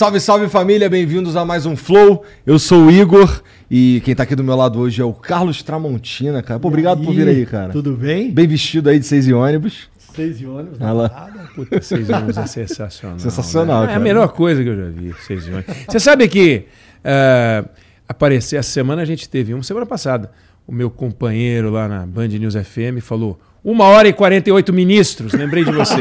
[0.00, 2.24] Salve, salve família, bem-vindos a mais um Flow.
[2.46, 5.62] Eu sou o Igor e quem tá aqui do meu lado hoje é o Carlos
[5.62, 6.58] Tramontina, cara.
[6.58, 7.70] Pô, obrigado por vir aí, cara.
[7.70, 8.30] Tudo bem?
[8.30, 9.90] Bem vestido aí de seis e ônibus.
[9.98, 11.08] Seis e ônibus, Ah lá.
[11.10, 11.50] nada.
[11.54, 13.18] Puta, seis ônibus é sensacional.
[13.18, 13.84] Sensacional, né?
[13.84, 14.00] É cara.
[14.00, 15.76] a melhor coisa que eu já vi, seis ônibus.
[15.86, 16.64] Você sabe que
[17.04, 17.62] eh,
[18.08, 20.30] aparecer essa semana a gente teve uma semana passada.
[20.66, 25.34] O meu companheiro lá na Band News FM falou uma hora e 48 ministros.
[25.34, 26.00] Lembrei de você.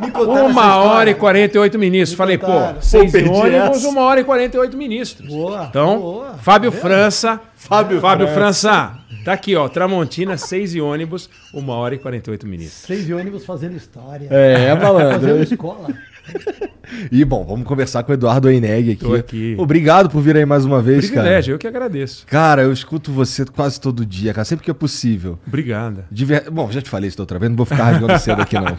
[0.00, 0.10] Me
[0.50, 2.16] Uma hora e 48 ministros.
[2.16, 2.82] Falei, pô, contaram.
[2.82, 3.88] seis Pô, perdi ônibus, essa.
[3.88, 5.28] uma hora e 48 ministros.
[5.28, 6.34] Boa, Então, boa.
[6.38, 6.80] Fábio vendo?
[6.80, 7.40] França.
[7.54, 8.70] Fábio Fábio França.
[8.70, 9.02] França.
[9.24, 9.68] Tá aqui, ó.
[9.68, 12.82] Tramontina, seis e ônibus, uma hora e 48 ministros.
[12.86, 14.26] Seis e ônibus fazendo história.
[14.30, 15.42] É, Fazendo malandro.
[15.44, 15.86] escola.
[17.10, 18.96] E bom, vamos conversar com o Eduardo Oineg aqui.
[19.04, 19.54] Tô aqui.
[19.58, 22.26] Obrigado por vir aí mais uma vez, Privilégio, eu que agradeço.
[22.26, 22.42] cara.
[22.42, 25.38] Cara, eu escuto você quase todo dia, cara, sempre que é possível.
[25.46, 26.04] Obrigada.
[26.10, 28.42] De ver- Bom, já te falei isso da outra vez, não vou ficar rasgando cedo
[28.42, 28.76] aqui, não.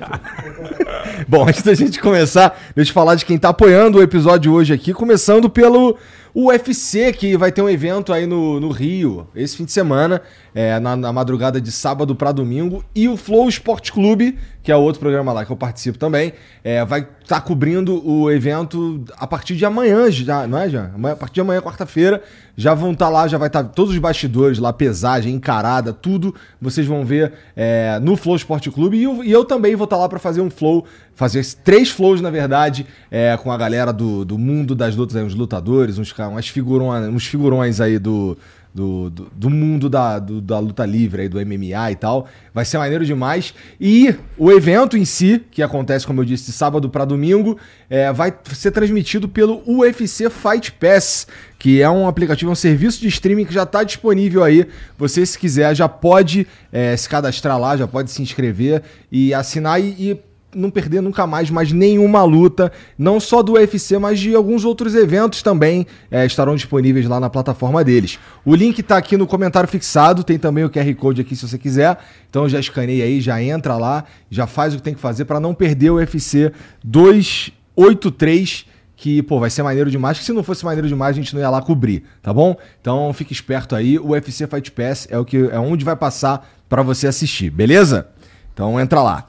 [1.28, 4.74] Bom, antes da gente começar, deixa eu falar de quem tá apoiando o episódio hoje
[4.74, 5.98] aqui, começando pelo
[6.36, 10.22] UFC, que vai ter um evento aí no, no Rio, esse fim de semana,
[10.56, 14.75] é, na, na madrugada de sábado para domingo, e o Flow Esporte Clube, que é
[14.75, 19.56] outro programa lá que eu participo também, é, vai estar cobrindo o evento a partir
[19.56, 20.66] de amanhã, já, não é?
[20.94, 22.22] Amanhã- a partir de amanhã, quarta-feira,
[22.56, 26.86] já vão estar lá, já vai estar todos os bastidores lá, pesagem, encarada, tudo, vocês
[26.88, 30.08] vão ver é, no Flow Esporte Clube, e eu, e eu também vou estar lá
[30.09, 34.38] para fazer um flow, fazer três flows, na verdade, é, com a galera do, do
[34.38, 38.38] mundo das lutas, aí, uns lutadores, uns, ca- umas figurões, uns figurões aí do,
[38.73, 42.28] do, do, do mundo da, do- da luta livre, aí, do MMA e tal.
[42.53, 43.53] Vai ser maneiro demais.
[43.79, 47.57] E o evento em si, que acontece, como eu disse, de sábado para domingo,
[47.89, 51.28] é, vai ser transmitido pelo UFC Fight Pass,
[51.59, 54.67] que é um aplicativo, um serviço de streaming que já está disponível aí.
[54.97, 59.79] Você, se quiser, já pode é, se cadastrar lá, já pode se inscrever e assinar
[59.81, 60.17] e- e
[60.56, 64.96] não perder nunca mais mais nenhuma luta, não só do UFC, mas de alguns outros
[64.96, 68.19] eventos também é, estarão disponíveis lá na plataforma deles.
[68.46, 71.58] O link tá aqui no comentário fixado, tem também o QR Code aqui se você
[71.58, 71.97] quiser.
[72.30, 75.40] Então já escaneia aí, já entra lá, já faz o que tem que fazer para
[75.40, 76.52] não perder o UFC
[76.84, 81.34] 283 que, pô, vai ser maneiro demais, que se não fosse maneiro demais, a gente
[81.34, 82.56] não ia lá cobrir, tá bom?
[82.80, 86.50] Então fique esperto aí, o UFC Fight Pass é o que é onde vai passar
[86.70, 88.08] para você assistir, beleza?
[88.53, 89.28] Então entra lá.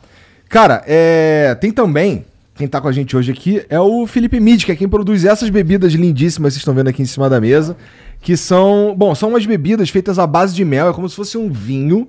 [0.54, 4.62] Cara, é, tem também, quem tá com a gente hoje aqui é o Felipe Mid,
[4.62, 7.40] que é quem produz essas bebidas lindíssimas que vocês estão vendo aqui em cima da
[7.40, 7.76] mesa,
[8.20, 11.36] que são, bom, são umas bebidas feitas à base de mel, é como se fosse
[11.36, 12.06] um vinho,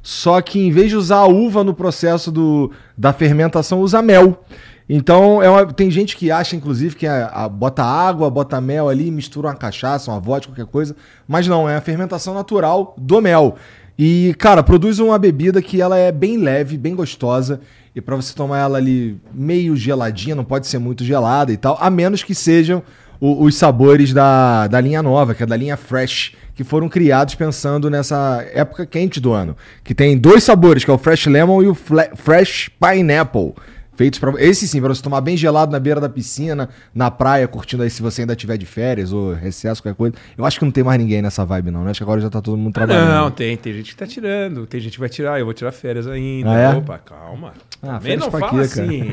[0.00, 4.44] só que em vez de usar a uva no processo do, da fermentação, usa mel.
[4.88, 8.88] Então, é uma- tem gente que acha, inclusive, que é a- bota água, bota mel
[8.88, 10.94] ali, mistura uma cachaça, uma vodka, qualquer coisa.
[11.26, 13.56] Mas não, é a fermentação natural do mel.
[13.98, 17.60] E, cara, produz uma bebida que ela é bem leve, bem gostosa.
[17.94, 21.76] E pra você tomar ela ali meio geladinha, não pode ser muito gelada e tal,
[21.80, 22.82] a menos que sejam
[23.20, 27.34] o- os sabores da, da linha nova, que é da linha Fresh, que foram criados
[27.34, 29.56] pensando nessa época quente do ano.
[29.82, 33.54] Que tem dois sabores, que é o Fresh Lemon e o Fle- Fresh Pineapple.
[33.98, 37.48] Feitos para esse sim, para você tomar bem gelado na beira da piscina, na praia,
[37.48, 40.14] curtindo aí se você ainda tiver de férias ou recesso, qualquer coisa.
[40.36, 41.90] Eu acho que não tem mais ninguém nessa vibe, não, né?
[41.90, 43.08] Acho que agora já tá todo mundo trabalhando.
[43.08, 45.72] Não, tem, tem gente que tá tirando, tem gente que vai tirar, eu vou tirar
[45.72, 46.48] férias ainda.
[46.48, 46.68] Ah, é?
[46.76, 47.52] Opa, calma.
[47.82, 48.62] Ah, Também não fala cara?
[48.62, 49.12] assim.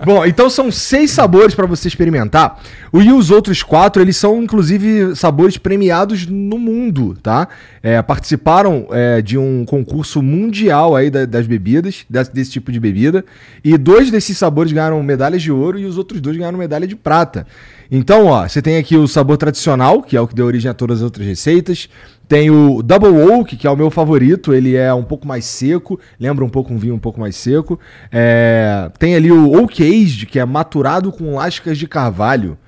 [0.04, 2.58] Bom, então são seis sabores para você experimentar.
[2.92, 7.48] O- E os outros quatro, eles são inclusive sabores premiados no mundo, tá?
[7.82, 13.24] É, participaram é, de um concurso mundial aí da- das bebidas, desse tipo de bebida.
[13.64, 16.96] E dois desses sabores ganharam medalhas de ouro e os outros dois ganharam medalha de
[16.96, 17.46] prata.
[17.90, 20.74] Então, ó, você tem aqui o sabor tradicional, que é o que deu origem a
[20.74, 21.88] todas as outras receitas.
[22.28, 24.52] Tem o Double Oak, que é o meu favorito.
[24.52, 27.78] Ele é um pouco mais seco, lembra um pouco um vinho um pouco mais seco.
[28.10, 32.58] É, tem ali o Oak Aged, que é maturado com lascas de carvalho.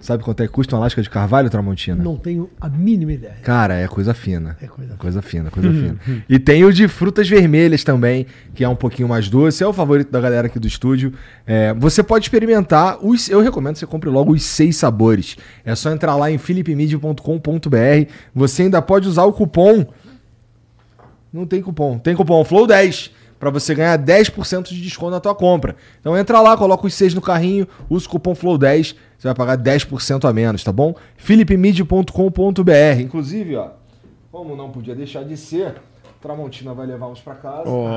[0.00, 2.02] Sabe quanto é que custa uma lasca de carvalho, Tramontina?
[2.02, 3.34] Não tenho a mínima ideia.
[3.42, 4.56] Cara, é coisa fina.
[4.62, 5.98] É coisa Coisa fina, coisa fina.
[6.28, 9.62] E tem o de frutas vermelhas também, que é um pouquinho mais doce.
[9.62, 11.12] É o favorito da galera aqui do estúdio.
[11.44, 13.04] É, você pode experimentar.
[13.04, 15.36] Os, eu recomendo que você compre logo os seis sabores.
[15.64, 18.12] É só entrar lá em philipmedia.com.br.
[18.32, 19.84] Você ainda pode usar o cupom.
[21.32, 21.98] Não tem cupom.
[21.98, 25.76] Tem cupom FLOW10 para você ganhar 10% de desconto na tua compra.
[26.00, 29.56] Então entra lá, coloca os seis no carrinho, usa o cupom FLOW10, você vai pagar
[29.58, 30.94] 10% a menos, tá bom?
[31.16, 33.00] philipmedia.com.br.
[33.00, 33.68] Inclusive, ó,
[34.32, 35.74] como não podia deixar de ser,
[36.20, 37.68] Tramontina vai levar uns pra casa.
[37.68, 37.88] E o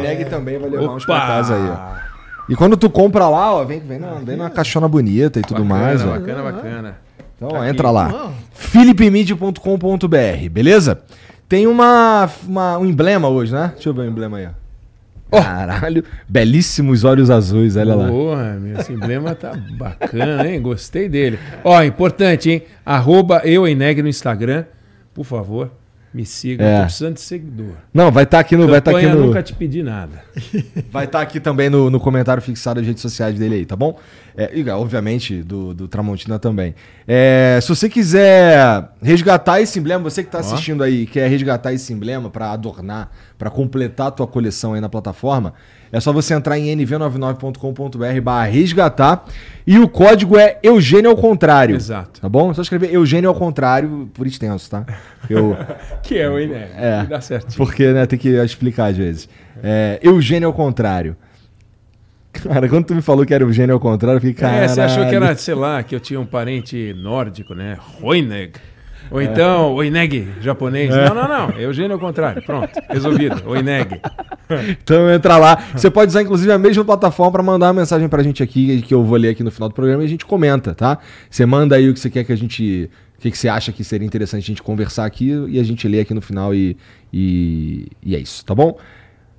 [0.00, 1.26] Eneg também vai levar uns pra Opa!
[1.26, 2.10] casa aí, ó.
[2.48, 5.62] E quando tu compra lá, ó, vem, vem, numa, vem numa caixona bonita e tudo
[5.64, 6.18] Bacana, mais, ó.
[6.18, 6.96] Bacana, bacana.
[7.36, 8.32] Então Tá entra lá.
[8.52, 11.00] philipmedia.com.br, beleza?
[11.50, 13.72] Tem uma, uma- um emblema hoje, né?
[13.74, 14.46] Deixa eu ver o emblema aí.
[15.32, 15.40] ó.
[15.42, 18.06] Caralho, belíssimos olhos azuis, olha lá.
[18.08, 20.62] Porra, meu, esse emblema tá bacana, hein?
[20.62, 21.38] Gostei dele.
[21.64, 22.62] Ó, importante, hein?
[22.86, 24.64] Arroba eu em Neg no Instagram.
[25.12, 25.70] Por favor,
[26.14, 26.64] me siga.
[26.64, 26.76] É.
[26.78, 27.74] Tô precisando de seguidor.
[27.92, 30.22] Não, vai estar aqui no, vai estar aqui Campanha, no, nunca te pedi nada.
[30.90, 33.98] vai estar aqui também no, no comentário fixado das redes sociais dele aí, tá bom?
[34.36, 36.74] É, e, obviamente do, do Tramontina também.
[37.06, 41.92] É, se você quiser resgatar esse emblema, você que tá assistindo aí, quer resgatar esse
[41.92, 45.54] emblema pra adornar, pra completar a tua coleção aí na plataforma,
[45.92, 49.24] é só você entrar em nv99.com.br barra resgatar
[49.66, 51.74] e o código é Eugênio ao contrário.
[51.74, 52.20] Exato.
[52.20, 52.50] Tá bom?
[52.50, 54.84] É só escrever Eugênio ao contrário por extenso, tá?
[55.28, 55.56] Eu,
[56.02, 56.70] Que é o Ineg.
[56.76, 57.06] É.
[57.08, 57.56] Dá certinho.
[57.56, 59.28] porque, né, tem que explicar às vezes.
[59.62, 61.16] É, Eugênio ao contrário.
[62.32, 64.64] Cara, quando tu me falou que era Eugênio ao contrário, eu fiquei, cara.
[64.64, 67.76] É, você achou que era, sei lá, que eu tinha um parente nórdico, né?
[68.00, 68.52] Roineg.
[69.10, 69.14] É.
[69.14, 70.88] Ou então, Oineg, japonês.
[70.90, 71.50] Não, não, não.
[71.58, 72.42] Eugênio ao contrário.
[72.42, 72.70] Pronto.
[72.88, 73.42] Resolvido.
[73.46, 74.00] Oineg.
[74.82, 75.64] Então entra lá.
[75.74, 78.94] Você pode usar, inclusive, a mesma plataforma para mandar uma mensagem pra gente aqui, que
[78.94, 80.98] eu vou ler aqui no final do programa e a gente comenta, tá?
[81.28, 82.88] Você manda aí o que você quer que a gente.
[83.18, 85.86] O que, que você acha que seria interessante a gente conversar aqui e a gente
[85.86, 86.76] lê aqui no final e,
[87.12, 88.78] e, e é isso, tá bom?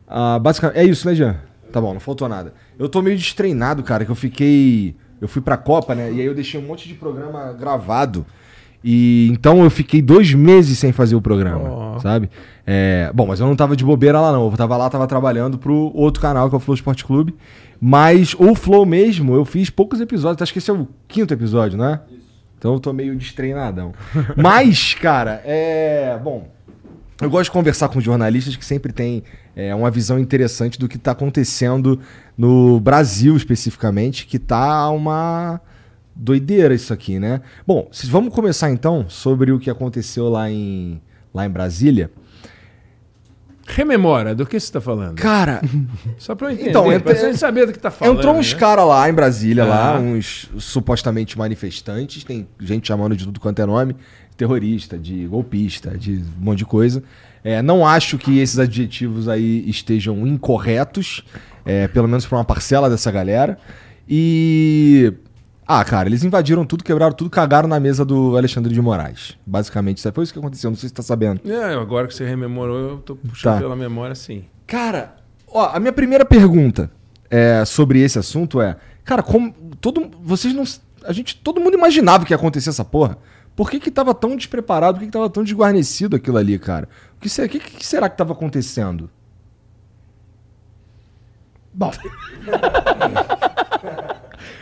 [0.07, 1.35] Ah, basicamente, é isso, né, Jean?
[1.71, 2.53] Tá bom, não faltou nada.
[2.77, 4.95] Eu tô meio destreinado, cara, que eu fiquei.
[5.19, 6.11] Eu fui pra Copa, né?
[6.11, 8.25] E aí eu deixei um monte de programa gravado.
[8.83, 11.99] E então eu fiquei dois meses sem fazer o programa, Ó.
[11.99, 12.29] sabe?
[12.65, 14.49] É, bom, mas eu não tava de bobeira lá, não.
[14.49, 17.35] Eu tava lá, tava trabalhando pro outro canal, que é o Flow Esporte Clube.
[17.79, 20.41] Mas o Flow mesmo, eu fiz poucos episódios.
[20.41, 22.01] Acho que esse é o quinto episódio, né?
[22.57, 23.93] Então eu tô meio destreinadão.
[24.35, 26.19] mas, cara, é.
[26.23, 26.47] Bom,
[27.21, 29.23] eu gosto de conversar com jornalistas que sempre têm
[29.55, 31.99] é, uma visão interessante do que está acontecendo
[32.37, 35.61] no Brasil especificamente, que tá uma
[36.15, 37.41] doideira isso aqui, né?
[37.65, 41.01] Bom, vamos começar então sobre o que aconteceu lá em,
[41.33, 42.11] lá em Brasília.
[43.67, 45.15] Rememora, do que você está falando?
[45.15, 45.61] Cara,
[46.17, 48.17] Só para eu entender, Então, entra- pra saber do que tá falando.
[48.17, 48.59] entrou uns né?
[48.59, 49.99] caras lá em Brasília, lá, Ah.
[49.99, 53.95] uns supostamente manifestantes, tem gente chamando de tudo quanto é nome,
[54.41, 57.03] terrorista, de golpista, de um monte de coisa.
[57.43, 61.23] É, não acho que esses adjetivos aí estejam incorretos,
[61.63, 63.57] é, pelo menos para uma parcela dessa galera.
[64.09, 65.13] E.
[65.67, 69.37] Ah, cara, eles invadiram tudo, quebraram tudo, cagaram na mesa do Alexandre de Moraes.
[69.45, 71.39] Basicamente, isso foi isso que aconteceu, não sei se você tá sabendo.
[71.49, 73.59] É, agora que você rememorou, eu tô puxando Tá.
[73.59, 74.43] pela memória, sim.
[74.67, 75.15] Cara,
[75.47, 76.91] ó, a minha primeira pergunta
[77.29, 80.63] é, sobre esse assunto é, cara, como todo vocês não,
[81.05, 83.17] a gente, todo mundo imaginava que ia acontecer essa porra.
[83.61, 84.95] Por que que tava tão despreparado?
[84.95, 86.89] Por que que tava tão desguarnecido aquilo ali, cara?
[87.15, 89.07] O que, se- que, que será que tava acontecendo?
[91.71, 91.91] Bom,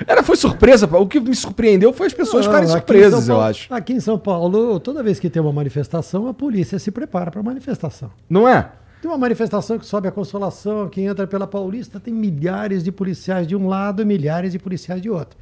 [0.06, 3.50] Era foi surpresa, o que me surpreendeu foi as pessoas ficarem surpresas, São eu Paulo-
[3.50, 3.74] acho.
[3.74, 7.40] Aqui em São Paulo, toda vez que tem uma manifestação, a polícia se prepara para
[7.40, 8.12] a manifestação.
[8.30, 8.70] Não é?
[9.02, 13.48] Tem uma manifestação que sobe a Consolação, que entra pela Paulista, tem milhares de policiais
[13.48, 15.38] de um lado e milhares de policiais de outro.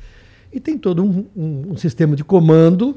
[0.53, 2.95] E tem todo um, um- um sistema de comando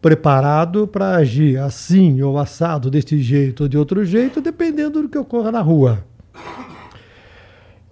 [0.00, 5.18] preparado para agir assim ou assado, deste jeito ou de outro jeito, dependendo do que
[5.18, 6.04] ocorra na rua.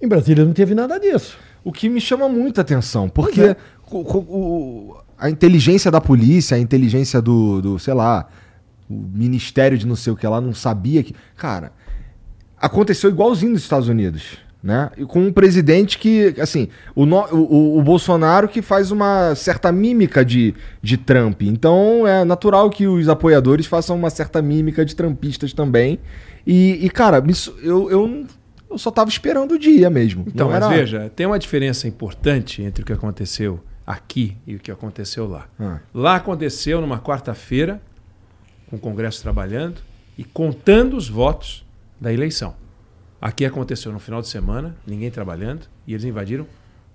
[0.00, 1.38] Em Brasília não teve nada disso.
[1.62, 3.56] O que me chama muita atenção, porque é.
[3.90, 8.28] o- o- a inteligência da polícia, a inteligência do, do, sei lá,
[8.88, 11.14] o ministério de não sei o que lá não sabia que.
[11.36, 11.72] Cara,
[12.58, 14.36] aconteceu igualzinho nos Estados Unidos.
[14.64, 14.90] Né?
[14.96, 19.70] E com um presidente que, assim, o, no- o, o- Bolsonaro que faz uma certa
[19.70, 21.42] mímica de, de Trump.
[21.42, 25.98] Então é natural que os apoiadores façam uma certa mímica de trumpistas também.
[26.46, 27.22] E, e, cara,
[27.62, 28.26] eu, eu,
[28.70, 30.24] eu só tava esperando o dia mesmo.
[30.26, 34.54] Então, Não mas era- veja, tem uma diferença importante entre o que aconteceu aqui e
[34.54, 35.46] o que aconteceu lá.
[35.60, 35.80] Ah.
[35.92, 37.82] Lá aconteceu numa quarta-feira,
[38.70, 39.82] com o Congresso trabalhando
[40.16, 41.66] e contando os votos
[42.00, 42.54] da eleição.
[43.24, 46.46] Aqui aconteceu no final de semana, ninguém trabalhando, e eles invadiram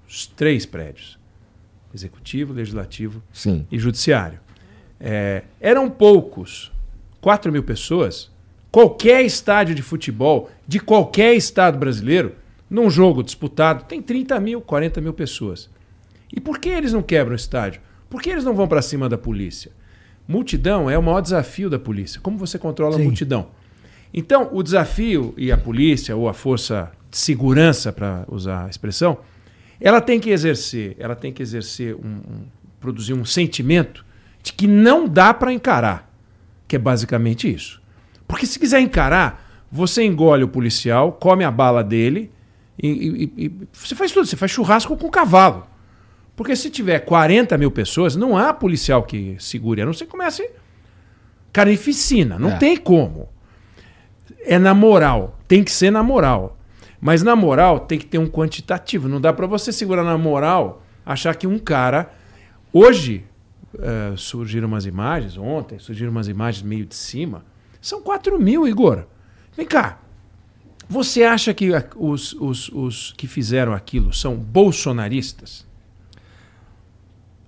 [0.07, 1.17] os três prédios:
[1.91, 3.65] executivo, legislativo Sim.
[3.71, 4.39] e judiciário.
[4.99, 6.71] É, eram poucos,
[7.19, 8.29] 4 mil pessoas.
[8.71, 12.35] Qualquer estádio de futebol de qualquer estado brasileiro,
[12.69, 15.67] num jogo disputado, tem 30 mil, 40 mil pessoas.
[16.31, 17.81] E por que eles não quebram o estádio?
[18.07, 19.71] Por que eles não vão para cima da polícia?
[20.27, 22.21] Multidão é o maior desafio da polícia.
[22.21, 23.05] Como você controla a Sim.
[23.05, 23.47] multidão?
[24.13, 29.17] Então, o desafio e a polícia ou a força de segurança, para usar a expressão,
[29.79, 32.43] ela tem que exercer, ela tem que exercer um, um-
[32.79, 34.05] produzir um sentimento
[34.41, 36.09] de que não dá para encarar,
[36.67, 37.81] que é basicamente isso.
[38.27, 42.31] Porque se quiser encarar, você engole o policial, come a bala dele
[42.81, 42.87] e,
[43.37, 45.67] e- e- você faz tudo, você faz churrasco com o cavalo.
[46.35, 50.11] Porque se tiver 40 mil pessoas, não há policial que segure, a não ser que
[50.11, 50.49] comece
[51.51, 52.37] carnificina.
[52.39, 52.57] Não É.
[52.57, 53.29] tem como.
[54.49, 55.37] É na moral.
[55.47, 56.57] Tem que ser na moral.
[56.99, 59.07] Mas na moral tem que ter um quantitativo.
[59.07, 62.11] Não dá para você segurar na moral, achar que um cara.
[62.73, 63.23] Hoje
[63.75, 67.45] uh, surgiram umas imagens, ontem surgiram umas imagens meio de cima.
[67.79, 69.05] São 4 mil, Igor.
[69.55, 69.99] Vem cá.
[70.89, 75.63] Você acha que os, os, os que fizeram aquilo são bolsonaristas?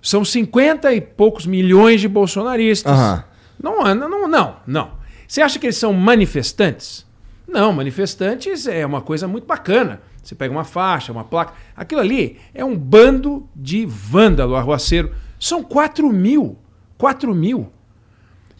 [0.00, 2.92] São 50 e poucos milhões de bolsonaristas.
[2.92, 3.24] Aham.
[3.60, 5.01] Não, não, não, não.
[5.32, 7.06] Você acha que eles são manifestantes?
[7.48, 10.02] Não, manifestantes é uma coisa muito bacana.
[10.22, 11.54] Você pega uma faixa, uma placa.
[11.74, 15.10] Aquilo ali é um bando de vândalo, arruaceiro.
[15.40, 16.58] São 4 mil.
[16.98, 17.72] 4 mil.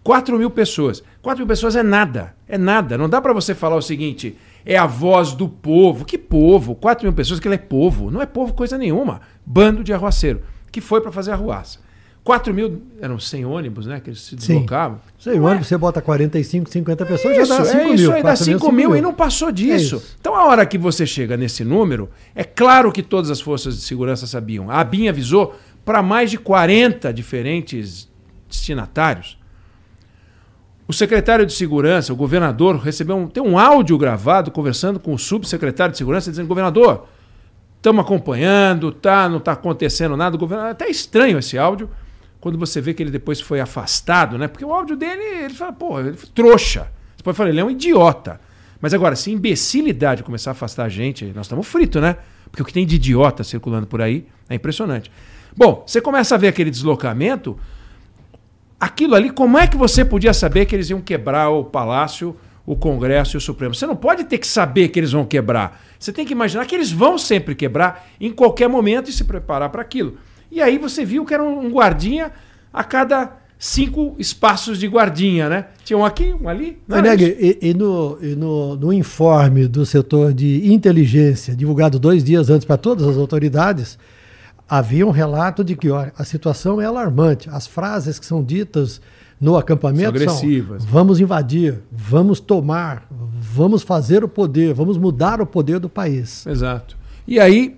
[0.02, 1.02] 4 mil pessoas.
[1.20, 2.34] 4 mil pessoas é nada.
[2.48, 2.96] É nada.
[2.96, 6.06] Não dá para você falar o seguinte: é a voz do povo.
[6.06, 6.74] Que povo?
[6.74, 8.10] 4 mil pessoas que é povo.
[8.10, 9.20] Não é povo coisa nenhuma.
[9.44, 10.40] Bando de arruaceiro.
[10.70, 11.80] Que foi para fazer arruaça.
[12.24, 13.98] 4 mil, eram 100 ônibus, né?
[13.98, 15.00] Que eles se deslocavam.
[15.18, 17.94] Sei, o ônibus você bota 45, 50 pessoas, isso, já dá 5 é mil.
[17.94, 19.96] Isso aí dá 4 5 mil, e não passou disso.
[19.96, 20.16] isso.
[20.20, 23.82] então, a hora que você chega nesse número, é claro que todas as forças de
[23.82, 24.70] segurança sabiam.
[24.70, 28.08] A ABIN avisou para mais de 40 diferentes
[28.48, 29.36] destinatários.
[30.86, 35.18] O secretário de segurança, o governador, recebeu um, tem um áudio gravado conversando com o
[35.18, 37.06] subsecretário de segurança, dizendo: governador,
[37.78, 40.36] estamos acompanhando, tá, não está acontecendo nada.
[40.36, 41.88] O governador, é até estranho esse áudio,
[42.42, 44.48] quando você vê que ele depois foi afastado, né?
[44.48, 46.88] Porque o áudio dele, ele fala, pô, ele foi trouxa.
[47.16, 48.40] Você pode falar, ele é um idiota.
[48.80, 52.16] Mas agora, se imbecilidade começar a afastar a gente, nós estamos fritos, né?
[52.50, 55.08] Porque o que tem de idiota circulando por aí é impressionante.
[55.56, 57.56] Bom, você começa a ver aquele deslocamento,
[58.80, 62.74] aquilo ali, como é que você podia saber que eles iam quebrar o Palácio, o
[62.74, 63.72] Congresso e o Supremo?
[63.72, 65.80] Você não pode ter que saber que eles vão quebrar.
[65.96, 69.70] Você tem que imaginar que eles vão sempre quebrar em qualquer momento e se preparar
[69.70, 70.18] para aquilo.
[70.52, 72.30] E aí você viu que era um guardinha
[72.70, 75.66] a cada cinco espaços de guardinha, né?
[75.82, 76.78] Tinha um aqui, um ali.
[76.86, 77.36] não era Neg, isso?
[77.40, 82.66] e, e no, e no, no informe do setor de inteligência, divulgado dois dias antes
[82.66, 83.98] para todas as autoridades,
[84.68, 87.48] havia um relato de que olha, a situação é alarmante.
[87.48, 89.00] As frases que são ditas
[89.40, 90.84] no acampamento São agressivas.
[90.84, 96.46] vamos invadir, vamos tomar, vamos fazer o poder, vamos mudar o poder do país.
[96.46, 96.96] Exato.
[97.26, 97.76] E aí,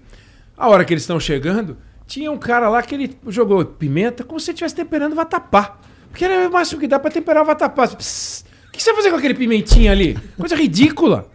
[0.57, 4.39] a hora que eles estão chegando, tinha um cara lá que ele jogou pimenta como
[4.39, 5.79] se estivesse temperando vatapá.
[6.11, 7.89] Porque era o máximo que dá para temperar vatapá.
[7.89, 10.17] Psst, O que você vai fazer com aquele pimentinha ali?
[10.39, 11.31] Coisa ridícula.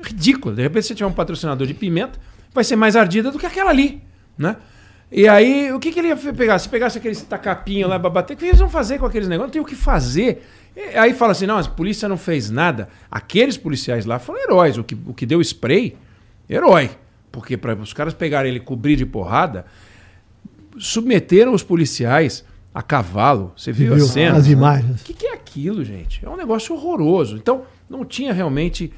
[0.00, 0.54] Ridícula.
[0.54, 2.18] De repente, se você tiver um patrocinador de pimenta,
[2.52, 4.02] vai ser mais ardida do que aquela ali,
[4.38, 4.56] né?
[5.10, 6.58] E aí, o que, que ele ia pegar?
[6.58, 9.48] Se pegasse aqueles tacapinhos lá pra bater, o que eles vão fazer com aqueles negócios?
[9.48, 10.42] Não tem o que fazer.
[10.74, 12.88] E aí fala assim, não, a polícia não fez nada.
[13.10, 14.76] Aqueles policiais lá foram heróis.
[14.76, 15.96] O que, o que deu spray,
[16.48, 16.90] herói.
[17.30, 19.66] Porque para os caras pegarem ele e cobrir de porrada,
[20.78, 23.52] submeteram os policiais a cavalo.
[23.56, 24.36] Você viu, Viu a cena?
[24.36, 25.00] as imagens.
[25.02, 26.24] O que, que é aquilo, gente?
[26.24, 27.36] É um negócio horroroso.
[27.36, 28.92] Então, não tinha realmente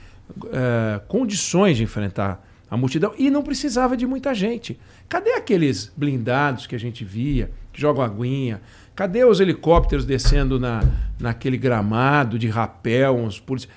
[0.53, 4.79] eh, condições de enfrentar a multidão e não precisava de muita gente.
[5.09, 8.61] Cadê aqueles blindados que a gente via, que jogam aguinha?
[8.95, 10.83] Cadê os helicópteros descendo na,
[11.21, 13.77] naquele gramado de rapel, uns policiais?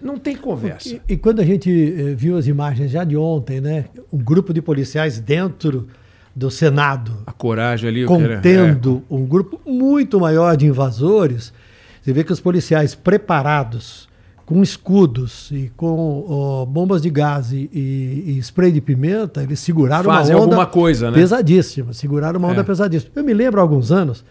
[0.00, 0.88] Não tem conversa.
[1.06, 3.84] E, e quando a gente eh, viu as imagens já de ontem, né?
[4.10, 5.86] Um grupo de policiais dentro
[6.34, 8.04] do Senado A coragem ali.
[8.04, 11.52] o que era- contendo um grupo muito maior de invasores,
[12.00, 14.08] você vê que os policiais preparados,
[14.44, 20.34] com escudos e com bombas de gás e, e- spray de pimenta, eles seguraram Fazem
[20.34, 21.16] uma onda alguma coisa, né?
[21.16, 21.92] pesadíssima.
[21.92, 22.64] Seguraram uma onda É.
[22.64, 23.12] pesadíssima.
[23.14, 24.24] Eu me lembro há alguns anos,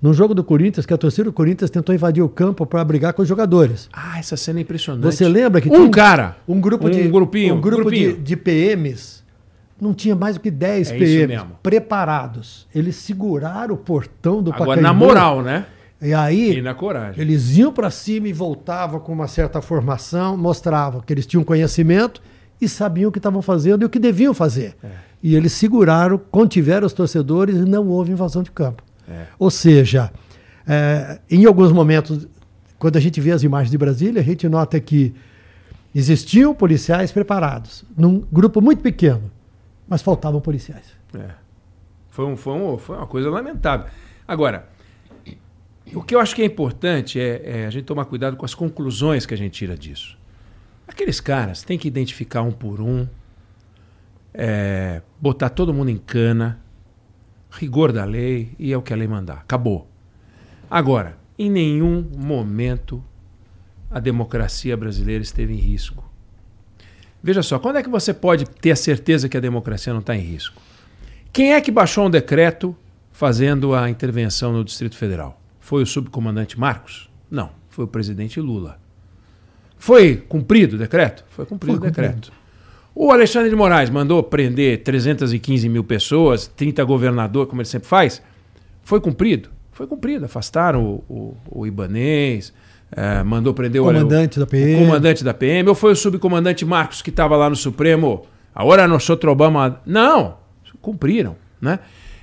[0.00, 3.12] num jogo do Corinthians, que a torcida do Corinthians tentou invadir o campo para brigar
[3.12, 3.88] com os jogadores.
[3.92, 5.04] Ah, essa cena é impressionante.
[5.04, 8.14] Você lembra que um tinha cara, um grupo um de grupinho, um grupo grupinho.
[8.16, 9.17] De, de PMs
[9.80, 12.66] não tinha mais do que 10 É PMs preparados.
[12.74, 14.82] Eles seguraram o portão do Agora, Pacaembu.
[14.82, 15.66] na moral, né?
[16.00, 17.20] E aí E na coragem.
[17.20, 22.22] eles iam para cima e voltavam com uma certa formação, mostravam que eles tinham conhecimento
[22.60, 24.76] e sabiam o que estavam fazendo e o que deviam fazer.
[24.82, 24.88] É.
[25.22, 28.82] E eles seguraram, contiveram os torcedores e não houve invasão de campo.
[29.08, 29.22] É.
[29.38, 30.12] Ou seja,
[30.66, 32.28] é, em alguns momentos,
[32.78, 35.12] quando a gente vê as imagens de Brasília, a gente nota que
[35.94, 39.22] existiam policiais preparados, num grupo muito pequeno,
[39.88, 40.96] mas faltavam policiais.
[41.14, 41.30] É.
[42.10, 43.86] Foi, um, foi, um, foi uma coisa lamentável.
[44.26, 44.68] Agora,
[45.94, 48.54] o que eu acho que é importante é, é a gente tomar cuidado com as
[48.54, 50.18] conclusões que a gente tira disso.
[50.86, 53.06] Aqueles caras têm que identificar um por um,
[54.34, 56.60] é, botar todo mundo em cana,
[57.50, 59.38] rigor da lei e é o que a lei mandar.
[59.38, 59.88] Acabou.
[60.70, 63.02] Agora, em nenhum momento
[63.90, 66.07] a democracia brasileira esteve em risco.
[67.22, 70.14] Veja só, quando é que você pode ter a certeza que a democracia não está
[70.14, 70.60] em risco?
[71.32, 72.76] Quem é que baixou um decreto
[73.12, 75.40] fazendo a intervenção no Distrito Federal?
[75.60, 77.10] Foi o subcomandante Marcos?
[77.30, 78.80] Não, foi o presidente Lula.
[79.76, 81.24] Foi cumprido o decreto?
[81.30, 82.32] Foi cumprido Foi o decreto.
[82.94, 88.20] O Alexandre de Moraes mandou prender 315 mil pessoas, 30 governadores, como ele sempre faz.
[88.82, 89.50] Foi cumprido?
[89.70, 90.24] Foi cumprido.
[90.24, 92.52] Afastaram o, o, o Ibanês,
[92.90, 94.74] é, mandou prender comandante o, da PM.
[94.74, 95.68] o comandante da PM.
[95.68, 98.26] Ou foi o subcomandante Marcos que estava lá no Supremo?
[98.54, 99.80] Agora nós Obama.
[99.84, 100.36] Não,
[100.80, 101.36] cumpriram.
[101.60, 101.78] Né?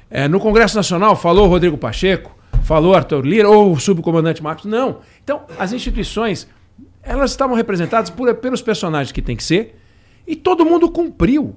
[0.10, 4.66] É, no Congresso Nacional falou Rodrigo Pacheco, falou Arthur Lira, ou o subcomandante Marcos.
[4.66, 5.00] Não.
[5.24, 6.48] Então, as instituições,
[7.04, 9.80] elas estavam representadas por, pelos personagens que tem que ser,
[10.28, 11.56] e todo mundo cumpriu.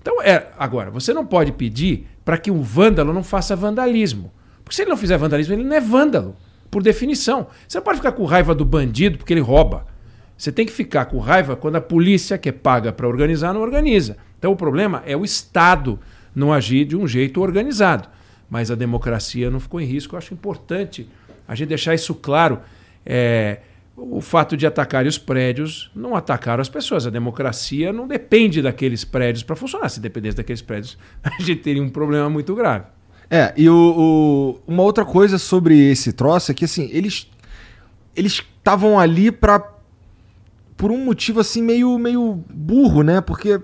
[0.00, 4.32] Então, é, agora, você não pode pedir para que um vândalo não faça vandalismo.
[4.64, 6.36] Porque se ele não fizer vandalismo, ele não é vândalo,
[6.70, 7.48] por definição.
[7.66, 9.86] Você não pode ficar com raiva do bandido porque ele rouba.
[10.36, 13.60] Você tem que ficar com raiva quando a polícia, que é paga para organizar, não
[13.60, 14.16] organiza.
[14.38, 15.98] Então o problema é o Estado
[16.34, 18.08] não agir de um jeito organizado.
[18.48, 20.14] Mas a democracia não ficou em risco.
[20.14, 21.08] Eu acho importante
[21.46, 22.60] a gente deixar isso claro.
[23.04, 23.60] É,
[23.96, 27.06] o fato de atacar os prédios não atacaram as pessoas.
[27.06, 29.88] A democracia não depende daqueles prédios para funcionar.
[29.88, 32.86] Se dependesse daqueles prédios, a gente teria um problema muito grave.
[33.30, 37.30] É, e o, o uma outra coisa sobre esse troço é que assim, eles
[38.16, 39.62] eles estavam ali para
[40.76, 43.20] por um motivo assim meio meio burro, né?
[43.20, 43.60] Porque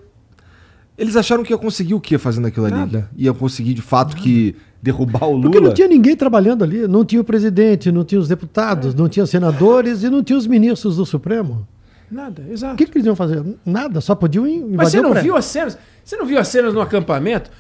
[0.97, 2.77] eles acharam que ia conseguir o que fazendo aquilo ali?
[2.77, 3.11] Nada.
[3.17, 4.23] Ia conseguir de fato Nada.
[4.23, 5.43] que derrubar o Lula?
[5.43, 6.87] Porque não tinha ninguém trabalhando ali.
[6.87, 8.97] Não tinha o presidente, não tinha os deputados, é.
[8.97, 11.67] não tinha senadores e não tinha os ministros do Supremo.
[12.11, 12.75] Nada, exato.
[12.75, 13.43] O que, que eles iam fazer?
[13.65, 15.79] Nada, só podiam invadir Mas você não viu as cenas?
[16.05, 17.51] Você não viu as cenas no acampamento?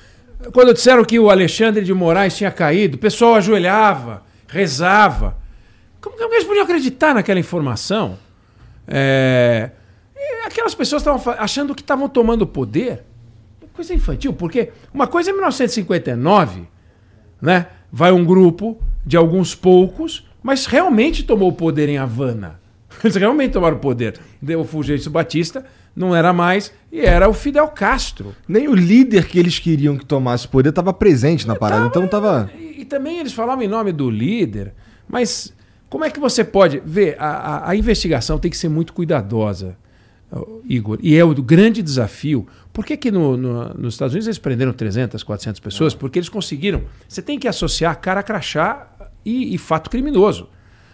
[0.52, 5.36] Quando disseram que o Alexandre de Moraes tinha caído, o pessoal ajoelhava, rezava.
[6.00, 8.18] Como que eles podiam acreditar naquela informação?
[8.86, 9.70] É...
[10.44, 13.02] Aquelas pessoas estavam achando que estavam tomando poder.
[13.72, 16.62] Coisa infantil, porque uma coisa é 1959,
[17.42, 17.66] né?
[17.92, 22.58] Vai um grupo de alguns poucos, mas realmente tomou o poder em Havana.
[23.04, 24.18] Eles realmente tomaram o poder.
[24.58, 25.64] O Fulgêncio Batista
[25.96, 28.34] não era mais e era o Fidel Castro.
[28.46, 31.88] Nem o líder que eles queriam que tomasse o poder estava presente na parada, tava,
[31.88, 32.50] então estava.
[32.56, 34.74] E, e, também eles falavam em nome do líder,
[35.08, 35.54] mas
[35.88, 37.16] como é que você pode ver?
[37.18, 39.76] A, a, a investigação tem que ser muito cuidadosa.
[40.68, 42.46] Igor, e é o grande desafio.
[42.72, 45.94] Por que, que no, no, nos Estados Unidos eles prenderam 300, 400 pessoas?
[45.94, 46.00] Não.
[46.00, 46.82] Porque eles conseguiram.
[47.08, 48.88] Você tem que associar cara crachá
[49.24, 50.48] e, e fato criminoso.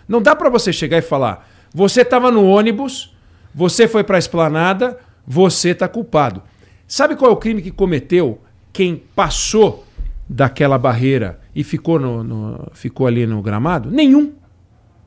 [0.07, 3.17] Não dá para você chegar e falar: você estava no ônibus,
[3.55, 6.43] você foi para a esplanada, você está culpado.
[6.87, 8.41] Sabe qual é o crime que cometeu
[8.73, 9.85] quem passou
[10.29, 13.91] daquela barreira e ficou, no, no, ficou ali no gramado?
[13.91, 14.33] Nenhum.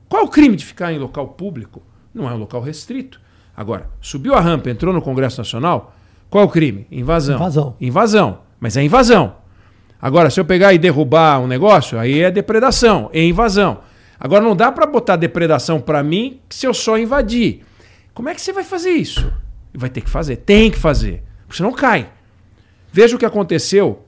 [0.07, 1.81] Qual é o crime de ficar em local público?
[2.13, 3.19] Não é um local restrito.
[3.55, 5.95] Agora, subiu a rampa, entrou no Congresso Nacional,
[6.29, 6.85] qual é o crime?
[6.91, 7.35] Invasão.
[7.35, 7.75] Invasão.
[7.79, 8.39] Invasão.
[8.59, 9.35] Mas é invasão.
[10.01, 13.79] Agora, se eu pegar e derrubar um negócio, aí é depredação, é invasão.
[14.19, 17.61] Agora, não dá para botar depredação para mim se eu só invadir.
[18.15, 19.31] Como é que você vai fazer isso?
[19.73, 22.09] Vai ter que fazer, tem que fazer, porque senão cai.
[22.91, 24.03] Veja o que aconteceu.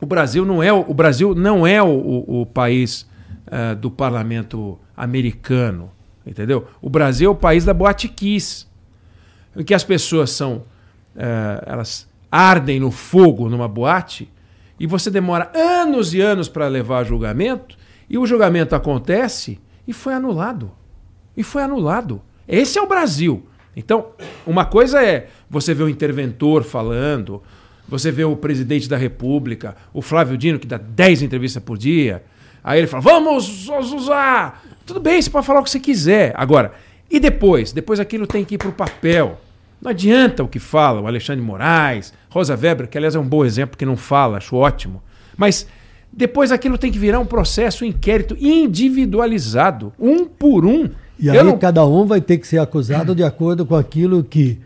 [0.00, 3.06] O Brasil não é o, Brasil não é o, o, o país
[3.46, 5.92] uh, do parlamento americano.
[6.26, 6.66] Entendeu?
[6.80, 8.66] O Brasil é o país da kiss,
[9.54, 10.62] em que as pessoas são.
[11.16, 14.30] É, elas ardem no fogo numa boate
[14.78, 17.76] e você demora anos e anos para levar julgamento
[18.08, 20.70] e o julgamento acontece e foi anulado.
[21.36, 22.22] E foi anulado.
[22.50, 23.46] Esse é o Brasil.
[23.76, 24.08] Então,
[24.46, 27.42] uma coisa é você ver o interventor falando,
[27.88, 32.22] você vê o presidente da República, o Flávio Dino, que dá 10 entrevistas por dia.
[32.62, 36.32] Aí ele fala: vamos usar tudo bem, você pode falar o que você quiser.
[36.36, 36.72] Agora,
[37.10, 37.72] e depois?
[37.72, 39.40] Depois aquilo tem que ir para o papel.
[39.80, 43.44] Não adianta o que fala o Alexandre Moraes, Rosa Weber, que aliás é um bom
[43.44, 45.02] exemplo que não fala, acho ótimo.
[45.36, 45.66] Mas
[46.12, 50.88] depois aquilo tem que virar um processo, um inquérito individualizado, um por um.
[51.18, 51.56] E aí não...
[51.58, 54.58] cada um vai ter que ser acusado de acordo com aquilo que.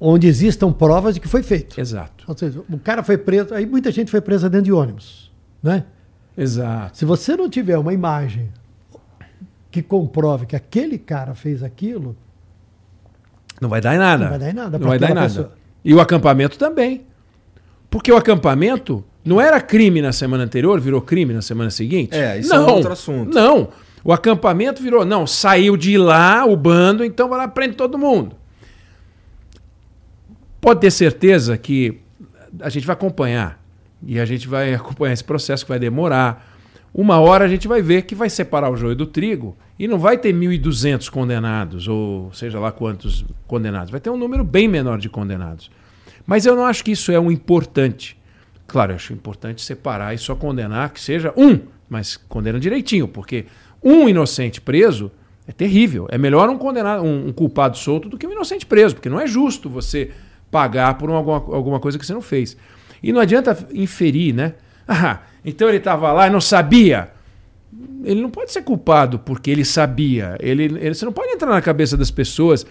[0.00, 1.80] onde existam provas de que foi feito.
[1.80, 2.24] Exato.
[2.26, 5.30] Ou seja, o cara foi preso, aí muita gente foi presa dentro de ônibus.
[5.62, 5.84] Né?
[6.36, 6.98] Exato.
[6.98, 8.48] Se você não tiver uma imagem
[9.70, 12.16] que comprove que aquele cara fez aquilo.
[13.60, 14.24] Não vai dar em nada.
[14.24, 14.78] Não vai dar em nada.
[14.78, 15.28] Não vai dar em nada.
[15.28, 15.52] Pessoa.
[15.84, 17.06] E o acampamento também.
[17.88, 22.16] Porque o acampamento não era crime na semana anterior, virou crime na semana seguinte?
[22.16, 23.34] É, isso não, é outro assunto.
[23.34, 23.68] Não.
[24.02, 28.34] O acampamento virou, não, saiu de lá o bando, então vai lá prende todo mundo.
[30.60, 32.00] Pode ter certeza que
[32.60, 33.60] a gente vai acompanhar.
[34.06, 36.46] E a gente vai acompanhar esse processo que vai demorar.
[36.92, 39.98] Uma hora a gente vai ver que vai separar o joio do trigo e não
[39.98, 43.90] vai ter 1.200 condenados, ou seja lá quantos condenados.
[43.90, 45.70] Vai ter um número bem menor de condenados.
[46.26, 48.19] Mas eu não acho que isso é um importante.
[48.70, 53.46] Claro, eu acho importante separar e só condenar que seja um, mas condena direitinho, porque
[53.82, 55.10] um inocente preso
[55.44, 56.06] é terrível.
[56.08, 59.20] É melhor um condenado, um, um culpado solto do que um inocente preso, porque não
[59.20, 60.12] é justo você
[60.52, 62.56] pagar por alguma, alguma coisa que você não fez.
[63.02, 64.54] E não adianta inferir, né?
[64.92, 67.10] Ah, então ele estava lá e não sabia.
[68.02, 70.36] Ele não pode ser culpado porque ele sabia.
[70.40, 72.66] Ele, ele, você não pode entrar na cabeça das pessoas.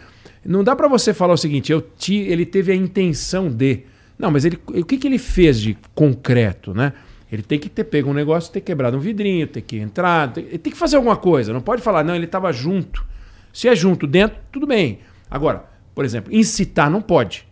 [0.46, 3.84] Não dá para você falar o seguinte: eu te, ele teve a intenção de.
[4.20, 6.92] Não, mas ele, o que, que ele fez de concreto, né?
[7.32, 10.58] Ele tem que ter pego um negócio, ter quebrado um vidrinho, ter que entrar, ele
[10.58, 11.54] tem que fazer alguma coisa.
[11.54, 13.06] Não pode falar, não, ele estava junto.
[13.54, 15.00] Se é junto dentro, tudo bem.
[15.32, 17.48] Agora, por exemplo, incitar não pode.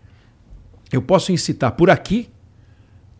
[0.91, 2.29] Eu posso incitar por aqui,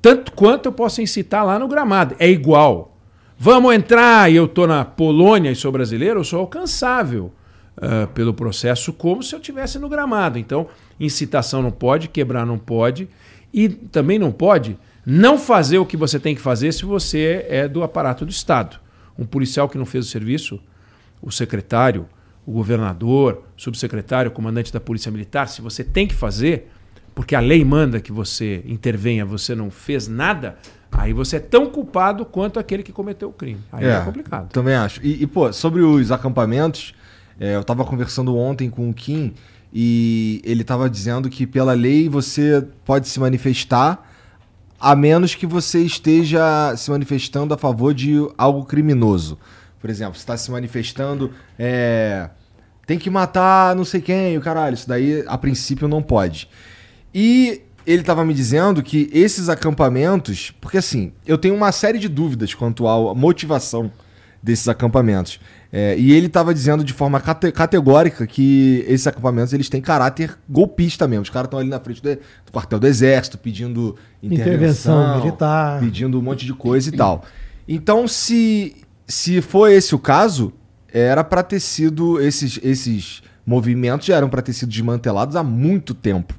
[0.02, 2.16] tanto quanto eu posso incitar lá no gramado.
[2.20, 2.98] É igual.
[3.38, 7.32] Vamos entrar e eu estou na Polônia e sou brasileiro, eu sou alcançável
[7.78, 10.40] uh, pelo processo como se eu tivesse no gramado.
[10.40, 10.68] Então,
[11.00, 13.08] incitação não pode, quebrar não pode
[13.58, 17.67] e também não pode não fazer o que você tem que fazer se você é
[17.67, 18.80] do aparato do Estado.
[19.17, 20.60] Um policial que não fez o serviço,
[21.20, 22.06] o secretário,
[22.46, 26.70] o governador, subsecretário, comandante da Polícia Militar, se você tem que fazer,
[27.15, 30.56] porque a lei manda que você intervenha, você não fez nada,
[30.91, 33.62] aí você é tão culpado quanto aquele que cometeu o crime.
[33.72, 34.50] Aí é, é complicado.
[34.50, 35.04] Também acho.
[35.04, 36.93] E, e, pô, sobre os acampamentos,
[37.39, 39.34] é, eu estava conversando ontem com o Kim
[39.80, 44.12] e ele estava dizendo que pela lei você pode se manifestar
[44.80, 49.38] a menos que você esteja se manifestando a favor de algo criminoso.
[49.80, 52.28] Por exemplo, você está se manifestando, é,
[52.88, 56.50] tem que matar não sei quem, o caralho, isso daí a princípio não pode.
[57.13, 62.10] E ele estava me dizendo que esses acampamentos, porque assim, eu tenho uma série de
[62.10, 63.92] dúvidas quanto à motivação
[64.42, 65.40] desses acampamentos.
[65.71, 70.38] É, e ele estava dizendo de forma cate categórica que esses acampamentos eles têm caráter
[70.47, 71.23] golpista mesmo.
[71.23, 75.80] Os caras estão ali na frente do, do, quartel do exército pedindo intervenção, intervenção militar,
[75.80, 77.25] pedindo um monte de coisa e tal.
[77.67, 80.53] Então, se, se for esse o caso,
[80.93, 85.93] era para ter sido esses, esses movimentos já eram para ter sido desmantelados há muito
[85.93, 86.34] tempo.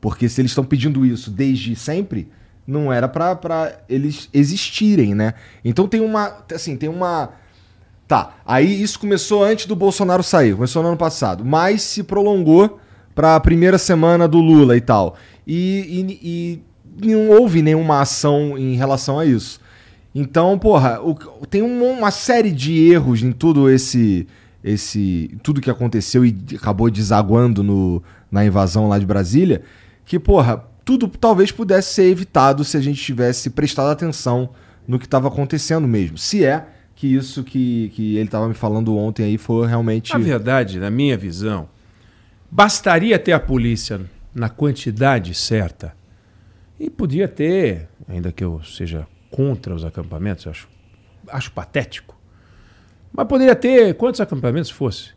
[0.00, 2.28] Porque se eles estão pedindo isso desde sempre,
[2.66, 5.34] não era para eles existirem, né?
[5.62, 7.30] Então tem uma, assim, tem uma
[8.10, 12.80] Tá, aí isso começou antes do Bolsonaro sair, começou no ano passado, mas se prolongou
[13.14, 15.14] para a primeira semana do Lula e tal.
[15.46, 16.60] E, e,
[17.04, 19.60] e, não houve nenhuma ação em relação a isso.
[20.12, 21.14] Então, porra, o,
[21.46, 24.26] tem uma série de erros em tudo esse.
[24.64, 29.62] esse tudo que aconteceu e acabou desaguando no, na invasão lá de Brasília,
[30.04, 34.50] que, porra, tudo talvez pudesse ser evitado se a gente tivesse prestado atenção
[34.84, 36.18] no que estava acontecendo mesmo.
[36.18, 36.66] Se é
[37.00, 40.12] que isso que, que ele estava me falando ontem aí foi realmente.
[40.12, 41.66] Na verdade, na minha visão,
[42.50, 44.02] bastaria ter a polícia
[44.34, 45.96] na quantidade certa.
[46.78, 50.68] E podia ter, ainda que eu seja contra os acampamentos, acho,
[51.28, 52.14] acho patético.
[53.10, 55.12] Mas poderia ter quantos acampamentos fosse.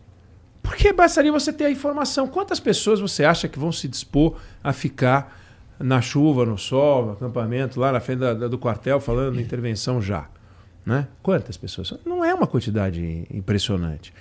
[0.61, 2.29] Porque bastaria você ter a informação.
[2.29, 5.37] Quantas pessoas você acha que vão se dispor a ficar
[5.77, 10.01] na chuva, no sol, no acampamento, lá na frente da, da, do quartel, falando intervenção
[10.01, 10.29] já?
[10.85, 11.07] Né?
[11.21, 11.93] Quantas pessoas?
[12.05, 14.13] Não é uma quantidade impressionante.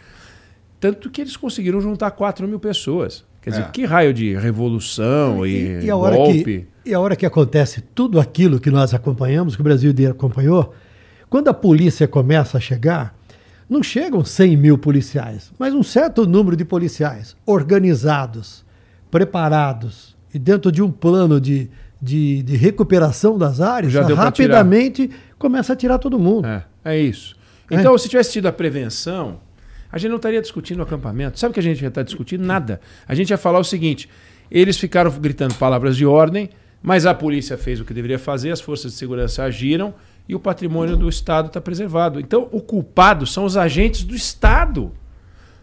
[0.78, 3.24] Tanto que eles conseguiram juntar 4 mil pessoas.
[3.40, 3.68] Quer dizer, é.
[3.70, 6.44] que raio de revolução e, e, e a hora golpe.
[6.44, 10.12] Que, e a hora que acontece tudo aquilo que nós acompanhamos, que o Brasil inteiro
[10.12, 10.72] acompanhou,
[11.28, 13.16] quando a polícia começa a chegar,
[13.68, 18.64] não chegam 100 mil policiais, mas um certo número de policiais organizados,
[19.10, 21.70] preparados e dentro de um plano de,
[22.00, 25.10] de, de recuperação das áreas, rapidamente
[25.42, 26.46] começa a tirar todo mundo.
[26.46, 27.36] É, é isso.
[27.68, 27.74] É.
[27.74, 27.98] Então, é.
[27.98, 29.40] se tivesse tido a prevenção,
[29.90, 31.38] a gente não estaria discutindo o acampamento.
[31.38, 32.44] Sabe o que a gente já está discutindo?
[32.44, 32.80] Nada.
[33.06, 34.08] A gente ia falar o seguinte:
[34.50, 36.48] eles ficaram gritando palavras de ordem,
[36.80, 39.92] mas a polícia fez o que deveria fazer, as forças de segurança agiram
[40.28, 42.20] e o patrimônio do Estado está preservado.
[42.20, 44.92] Então, o culpado são os agentes do Estado.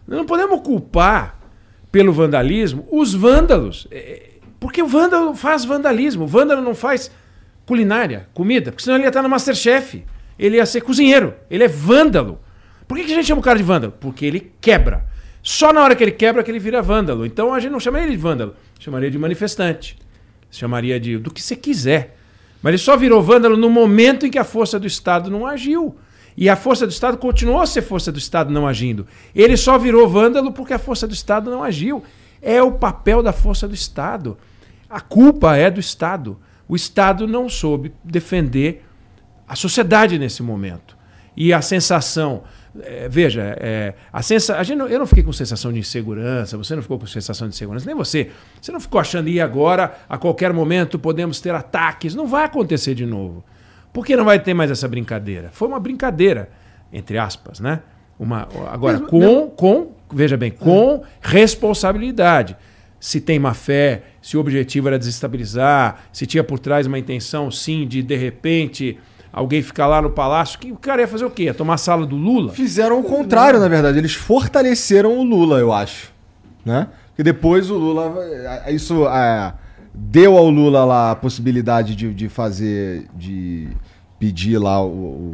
[0.06, 1.38] Não podemos culpar
[1.90, 3.88] pelo vandalismo os vândalos.
[3.90, 6.24] É, porque o vândalo faz vandalismo.
[6.24, 7.10] O vândalo não faz
[7.70, 10.04] culinária, comida, porque senão ele ia estar no Masterchef.
[10.36, 11.34] Ele ia ser cozinheiro.
[11.48, 12.40] Ele é vândalo.
[12.88, 13.94] Por que, que a gente chama o cara de vândalo?
[14.00, 15.06] Porque ele quebra.
[15.40, 17.24] Só na hora que ele quebra que ele vira vândalo.
[17.24, 19.96] Então a gente não chamaria ele de vândalo, chamaria de manifestante.
[20.50, 22.16] Chamaria de do que você quiser.
[22.60, 25.96] Mas ele só virou vândalo no momento em que a força do Estado não agiu.
[26.36, 29.06] E a força do Estado continuou a ser força do Estado não agindo.
[29.32, 32.02] Ele só virou vândalo porque a força do Estado não agiu.
[32.42, 34.36] É o papel da força do Estado.
[34.88, 36.36] A culpa é do Estado.
[36.70, 38.86] O Estado não soube defender
[39.48, 40.96] a sociedade nesse momento.
[41.36, 42.44] E a sensação.
[42.82, 46.56] É, veja, é, a sensa, a gente não, eu não fiquei com sensação de insegurança,
[46.56, 48.30] você não ficou com sensação de segurança, nem você.
[48.62, 52.14] Você não ficou achando, e agora, a qualquer momento, podemos ter ataques.
[52.14, 53.44] Não vai acontecer de novo.
[53.92, 55.50] Por que não vai ter mais essa brincadeira?
[55.50, 56.50] Foi uma brincadeira,
[56.92, 57.80] entre aspas, né?
[58.16, 62.56] Uma, agora, Mas, com, com, veja bem, com responsabilidade.
[63.00, 67.50] Se tem má fé, se o objetivo era desestabilizar, se tinha por trás uma intenção,
[67.50, 68.98] sim, de de repente
[69.32, 70.58] alguém ficar lá no palácio.
[70.58, 71.44] Que o cara ia fazer o quê?
[71.44, 72.52] Ia tomar a sala do Lula?
[72.52, 73.98] Fizeram o contrário, na verdade.
[73.98, 76.12] Eles fortaleceram o Lula, eu acho.
[76.64, 76.88] Né?
[77.08, 78.14] Porque depois o Lula.
[78.68, 79.54] Isso é,
[79.94, 83.06] deu ao Lula lá a possibilidade de, de fazer.
[83.16, 83.68] de
[84.18, 85.30] pedir lá o, o.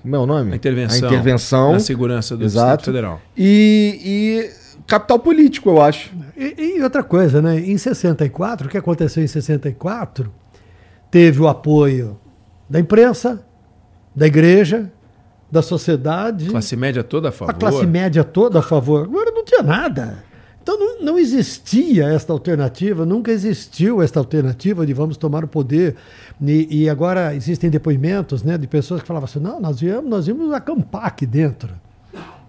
[0.00, 0.52] Como é o nome?
[0.52, 1.08] A intervenção.
[1.08, 1.72] A intervenção.
[1.72, 2.78] Na segurança do Exato.
[2.78, 3.20] Distrito Federal.
[3.36, 4.59] E, e
[4.90, 6.10] capital político, eu acho.
[6.36, 7.60] E, e, outra coisa, né?
[7.60, 10.32] Em 64, o que aconteceu em 64,
[11.08, 12.18] teve o apoio
[12.68, 13.46] da imprensa,
[14.14, 14.90] da igreja,
[15.48, 16.50] da sociedade.
[16.50, 17.50] Classe média toda a favor.
[17.52, 19.04] A classe média toda a favor.
[19.04, 20.24] Agora não tinha nada.
[20.60, 25.94] Então não, não, existia esta alternativa, nunca existiu esta alternativa de vamos tomar o poder.
[26.42, 30.26] E, e, agora existem depoimentos né, de pessoas que falavam assim: não, nós íamos, nós
[30.26, 31.74] íamos acampar aqui dentro.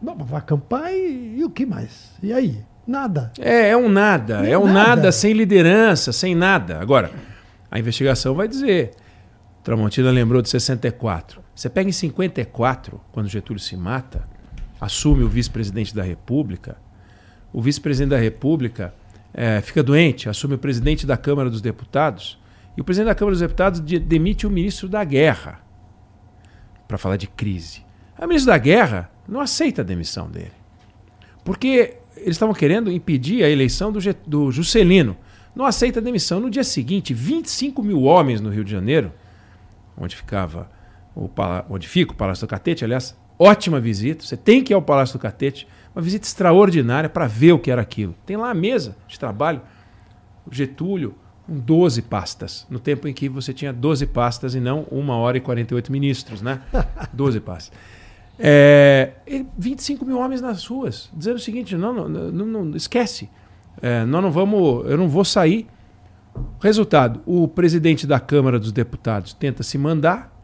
[0.02, 2.12] Não, vai acampar e, e, o que mais?
[2.24, 2.64] E aí?
[2.88, 3.32] Nada.
[3.40, 4.48] É, é um nada.
[4.48, 4.90] é um nada.
[4.90, 6.80] nada sem liderança, sem nada.
[6.80, 7.12] Agora,
[7.70, 8.92] a investigação vai dizer.
[9.64, 11.42] Tramontina lembrou de 64.
[11.54, 14.24] Você pega em 54, quando Getúlio se mata,
[14.80, 16.78] assume o vice-presidente da República.
[17.54, 18.94] O vice-presidente da República
[19.34, 22.40] é, fica doente, assume o presidente da Câmara dos Deputados.
[22.76, 25.60] E o presidente da Câmara dos Deputados de, demite o ministro da Guerra
[26.88, 27.84] para falar de crise.
[28.18, 30.52] O ministro da Guerra não aceita a demissão dele.
[31.46, 35.16] Porque eles estavam querendo impedir a eleição do, do Juscelino.
[35.56, 36.42] Não aceita a demissão.
[36.42, 39.14] No dia seguinte, 25 mil homens no Rio de Janeiro,
[39.98, 40.70] onde ficava
[41.16, 41.30] o
[41.70, 44.26] onde fica o Palácio do Catete, aliás, ótima visita.
[44.26, 45.66] Você tem que ir ao Palácio do Catete,
[45.96, 48.14] uma visita extraordinária para ver o que era aquilo.
[48.26, 49.62] Tem lá a mesa de trabalho,
[50.46, 51.16] o Getúlio,
[51.46, 55.38] com 12 pastas, no tempo em que você tinha 12 pastas e não 1 hora
[55.38, 56.62] e 48 ministros, né?
[57.12, 57.78] 12 pastas.
[58.44, 59.12] É,
[59.56, 63.30] 25 mil homens nas ruas, dizendo o seguinte: não, não, não, não esquece,
[63.80, 65.68] é, nós não vamos, eu não vou sair.
[66.60, 70.36] Resultado: o presidente da Câmara dos Deputados tenta se mandar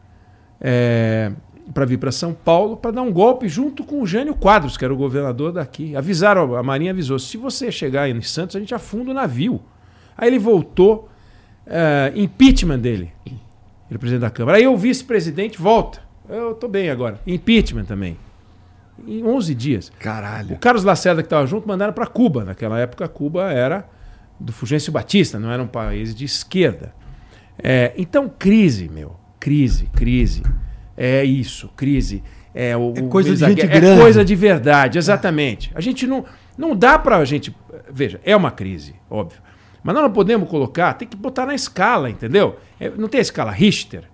[0.60, 1.32] é,
[1.74, 4.84] para vir para São Paulo para dar um golpe junto com o Jânio Quadros, que
[4.84, 5.96] era o governador daqui.
[5.96, 9.60] Avisaram, a Marinha avisou: se você chegar em Santos, a gente afunda o navio.
[10.16, 11.08] Aí ele voltou,
[11.66, 14.58] é, impeachment dele, ele presidente da Câmara.
[14.58, 16.07] Aí o vice-presidente volta.
[16.28, 17.18] Eu tô bem agora.
[17.26, 18.16] Impeachment também.
[19.06, 19.92] Em 11 dias.
[19.98, 20.56] Caralho.
[20.56, 22.44] O Carlos Lacerda, que estava junto, mandaram para Cuba.
[22.44, 23.88] Naquela época, Cuba era
[24.38, 26.92] do Fulgêncio Batista, não era um país de esquerda.
[27.58, 29.16] É, então, crise, meu.
[29.40, 30.42] Crise, crise.
[30.96, 32.22] É isso, crise.
[32.54, 34.00] É, o, é coisa de gente é grande.
[34.00, 35.70] coisa de verdade, exatamente.
[35.74, 36.24] A gente não,
[36.56, 37.54] não dá para a gente.
[37.90, 39.40] Veja, é uma crise, óbvio.
[39.82, 42.58] Mas nós não podemos colocar, tem que botar na escala, entendeu?
[42.80, 44.04] É, não tem a escala Richter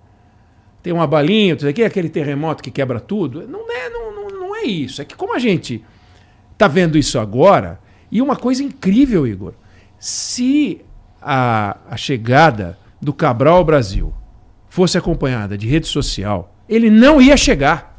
[0.85, 3.49] tem uma balinha, tudo aqui, aquele terremoto que quebra tudo.
[3.49, 5.01] Não é, não, não, não é isso.
[5.01, 5.83] É que como a gente
[6.53, 7.81] está vendo isso agora,
[8.13, 9.55] e uma coisa incrível, Igor,
[9.99, 10.83] se
[11.23, 14.13] a, a chegada do Cabral ao Brasil
[14.69, 17.99] fosse acompanhada de rede social, ele não ia chegar.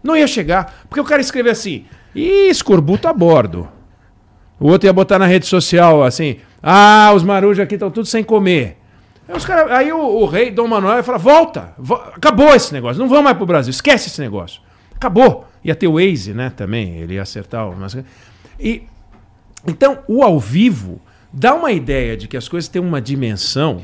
[0.00, 0.84] Não ia chegar.
[0.88, 3.68] Porque o cara escreve assim, e escorbuto a bordo.
[4.60, 8.22] O outro ia botar na rede social assim, ah, os marujos aqui estão tudo sem
[8.22, 8.78] comer.
[9.28, 13.00] Aí, os cara, aí o, o, rei Dom Manuel fala: volta, vo acabou esse negócio,
[13.00, 14.60] não vamos mais pro Brasil, esquece esse negócio.
[14.94, 15.46] Acabou.
[15.64, 16.50] Ia ter o Waze, né?
[16.50, 17.68] Também, ele ia acertar.
[17.68, 17.96] Umas...
[18.58, 18.82] E,
[19.66, 21.00] então, o ao vivo
[21.32, 23.76] dá uma ideia de que as coisas têm uma dimensão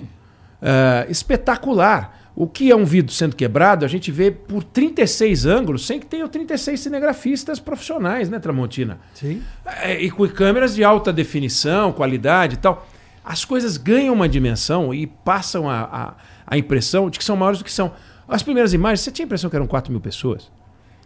[0.63, 2.17] uh, espetacular.
[2.35, 6.07] O que é um vidro sendo quebrado, a gente vê por 36 ângulos, sem que
[6.07, 9.01] tenham 36 cinegrafistas profissionais, né, Tramontina?
[9.13, 9.43] Sim.
[9.67, 12.87] É, e com câmeras de alta definição, qualidade e tal
[13.29, 16.15] as coisas ganham uma dimensão e passam a, a,
[16.47, 17.93] a, impressão de que são maiores do que são.
[18.27, 20.51] As primeiras imagens, você tinha a impressão que eram 4 mil pessoas?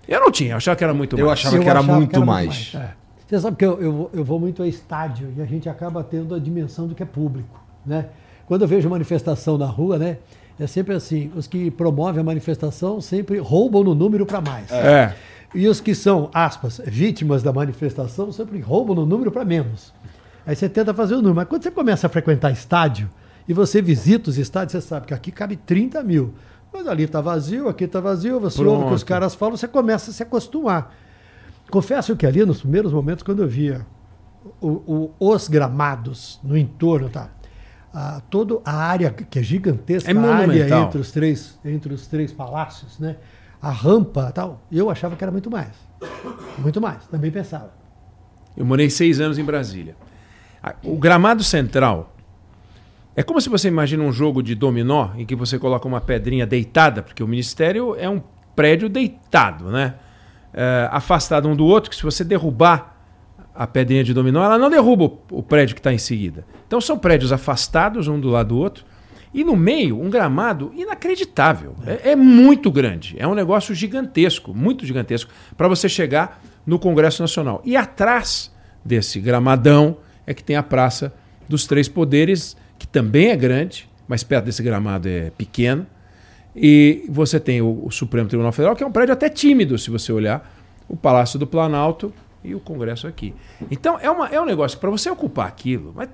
[0.07, 1.41] Eu não tinha, eu achava que era muito eu mais.
[1.41, 2.47] Achava eu que era muito que era mais.
[2.47, 2.91] muito mais.
[2.91, 2.95] É.
[3.27, 6.33] Você sabe que eu, eu, eu, vou muito a estádio e a gente acaba tendo
[6.33, 7.61] a dimensão do que é público.
[7.85, 8.07] Né?
[8.47, 10.19] Quando eu vejo manifestação na rua, né,
[10.61, 14.71] é sempre assim: os que promovem a manifestação sempre roubam no número para mais.
[14.71, 15.13] É.
[15.53, 19.93] E os que são, aspas, vítimas da manifestação sempre roubam no número para menos.
[20.47, 21.37] Aí você tenta fazer o número.
[21.37, 23.09] Mas quando você começa a frequentar estádio
[23.47, 26.35] e você visita os estádios, você sabe que aqui cabe 30 mil.
[26.73, 28.73] Mas ali está vazio, aqui está vazio, você Pronto.
[28.73, 30.95] ouve o que os caras falam, você começa a se acostumar.
[31.71, 33.87] Confesso que ali, nos primeiros momentos, quando eu via
[34.61, 37.29] o, o, os gramados no entorno, tá?
[37.95, 42.07] Ah, toda a área que é gigantesca, é a área entre os três, entre os
[42.07, 43.17] três palácios, né?
[43.61, 44.63] A rampa, tal.
[44.73, 45.73] Eu achava que era muito mais,
[46.59, 47.07] muito mais.
[47.07, 47.71] Também pensava.
[48.57, 49.95] Eu morei seis anos em Brasília.
[50.85, 52.13] O gramado central
[53.15, 56.47] é como se você imagina um jogo de dominó em que você coloca uma pedrinha
[56.47, 58.23] deitada, porque o ministério é um
[58.57, 59.95] prédio deitado, né?
[60.55, 62.97] É, afastado um do outro, que se você derrubar
[63.55, 66.47] a pedrinha de dominó, ela não derruba o, o prédio que está em seguida.
[66.67, 68.85] Então são prédios afastados um do lado do outro.
[69.35, 71.75] E no meio, um gramado inacreditável.
[71.87, 73.15] É, é muito grande.
[73.19, 77.63] É um negócio gigantesco, muito gigantesco, para você chegar no Congresso Nacional.
[77.65, 78.53] E atrás
[78.85, 79.97] desse gramadão
[80.27, 81.13] é que tem a Praça
[81.49, 85.87] dos Três Poderes, que também é grande, mas perto desse gramado é pequeno.
[86.55, 89.91] E você tem o, o Supremo Tribunal Federal, que é um prédio até tímido, se
[89.91, 90.55] você olhar,
[90.89, 92.13] o Palácio do Planalto
[92.45, 93.35] e o Congresso aqui.
[93.71, 96.09] Então é, uma, é um negócio para você ocupar aquilo, mas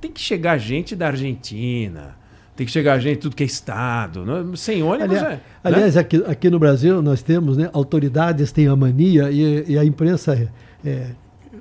[0.00, 2.16] tem que chegar gente da Argentina,
[2.56, 5.16] tem que chegar gente tudo que é estado, não, sem ônibus.
[5.16, 5.40] Aliás, é, né?
[5.62, 9.84] aliás aqui, aqui no Brasil nós temos, né, autoridades têm a mania e, e a
[9.84, 11.10] imprensa é, é,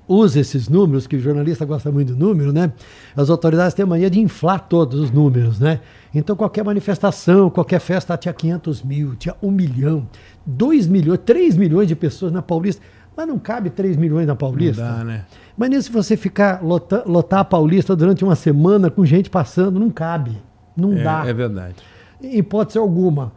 [0.08, 2.72] usa esses números, que o jornalista gosta muito do número, né?
[3.16, 5.80] As autoridades têm a mania de inflar todos os números, né?
[6.16, 10.08] Então qualquer manifestação, qualquer festa tinha 500 mil, tinha 1 milhão,
[10.46, 12.82] 2 milhões, 3 milhões de pessoas na Paulista.
[13.16, 14.84] Mas não cabe 3 milhões na Paulista.
[14.88, 15.26] Não dá, né?
[15.58, 19.90] Mas se você ficar lotar, lotar a Paulista durante uma semana com gente passando, não
[19.90, 20.38] cabe.
[20.76, 21.24] Não É, dá.
[21.26, 21.76] é verdade.
[22.22, 23.34] Em hipótese alguma.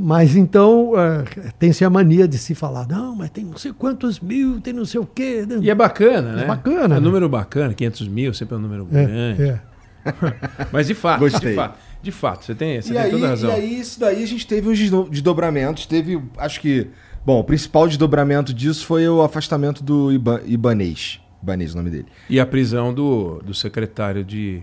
[0.00, 1.24] Mas então eh,
[1.58, 4.84] tem-se a mania de se falar, não, mas tem não sei quantos mil, tem não
[4.84, 5.44] sei o quê.
[5.44, 5.58] né?
[5.60, 6.44] E é bacana, né?
[6.44, 7.00] bacana, É um né?
[7.00, 9.42] número bacana, 500 mil, sempre é um número É, grande.
[9.42, 9.60] é.
[10.72, 11.50] Mas de fato, Gostei.
[11.50, 13.50] de fato, de fato, você tem, você E tem aí, toda a razão.
[13.50, 15.84] e aí, isso daí a gente teve uns desdo- desdobramentos.
[15.84, 16.86] Teve, acho que.
[17.26, 21.20] Bom, o principal desdobramento disso foi o afastamento do Iba, Ibanês.
[21.42, 22.06] Ibanês, o nome dele.
[22.30, 24.62] E a prisão do, do secretário de.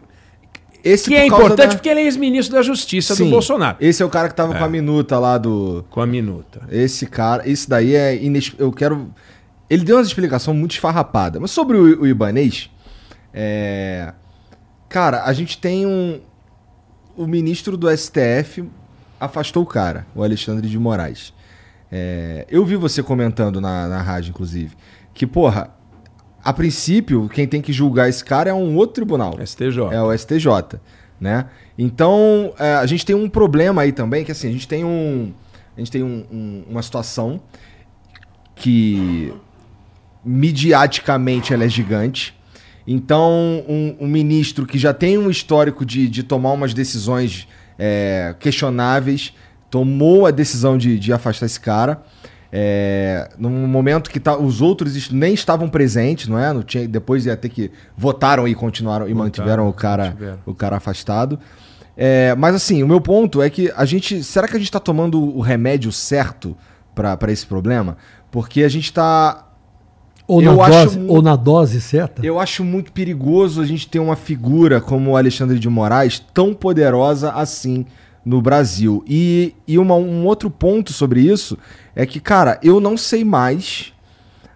[0.86, 3.76] Esse Que é importante da- porque ele é ex-ministro da Justiça Sim, do Bolsonaro.
[3.82, 5.84] Esse é o cara que tava com a minuta lá do.
[5.90, 6.62] Com a minuta.
[6.72, 8.54] Esse cara, esse daí é ines...
[8.60, 9.12] Eu quero.
[9.68, 11.40] Ele deu uma explicação muito esfarrapada.
[11.40, 12.70] Mas sobre o, o Ibanês,
[13.34, 14.14] é...
[14.88, 16.20] cara, a gente tem um.
[17.18, 18.64] O ministro do STF
[19.20, 21.34] afastou o cara, o Alexandre de Moraes.
[21.92, 24.76] É, Eu vi você comentando na, na rádio, inclusive,
[25.14, 25.70] que, porra,
[26.46, 29.36] a princípio, quem tem que julgar esse cara é um outro tribunal.
[29.44, 29.80] STJ.
[29.92, 30.80] É o STJ,
[31.20, 31.48] né?
[31.78, 35.34] Então, é, a gente tem um problema aí também, que assim, a gente tem um...
[35.76, 37.42] A gente tem um- um- uma situação
[38.56, 39.34] que
[40.24, 42.34] midiaticamente ela é gigante.
[42.88, 48.34] Então, um, um ministro que já tem um histórico de, de tomar umas decisões é,
[48.40, 49.34] questionáveis
[49.70, 52.02] tomou a decisão de, de afastar esse cara.
[52.58, 56.54] É, num momento que tá- os outros nem estavam presentes, não é?
[56.54, 60.40] Não tinha, depois ia ter que votaram e continuaram e Votaram, mantiveram o cara, mantiveram.
[60.46, 61.38] o cara afastado.
[61.98, 64.24] É, mas assim, o meu ponto é que a gente.
[64.24, 66.56] Será que a gente tá tomando o remédio certo
[66.94, 67.98] pra pra esse problema?
[68.32, 69.42] Porque a gente tá.
[70.28, 72.26] Ou, na dose, ou na dose certa.
[72.26, 76.54] Eu acho muito perigoso a gente ter uma figura como o Alexandre de Moraes tão
[76.54, 77.86] poderosa assim
[78.26, 79.04] no Brasil.
[79.08, 81.58] E, e uma- um outro ponto sobre isso
[81.96, 83.94] é que, cara, eu não sei mais.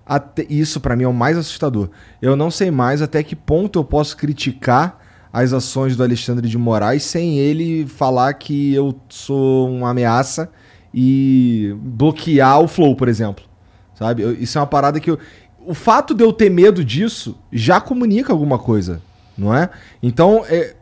[0.05, 1.89] Até, isso pra mim é o mais assustador.
[2.21, 4.99] Eu não sei mais até que ponto eu posso criticar
[5.31, 10.49] as ações do Alexandre de Moraes sem ele falar que eu sou uma ameaça
[10.91, 13.45] e bloquear o Flow, por exemplo.
[13.93, 14.23] Sabe?
[14.23, 15.19] Eu- isso é uma parada que eu.
[15.65, 19.01] O fato de eu ter medo disso já comunica alguma coisa,
[19.37, 19.69] não é?
[20.01, 20.75] Então, é...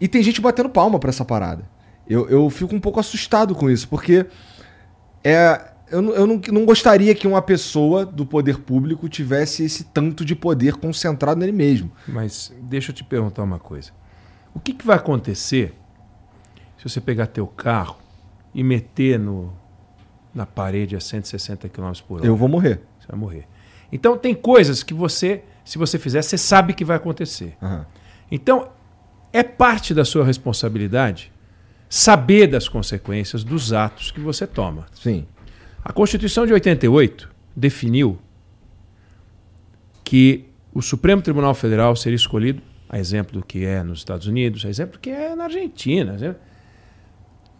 [0.00, 1.64] e tem gente batendo palma pra essa parada.
[2.08, 4.24] Eu, eu fico um pouco assustado com isso, porque
[5.22, 9.84] é, eu, não- eu não, não gostaria que uma pessoa do poder público tivesse esse
[9.84, 11.92] tanto de poder concentrado nele mesmo.
[12.08, 13.92] Mas deixa eu te perguntar uma coisa.
[14.54, 15.74] O que, que vai acontecer
[16.76, 17.98] se você pegar teu carro
[18.54, 19.52] e meter no,
[20.34, 22.26] na parede a 160 km por hora?
[22.26, 22.80] Eu vou morrer.
[22.98, 23.46] Você vai morrer.
[23.90, 27.56] Então tem coisas que você, se você fizer, você sabe que vai acontecer.
[27.62, 27.86] Aham.
[28.30, 28.70] Então,
[29.32, 31.30] é parte da sua responsabilidade
[31.88, 34.86] saber das consequências dos atos que você toma.
[34.94, 35.26] Sim.
[35.84, 38.18] A Constituição de 88 definiu
[40.04, 44.64] que o Supremo Tribunal Federal seria escolhido, a exemplo do que é nos Estados Unidos,
[44.64, 46.16] a exemplo do que é na Argentina,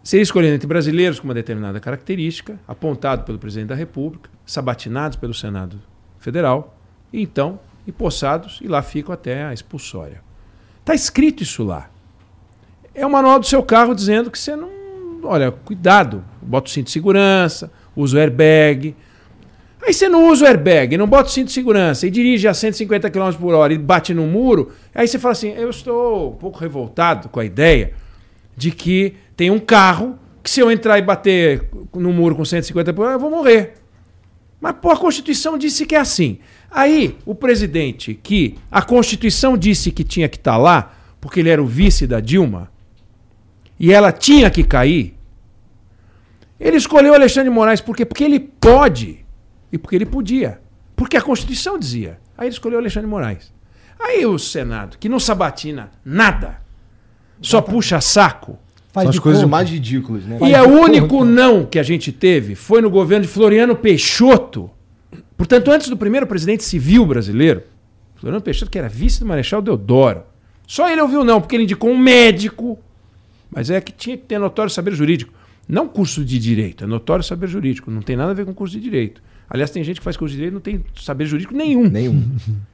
[0.01, 5.33] seria escolhido entre brasileiros com uma determinada característica, apontado pelo presidente da República, sabatinados pelo
[5.33, 5.81] Senado
[6.17, 6.77] Federal,
[7.11, 10.21] e então empossados e lá ficam até a expulsória.
[10.79, 11.89] Está escrito isso lá.
[12.95, 14.71] É o manual do seu carro dizendo que você não.
[15.23, 18.95] Olha, cuidado, bota o cinto de segurança, usa o airbag.
[19.85, 22.53] Aí você não usa o airbag, não bota o cinto de segurança e dirige a
[22.53, 24.71] 150 km por hora e bate no muro.
[24.95, 27.93] Aí você fala assim: eu estou um pouco revoltado com a ideia
[28.55, 32.93] de que tem um carro que se eu entrar e bater no muro com 150
[32.93, 33.75] por hora, eu vou morrer.
[34.59, 36.39] Mas pô, a Constituição disse que é assim.
[36.71, 41.61] Aí o presidente, que a Constituição disse que tinha que estar lá, porque ele era
[41.61, 42.71] o vice da Dilma,
[43.79, 45.15] e ela tinha que cair,
[46.63, 48.05] ele escolheu Alexandre de Moraes por quê?
[48.05, 49.25] Porque ele pode
[49.71, 50.61] e porque ele podia.
[50.95, 52.19] Porque a Constituição dizia.
[52.37, 53.53] Aí ele escolheu Alexandre de Moraes.
[53.99, 56.61] Aí o Senado, que não sabatina nada,
[57.41, 58.57] só puxa saco.
[58.91, 59.51] Faz São as coisas conta.
[59.51, 60.37] mais ridículas, né?
[60.41, 61.25] E é o único conta.
[61.25, 64.69] não que a gente teve foi no governo de Floriano Peixoto.
[65.35, 67.63] Portanto, antes do primeiro presidente civil brasileiro,
[68.15, 70.23] Floriano Peixoto, que era vice do Marechal Deodoro.
[70.67, 72.79] Só ele ouviu não, porque ele indicou um médico,
[73.51, 75.33] mas é que tinha que ter notório saber jurídico.
[75.67, 77.89] Não curso de direito, é notório saber jurídico.
[77.89, 79.21] Não tem nada a ver com curso de direito.
[79.49, 81.89] Aliás, tem gente que faz curso de direito e não tem saber jurídico nenhum.
[81.89, 82.23] Nenhum.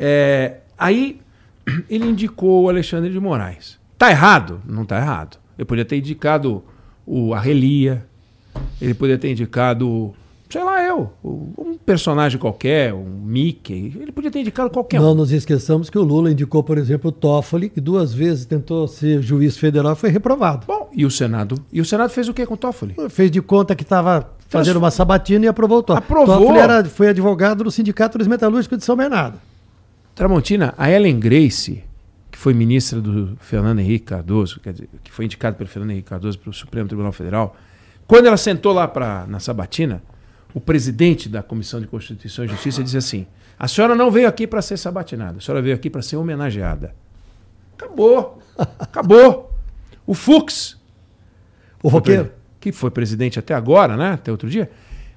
[0.00, 1.20] É, aí
[1.90, 3.80] ele indicou o Alexandre de Moraes.
[3.98, 4.62] Tá errado?
[4.64, 5.40] Não tá errado.
[5.58, 6.62] Ele podia ter indicado
[7.04, 8.06] o Arrelia,
[8.80, 10.14] ele poderia ter indicado
[10.48, 15.14] sei lá eu, um personagem qualquer, um Mickey, ele podia ter indicado qualquer Não um.
[15.14, 19.22] nos esqueçamos que o Lula indicou, por exemplo, o Toffoli, que duas vezes tentou ser
[19.22, 20.66] juiz federal e foi reprovado.
[20.66, 21.62] Bom, e o Senado?
[21.72, 22.94] E o Senado fez o que com o Toffoli?
[23.10, 26.04] Fez de conta que estava fazendo uma sabatina e aprovou o Toffoli.
[26.04, 26.38] Aprovou.
[26.38, 29.38] Toffoli era, foi advogado do Sindicato dos Metalúrgicos de São Bernardo.
[30.14, 31.84] Tramontina, a Ellen Grace,
[32.30, 36.38] que foi ministra do Fernando Henrique Cardoso, dizer, que foi indicada pelo Fernando Henrique Cardoso
[36.38, 37.54] para o Supremo Tribunal Federal,
[38.06, 40.02] quando ela sentou lá pra, na sabatina,
[40.54, 43.26] o presidente da Comissão de Constituição e Justiça disse assim:
[43.58, 46.94] a senhora não veio aqui para ser sabatinada, a senhora veio aqui para ser homenageada.
[47.76, 48.42] Acabou.
[48.78, 49.54] Acabou.
[50.06, 50.78] O Fux,
[51.82, 54.12] o roqueiro, que foi presidente até agora, né?
[54.12, 54.70] Até outro dia.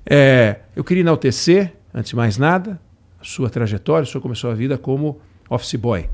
[0.05, 2.79] É, eu queria enaltecer, antes de mais nada,
[3.19, 4.03] a sua trajetória.
[4.03, 5.19] O senhor começou a vida como
[5.49, 6.09] office boy.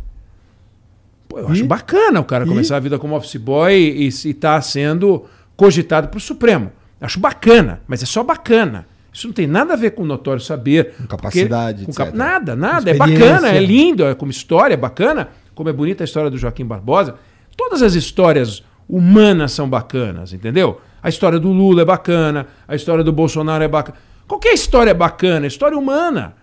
[1.27, 1.51] Pô, eu e?
[1.53, 2.47] acho bacana o cara e?
[2.47, 6.71] começar a vida como office boy e estar tá sendo cogitado para o Supremo.
[6.99, 8.85] Acho bacana, mas é só bacana.
[9.17, 10.93] Isso não tem nada a ver com notório saber.
[10.95, 12.15] Com capacidade, porque, com cap...
[12.15, 12.91] Nada, nada.
[12.91, 15.29] É bacana, é lindo, é como história, é bacana.
[15.55, 17.15] Como é bonita a história do Joaquim Barbosa.
[17.57, 20.79] Todas as histórias humanas são bacanas, entendeu?
[21.01, 23.97] A história do Lula é bacana, a história do Bolsonaro é bacana.
[24.27, 26.35] Qualquer história é bacana, é história humana.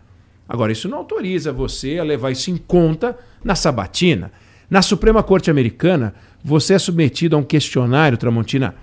[0.48, 4.32] Agora, isso não autoriza você a levar isso em conta na sabatina.
[4.68, 6.12] Na Suprema Corte Americana,
[6.42, 8.74] você é submetido a um questionário, Tramontina,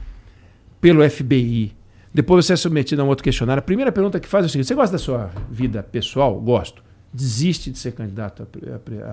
[0.80, 1.74] pelo FBI,
[2.14, 3.60] depois você é submetido a um outro questionário.
[3.60, 6.40] A primeira pergunta que faz é o seguinte: você gosta da sua vida pessoal?
[6.40, 6.84] Gosto.
[7.14, 8.48] Desiste de ser candidato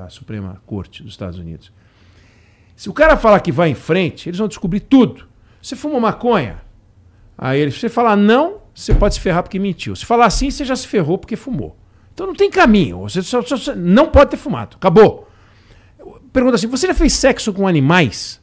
[0.05, 1.73] à, Suprema Corte dos Estados Unidos.
[2.77, 5.27] Se o cara falar que vai em frente, eles vão descobrir tudo.
[5.61, 6.63] Você fuma maconha?
[7.37, 9.97] Aí ele, se você falar não, você pode se ferrar porque mentiu.
[9.97, 11.77] Se falar sim, você já se ferrou porque fumou.
[12.15, 13.01] Então não tem caminho.
[13.01, 14.77] Você só, só, não pode ter fumado.
[14.77, 15.29] Acabou.
[16.33, 18.41] Pergunta assim: você já fez sexo com animais?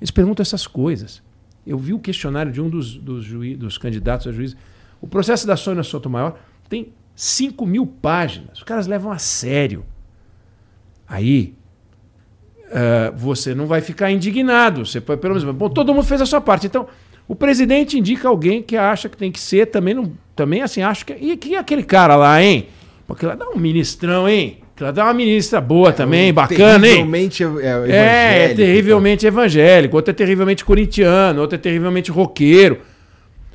[0.00, 1.22] Eles perguntam essas coisas.
[1.66, 4.56] Eu vi o questionário de um dos, dos, juiz, dos candidatos a juiz.
[5.00, 6.34] O processo da Sônia Sotomayor
[6.68, 8.58] tem 5 mil páginas.
[8.58, 9.84] Os caras levam a sério.
[11.06, 11.54] Aí
[12.68, 14.84] uh, você não vai ficar indignado.
[14.84, 16.66] Você pode, pelo menos, bom, todo mundo fez a sua parte.
[16.66, 16.88] Então,
[17.28, 21.06] o presidente indica alguém que acha que tem que ser, também não, também assim acho
[21.06, 22.68] que e que aquele cara lá, hein?
[23.06, 24.61] Porque lá dá um ministrão, hein?
[24.80, 27.50] Ela dá uma ministra boa é, também, é, bacana, terrivelmente hein?
[27.52, 32.80] Terrivelmente é, é, terrivelmente evangélico, outro é terrivelmente corintiano, outro é terrivelmente roqueiro.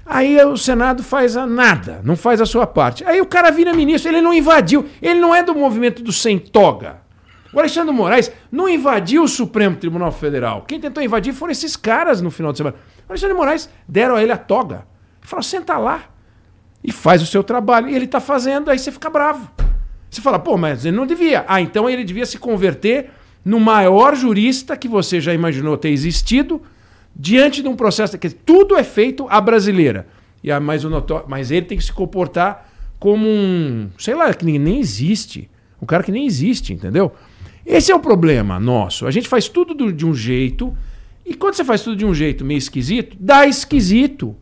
[0.05, 3.03] Aí o Senado faz a nada, não faz a sua parte.
[3.03, 6.39] Aí o cara vira ministro, ele não invadiu, ele não é do movimento do sem
[6.39, 7.01] toga.
[7.51, 10.61] O Alexandre Moraes não invadiu o Supremo Tribunal Federal.
[10.61, 12.77] Quem tentou invadir foram esses caras no final de semana.
[13.07, 14.85] O Alexandre Moraes deram a ele a toga.
[15.21, 16.03] Falou: senta lá
[16.83, 17.89] e faz o seu trabalho.
[17.89, 19.49] E ele está fazendo, aí você fica bravo.
[20.09, 21.45] Você fala, pô, mas ele não devia.
[21.47, 23.09] Ah, então ele devia se converter
[23.43, 26.61] no maior jurista que você já imaginou ter existido
[27.15, 30.07] diante de um processo que tudo é feito à brasileira.
[30.43, 30.89] E a, mas, o
[31.27, 35.49] mas ele tem que se comportar como um, sei lá, que nem existe.
[35.81, 37.11] Um cara que nem existe, entendeu?
[37.65, 39.05] Esse é o problema nosso.
[39.05, 40.75] A gente faz tudo do, de um jeito,
[41.25, 44.35] e quando você faz tudo de um jeito meio esquisito, dá esquisito.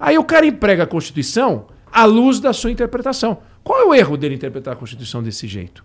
[0.00, 3.38] Aí o cara emprega a Constituição à luz da sua interpretação.
[3.62, 5.84] Qual é o erro dele interpretar a Constituição desse jeito?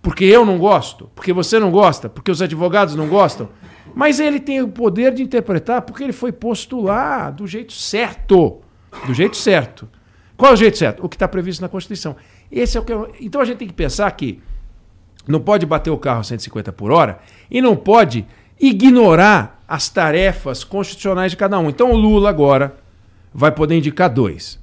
[0.00, 1.10] Porque eu não gosto?
[1.14, 2.08] Porque você não gosta?
[2.08, 3.48] Porque os advogados não gostam?
[3.94, 8.60] Mas ele tem o poder de interpretar porque ele foi posto lá do jeito certo.
[9.06, 9.88] Do jeito certo.
[10.36, 11.04] Qual é o jeito certo?
[11.04, 12.16] O que está previsto na Constituição.
[12.50, 13.12] Esse é o que eu...
[13.20, 14.40] Então a gente tem que pensar que
[15.26, 17.18] não pode bater o carro a 150 por hora
[17.50, 18.24] e não pode
[18.58, 21.68] ignorar as tarefas constitucionais de cada um.
[21.68, 22.76] Então o Lula agora
[23.34, 24.58] vai poder indicar dois.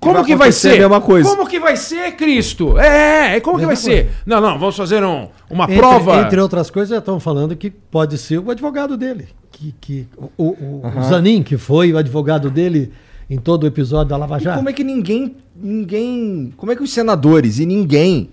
[0.00, 0.76] Como vai que vai ser?
[0.76, 1.28] A mesma coisa.
[1.28, 2.78] Como que vai ser, Cristo?
[2.78, 3.90] É, é como que vai coisa.
[3.90, 4.10] ser?
[4.24, 6.22] Não, não, vamos fazer um, uma entre, prova.
[6.22, 9.28] Entre outras coisas, estão falando que pode ser o advogado dele.
[9.52, 10.98] Que, que, o, o, uhum.
[10.98, 12.90] o Zanin, que foi o advogado dele
[13.28, 14.56] em todo o episódio da Lava Jato.
[14.56, 16.52] E como é que ninguém, ninguém.
[16.56, 18.30] Como é que os senadores e ninguém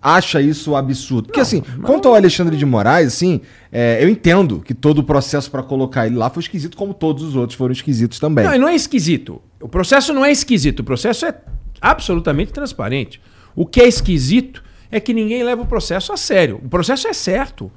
[0.00, 1.26] acha isso absurdo.
[1.26, 1.84] Porque, não, assim, não...
[1.84, 6.06] quanto ao Alexandre de Moraes, assim, é, eu entendo que todo o processo para colocar
[6.06, 8.44] ele lá foi esquisito, como todos os outros foram esquisitos também.
[8.44, 9.42] Não, não é esquisito.
[9.60, 10.80] O processo não é esquisito.
[10.80, 11.34] O processo é
[11.80, 13.20] Absolutamente transparente.
[13.56, 16.60] O que é esquisito é que ninguém leva o processo a sério.
[16.62, 17.70] O processo é certo.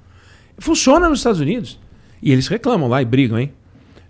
[0.58, 1.80] Funciona nos Estados Unidos.
[2.22, 3.54] E eles reclamam lá e brigam, hein?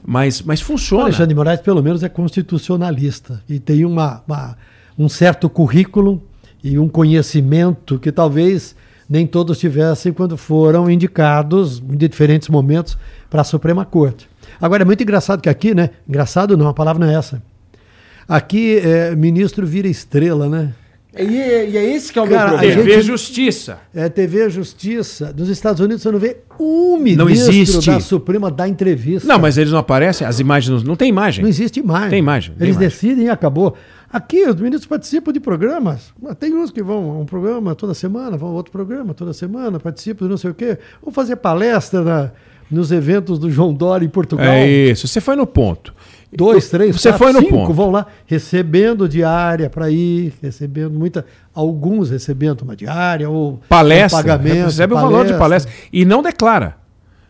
[0.06, 1.04] Mas, mas funciona.
[1.04, 4.58] O Alexandre de Moraes, pelo menos, é constitucionalista e tem uma, uma,
[4.98, 6.22] um certo currículo
[6.64, 8.76] e um conhecimento que talvez
[9.08, 12.98] nem todos tivessem quando foram indicados em diferentes momentos
[13.30, 14.30] para a Suprema Corte.
[14.60, 15.92] Agora, é muito engraçado que aqui, né?
[16.08, 17.42] Engraçado não, a palavra não é essa.
[18.28, 20.74] Aqui, é, ministro vira estrela, né?
[21.16, 22.76] E, e é esse que é o Cara, meu problema.
[22.84, 23.78] TV gente- Justiça.
[23.94, 25.32] É TV Justiça.
[25.38, 27.86] Nos Estados Unidos você não vê um ministro Não existe.
[27.86, 29.28] da Suprema dar entrevista.
[29.28, 31.44] Não, mas eles não aparecem, as imagens não, não tem imagem.
[31.44, 32.10] Não existe imagem.
[32.10, 32.90] Tem imagem, tem Eles imagem.
[32.90, 33.76] decidem e acabou.
[34.12, 36.12] Aqui, os ministros participam de programas.
[36.40, 39.80] Tem uns que vão a um programa toda semana, vão a outro programa toda semana,
[39.80, 40.80] participam de não sei o quê.
[41.04, 42.32] Vão fazer palestra na-
[42.72, 44.48] nos eventos do João Dória em Portugal.
[44.48, 45.94] É isso, você foi no ponto.
[46.36, 47.74] Dois, três, Você quatro, foi no cinco ponto.
[47.74, 54.22] vão lá recebendo diária para ir, recebendo muita, alguns recebendo uma diária ou Palestra, um
[54.22, 56.78] pagamento, recebe o valor de palestra e não declara.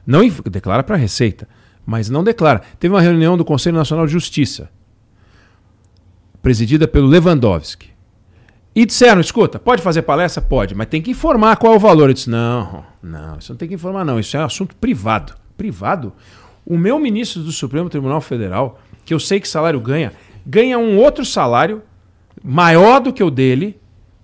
[0.06, 1.48] Não declara para a Receita,
[1.86, 2.62] mas não declara.
[2.80, 4.70] Teve uma reunião do Conselho Nacional de Justiça,
[6.42, 7.94] presidida pelo Lewandowski.
[8.76, 10.42] E disseram, escuta, pode fazer palestra?
[10.42, 12.10] Pode, mas tem que informar qual é o valor.
[12.10, 15.34] Eu disse, não, não, isso não tem que informar não, isso é um assunto privado.
[15.56, 16.12] Privado?
[16.66, 20.14] O meu ministro do Supremo Tribunal Federal, que eu sei que salário ganha,
[20.46, 21.82] ganha um outro salário
[22.44, 23.80] maior do que o dele,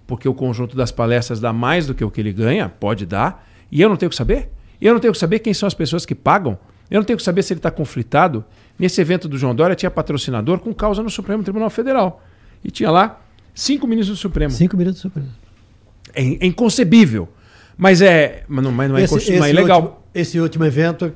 [0.05, 3.47] porque o conjunto das palestras dá mais do que o que ele ganha, pode dar,
[3.71, 4.49] e eu não tenho que saber?
[4.81, 6.57] E eu não tenho que saber quem são as pessoas que pagam?
[6.89, 8.43] Eu não tenho que saber se ele está conflitado?
[8.77, 12.23] Nesse evento do João Dória tinha patrocinador com causa no Supremo Tribunal Federal.
[12.63, 13.21] E tinha lá
[13.53, 14.51] cinco ministros do Supremo.
[14.51, 15.29] Cinco minutos do Supremo.
[16.13, 17.29] É, é inconcebível.
[17.77, 19.81] Mas é, mas não, mas não é, Esse, é esse legal.
[19.81, 21.13] último, esse último evento,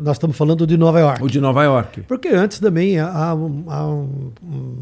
[0.00, 1.22] nós estamos falando de Nova York.
[1.22, 2.02] O de Nova York.
[2.02, 4.76] Porque antes também há, um- há um- um-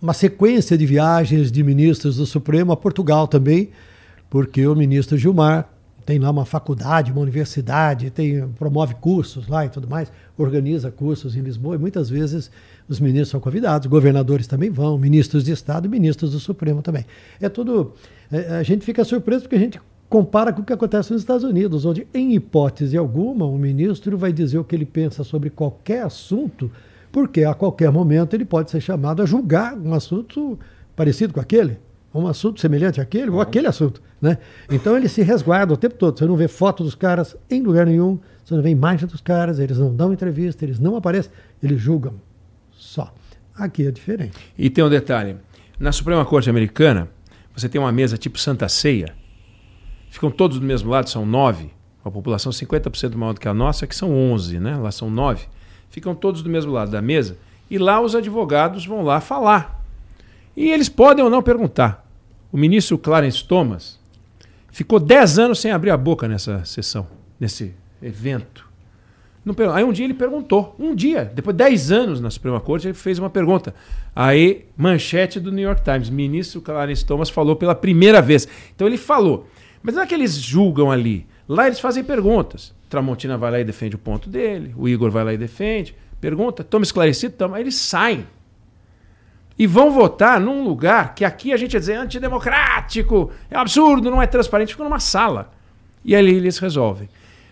[0.00, 3.70] uma sequência de viagens de ministros do Supremo a Portugal também,
[4.30, 5.68] porque o ministro Gilmar
[6.04, 11.36] tem lá uma faculdade, uma universidade, tem, promove cursos lá e tudo mais, organiza cursos
[11.36, 12.50] em Lisboa e muitas vezes
[12.88, 17.06] os ministros são convidados, governadores também vão, ministros de Estado e ministros do Supremo também.
[17.40, 17.92] É tudo.
[18.32, 19.80] é, a gente fica surpreso porque a gente
[20.12, 24.30] compara com o que acontece nos Estados Unidos, onde, em hipótese alguma, o ministro vai
[24.30, 26.70] dizer o que ele pensa sobre qualquer assunto,
[27.10, 30.58] porque a qualquer momento ele pode ser chamado a julgar um assunto
[30.94, 31.78] parecido com aquele,
[32.14, 34.02] um assunto semelhante àquele, ou aquele assunto.
[34.20, 34.36] Né?
[34.70, 36.18] Então ele se resguarda o tempo todo.
[36.18, 39.58] Você não vê foto dos caras em lugar nenhum, você não vê imagem dos caras,
[39.58, 41.32] eles não dão entrevista, eles não aparecem,
[41.62, 42.12] eles julgam.
[42.70, 43.14] Só.
[43.54, 44.36] Aqui é diferente.
[44.58, 45.36] E tem um detalhe:
[45.80, 47.08] na Suprema Corte Americana,
[47.56, 49.21] você tem uma mesa tipo Santa Ceia,
[50.12, 51.70] ficam todos do mesmo lado, são nove,
[52.04, 54.76] a população 50% maior do que a nossa, que são 11, né?
[54.76, 55.46] lá são nove.
[55.88, 57.38] Ficam todos do mesmo lado da mesa
[57.70, 59.82] e lá os advogados vão lá falar.
[60.54, 62.06] E eles podem ou não perguntar.
[62.52, 63.98] O ministro Clarence Thomas
[64.70, 67.06] ficou 10 anos sem abrir a boca nessa sessão,
[67.40, 68.70] nesse evento.
[69.72, 72.94] Aí um dia ele perguntou, um dia, depois de 10 anos na Suprema Corte, ele
[72.94, 73.74] fez uma pergunta.
[74.14, 78.46] Aí, manchete do New York Times, ministro Clarence Thomas falou pela primeira vez.
[78.74, 79.48] Então ele falou.
[79.82, 81.26] Mas não é que eles julgam ali.
[81.48, 82.74] Lá eles fazem perguntas.
[82.88, 86.62] Tramontina vai lá e defende o ponto dele, o Igor vai lá e defende, pergunta,
[86.62, 87.56] toma esclarecido, toma.
[87.56, 88.26] Aí eles saem.
[89.58, 94.10] E vão votar num lugar que aqui a gente ia dizer antidemocrático, é um absurdo,
[94.10, 95.52] não é transparente, ficam numa sala.
[96.04, 97.08] E ali eles resolvem.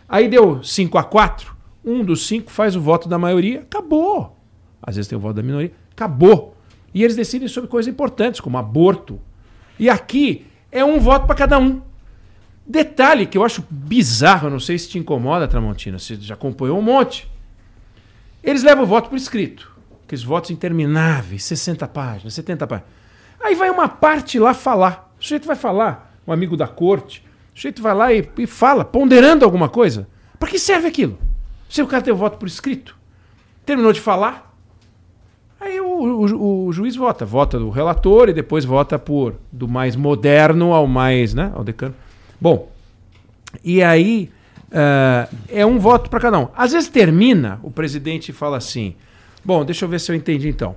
[0.09, 4.37] Aí deu 5 a 4 um dos cinco faz o voto da maioria, acabou.
[4.83, 6.57] Às vezes tem o voto da minoria, acabou.
[6.93, 9.21] E eles decidem sobre coisas importantes, como aborto.
[9.79, 11.81] E aqui é um voto para cada um.
[12.71, 16.83] Detalhe que eu acho bizarro, não sei se te incomoda, Tramontina, você já acompanhou um
[16.83, 17.29] monte.
[18.45, 19.73] Eles levam o voto por escrito.
[20.07, 22.91] Aqueles votos intermináveis, 60 páginas, 70 páginas.
[23.43, 25.13] Aí vai uma parte lá falar.
[25.19, 27.25] O sujeito vai falar, um amigo da corte.
[27.53, 30.07] O sujeito vai lá e, e fala, ponderando alguma coisa.
[30.39, 31.19] Para que serve aquilo?
[31.69, 32.97] Se o cara tem o voto por escrito,
[33.67, 34.57] terminou de falar,
[35.61, 37.25] aí o, o- o juiz vota.
[37.27, 41.95] Vota do relator e depois vota por do mais moderno ao mais, né, ao decano.
[42.41, 42.71] Bom,
[43.63, 44.31] e aí
[44.73, 46.49] ah, é um voto para cada um.
[46.57, 48.95] Às vezes termina, o presidente fala assim:
[49.45, 50.77] Bom, deixa eu ver se eu entendi então.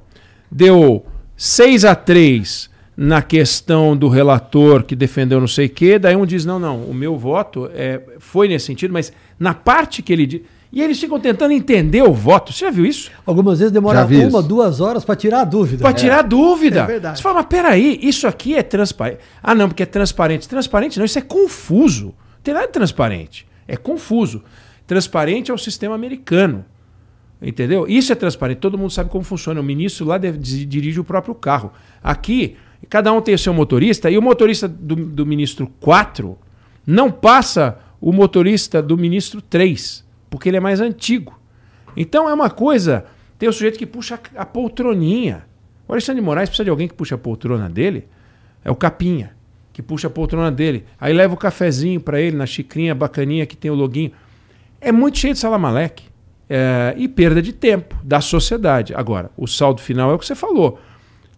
[0.51, 1.05] Deu
[1.37, 6.25] 6 a 3 na questão do relator que defendeu não sei o quê, daí um
[6.25, 10.25] diz: não, não, o meu voto é, foi nesse sentido, mas na parte que ele
[10.25, 10.41] diz.
[10.73, 12.51] E eles ficam tentando entender o voto.
[12.51, 13.11] Você já viu isso?
[13.27, 14.47] Algumas vezes demora uma, isso.
[14.47, 15.83] duas horas para tirar a dúvida.
[15.83, 16.79] Para tirar dúvida.
[16.79, 17.17] É verdade.
[17.19, 19.19] Você fala, mas peraí, isso aqui é transparente.
[19.41, 20.49] Ah, não, porque é transparente.
[20.49, 22.05] Transparente não, isso é confuso.
[22.07, 23.45] Não tem nada de transparente.
[23.67, 24.43] É confuso.
[24.87, 26.65] Transparente é o sistema americano.
[27.39, 27.85] Entendeu?
[27.87, 29.59] Isso é transparente, todo mundo sabe como funciona.
[29.59, 31.71] O ministro lá deve- dirige o próprio carro.
[32.01, 32.55] Aqui,
[32.89, 36.37] cada um tem o seu motorista, e o motorista do, do ministro 4
[36.87, 40.02] não passa o motorista do ministro 3,
[40.33, 41.39] porque ele é mais antigo.
[41.95, 43.05] Então é uma coisa.
[43.37, 45.45] Tem o sujeito que puxa a poltroninha.
[45.87, 48.07] O Alexandre de Moraes precisa de alguém que puxa a poltrona dele.
[48.65, 49.35] É o Capinha,
[49.71, 50.85] que puxa a poltrona dele.
[50.99, 54.11] Aí leva o cafezinho para ele na xicrinha bacaninha que tem o loguinho.
[54.81, 56.05] É muito cheio de salamaleque.
[56.49, 58.91] É, e perda de tempo da sociedade.
[58.95, 60.79] Agora, o saldo final é o que você falou.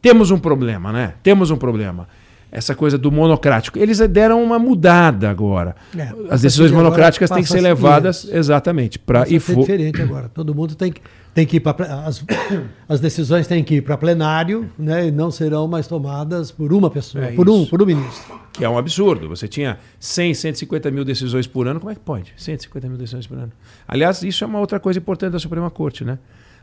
[0.01, 1.15] Temos um problema, né?
[1.21, 2.07] Temos um problema.
[2.55, 3.77] Essa coisa do monocrático.
[3.77, 5.75] Eles deram uma mudada agora.
[5.93, 10.29] É, As decisões ser monocráticas têm que ser levadas exatamente para e for, diferente agora.
[10.29, 11.01] Todo mundo tem que,
[11.33, 12.23] tem que ir para as,
[12.87, 15.07] as decisões têm que ir para plenário, né?
[15.07, 17.69] E não serão mais tomadas por uma pessoa, É por um, isso.
[17.69, 18.39] por um ministro.
[18.53, 19.27] que é um absurdo.
[19.27, 21.81] Você tinha 100, 150 mil decisões por ano.
[21.81, 22.33] Como é que pode?
[22.37, 23.51] 150 mil decisões por ano.
[23.85, 26.17] Aliás, isso é uma outra coisa importante da Suprema Corte, né?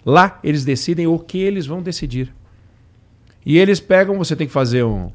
[0.06, 2.32] Lá eles decidem o que eles vão decidir.
[3.44, 5.10] E eles pegam, você tem que fazer um,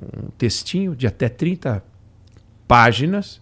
[0.00, 1.82] um textinho de até 30
[2.66, 3.40] páginas.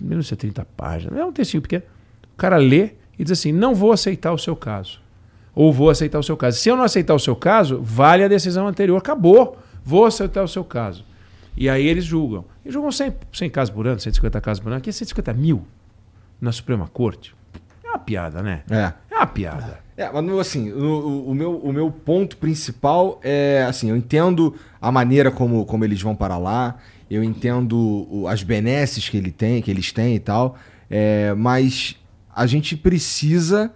[0.00, 1.18] Menos de 30 páginas.
[1.18, 1.84] É um textinho pequeno.
[2.34, 5.00] O cara lê e diz assim: não vou aceitar o seu caso.
[5.54, 6.58] Ou vou aceitar o seu caso.
[6.58, 8.98] Se eu não aceitar o seu caso, vale a decisão anterior.
[8.98, 9.58] Acabou.
[9.82, 11.04] Vou aceitar o seu caso.
[11.56, 12.44] E aí eles julgam.
[12.64, 14.76] E julgam 100, 100 casos por ano, 150 casos por ano.
[14.76, 15.66] Aqui é 150 mil
[16.38, 17.34] na Suprema Corte.
[17.82, 18.62] É uma piada, né?
[18.68, 18.92] É.
[19.10, 19.85] É uma piada.
[19.96, 24.54] É, mas assim, o, o- o meu, o meu ponto principal é assim, eu entendo
[24.80, 26.76] a maneira como, como eles vão para lá,
[27.10, 30.56] eu entendo o- as benesses que ele tem, que eles têm e tal,
[30.90, 31.96] é, mas
[32.34, 33.72] a gente precisa,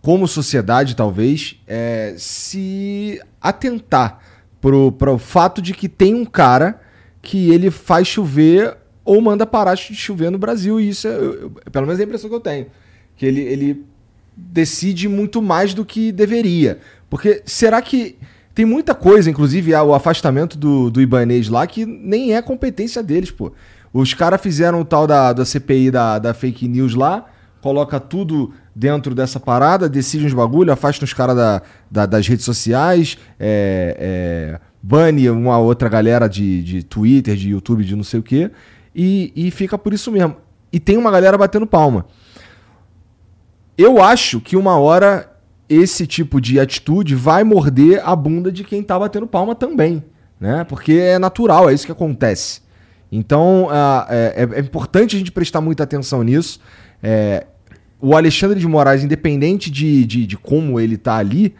[0.00, 4.20] como sociedade talvez, é, se atentar
[4.60, 6.80] pro, pro fato de que tem um cara
[7.20, 11.50] que ele faz chover ou manda parar de chover no Brasil, e isso é, eu-
[11.70, 12.66] pelo menos é a impressão que eu tenho.
[13.16, 13.84] Que ele, ele
[14.36, 16.78] decide muito mais do que deveria.
[17.08, 18.16] Porque será que
[18.54, 23.02] tem muita coisa, inclusive ah, o afastamento do, do Ibanês lá, que nem é competência
[23.02, 23.52] deles, pô.
[23.92, 27.26] Os caras fizeram o tal da, da CPI da, da fake news lá,
[27.62, 32.44] coloca tudo dentro dessa parada, decide uns bagulho, afasta os caras da, da- das redes
[32.44, 38.20] sociais, é, é, bane uma outra galera de, de Twitter, de YouTube, de não sei
[38.20, 38.50] o quê,
[38.94, 40.36] e, e fica por isso mesmo.
[40.72, 42.06] E tem uma galera batendo palma.
[43.76, 45.32] Eu acho que uma hora
[45.68, 50.02] esse tipo de atitude vai morder a bunda de quem tá batendo palma também,
[50.40, 50.64] né?
[50.64, 52.60] Porque é natural, é isso que acontece.
[53.10, 56.60] Então ah, é, é- é importante a gente prestar muita atenção nisso.
[57.02, 57.46] É,
[58.00, 61.54] o Alexandre de Moraes, independente de, de, de como ele tá ali,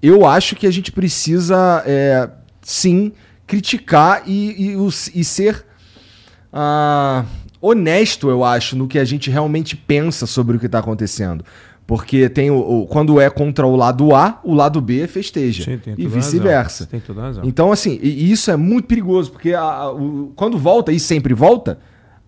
[0.00, 2.28] eu acho que a gente precisa é,
[2.60, 3.12] sim
[3.46, 5.64] criticar e, e, e ser
[6.52, 7.24] ah,
[7.62, 11.44] honesto, eu acho, no que a gente realmente pensa sobre o que está acontecendo.
[11.86, 15.64] Porque tem o, o- quando é contra o lado A, o lado B festeja.
[15.64, 16.86] Sim, tem e vice-versa.
[17.44, 21.78] Então, assim, isso é muito perigoso, porque a- a- o- quando volta, e sempre volta,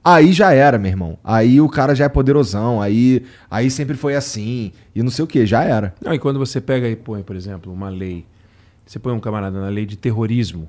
[0.04, 1.18] aí já era, meu irmão.
[1.22, 5.28] Aí o cara já é poderosão, aí, aí sempre foi assim, e não sei o
[5.28, 5.94] que, já era.
[6.04, 8.26] Não, e quando você pega e põe, por exemplo, uma lei,
[8.84, 10.68] você põe um camarada na lei de terrorismo,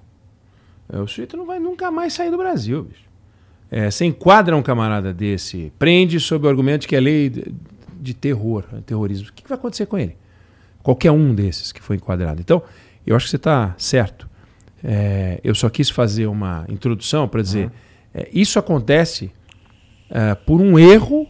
[0.93, 3.03] é, o sujeito não vai nunca mais sair do Brasil, bicho.
[3.71, 7.53] É, você enquadra um camarada desse, prende sob o argumento de que é lei de,
[7.99, 9.29] de terror, terrorismo.
[9.29, 10.15] O que que vai acontecer com ele?
[10.83, 12.39] Qualquer um desses que foi enquadrado.
[12.41, 12.61] Então,
[13.05, 14.29] eu acho que você está certo.
[14.83, 17.71] É, eu só quis fazer uma introdução para dizer:
[18.13, 19.31] é, isso acontece
[20.09, 21.27] é, por um erro,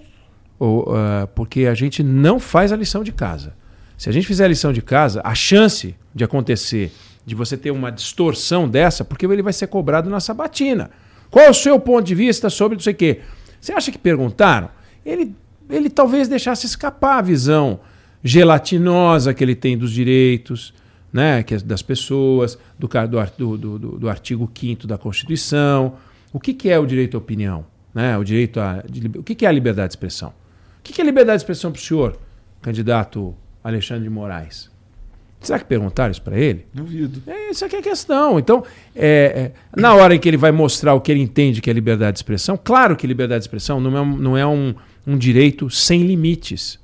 [0.60, 3.56] ou, é, porque a gente não faz a lição de casa.
[3.98, 6.92] Se a gente fizer a lição de casa, a chance de acontecer,
[7.26, 10.92] de você ter uma distorção dessa, porque ele vai ser cobrado na sabatina.
[11.30, 13.22] Qual é o seu ponto de vista sobre não sei o quê?
[13.60, 14.70] Você acha que perguntaram?
[15.06, 15.36] Ele,
[15.70, 17.80] ele talvez deixasse escapar a visão
[18.24, 20.74] gelatinosa que ele tem dos direitos,
[21.14, 22.88] né, que é das pessoas, do,
[23.38, 25.96] do, do, do, artigo 5 da Constituição.
[26.34, 27.66] O que, que é o direito à opinião?
[27.94, 28.18] Né?
[28.18, 30.30] O, direito a, de o que, que é a liberdade de expressão?
[30.80, 32.20] O que, que é liberdade de expressão para o senhor,
[32.62, 34.70] candidato Alexandre de Moraes?
[35.46, 36.66] Será que perguntaram isso para ele?
[36.74, 37.22] Duvido.
[37.28, 38.40] É, isso aqui é a questão.
[38.40, 38.64] Então,
[38.96, 41.74] é, é, na hora em que ele vai mostrar o que ele entende que é
[41.74, 44.74] liberdade de expressão, claro que liberdade de expressão não é, um- não é um,
[45.06, 46.80] um direito sem limites.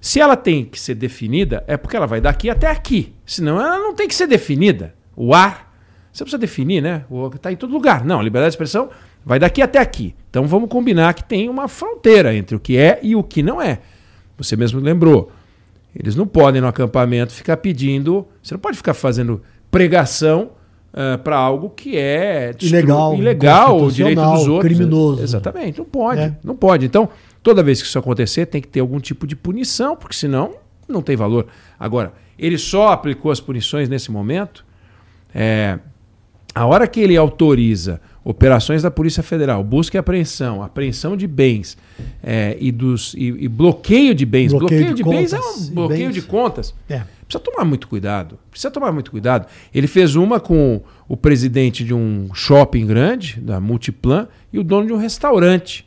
[0.00, 3.12] Se ela tem que ser definida, é porque ela vai daqui até aqui.
[3.26, 4.94] Senão ela não tem que ser definida.
[5.16, 5.74] O ar,
[6.12, 7.04] você precisa definir, né?
[7.34, 8.04] Está em todo lugar.
[8.04, 8.88] Não, a liberdade de expressão
[9.24, 10.14] vai daqui até aqui.
[10.30, 13.60] Então vamos combinar que tem uma fronteira entre o que é e o que não
[13.60, 13.80] é.
[14.38, 15.30] Você mesmo lembrou.
[15.94, 18.26] Eles não podem no acampamento ficar pedindo.
[18.42, 20.50] Você não pode ficar fazendo pregação
[21.22, 24.60] para algo que é Ilegal, ilegal, o direito dos outros.
[24.74, 25.22] criminoso.
[25.22, 26.36] Exatamente, não pode, É.
[26.42, 26.86] não pode.
[26.86, 27.08] Então
[27.42, 31.00] Toda vez que isso acontecer, tem que ter algum tipo de punição, porque senão não
[31.00, 31.46] tem valor.
[31.78, 34.62] Agora, ele só aplicou as punições nesse momento.
[35.34, 35.78] É,
[36.54, 41.76] a hora que ele autoriza operações da Polícia Federal, busca e apreensão, apreensão de bens
[42.22, 44.52] é, e, dos, e, e, bloqueio de bens.
[44.52, 46.14] Bloqueio, bloqueio de, de bens é um bloqueio bens.
[46.14, 46.74] de contas.
[46.88, 47.02] É.
[47.26, 48.38] Precisa tomar muito cuidado.
[48.50, 49.46] Precisa tomar muito cuidado.
[49.72, 54.86] Ele fez uma com o presidente de um shopping grande, da Multiplan, e o dono
[54.86, 55.86] de um restaurante,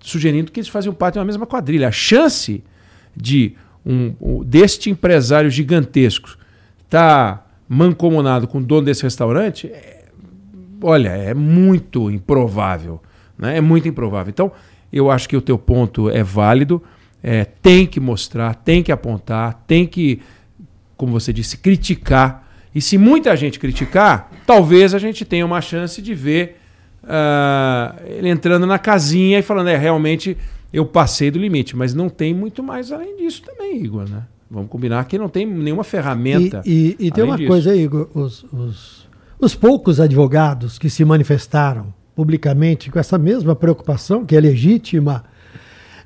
[0.00, 1.88] sugerindo que eles faziam parte de uma mesma quadrilha.
[1.88, 2.62] A chance
[3.16, 3.54] de
[3.84, 6.36] um, um deste empresário gigantesco
[6.84, 9.93] estar tá mancomunado com o dono desse restaurante é
[10.82, 13.00] olha, é muito improvável.
[13.38, 13.58] Né?
[13.58, 14.30] É muito improvável.
[14.30, 14.52] Então,
[14.92, 16.82] eu acho que o teu ponto é válido.
[17.22, 20.20] É, tem que mostrar, tem que apontar, tem que,
[20.96, 22.46] como você disse, criticar.
[22.74, 26.58] E se muita gente criticar, talvez a gente tenha uma chance de ver
[27.02, 30.36] uh, ele entrando na casinha e falando, é, realmente
[30.72, 31.76] eu passei do limite.
[31.76, 34.24] Mas não tem muito mais além disso também, Igor, né?
[34.50, 36.62] Vamos combinar que não tem nenhuma ferramenta.
[36.64, 37.48] E, e, e tem uma disso.
[37.48, 39.03] coisa aí, Igor, os, os
[39.44, 45.24] os poucos advogados que se manifestaram publicamente com essa mesma preocupação, que é legítima,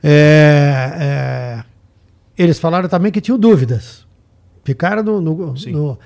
[0.02, 1.64] é, é,
[2.36, 4.06] eles falaram também que tinham dúvidas.
[4.64, 5.98] Ficaram no, no, no,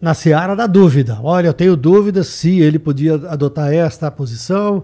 [0.00, 1.18] na seara da dúvida.
[1.22, 4.82] Olha, eu tenho dúvidas se ele podia adotar esta posição,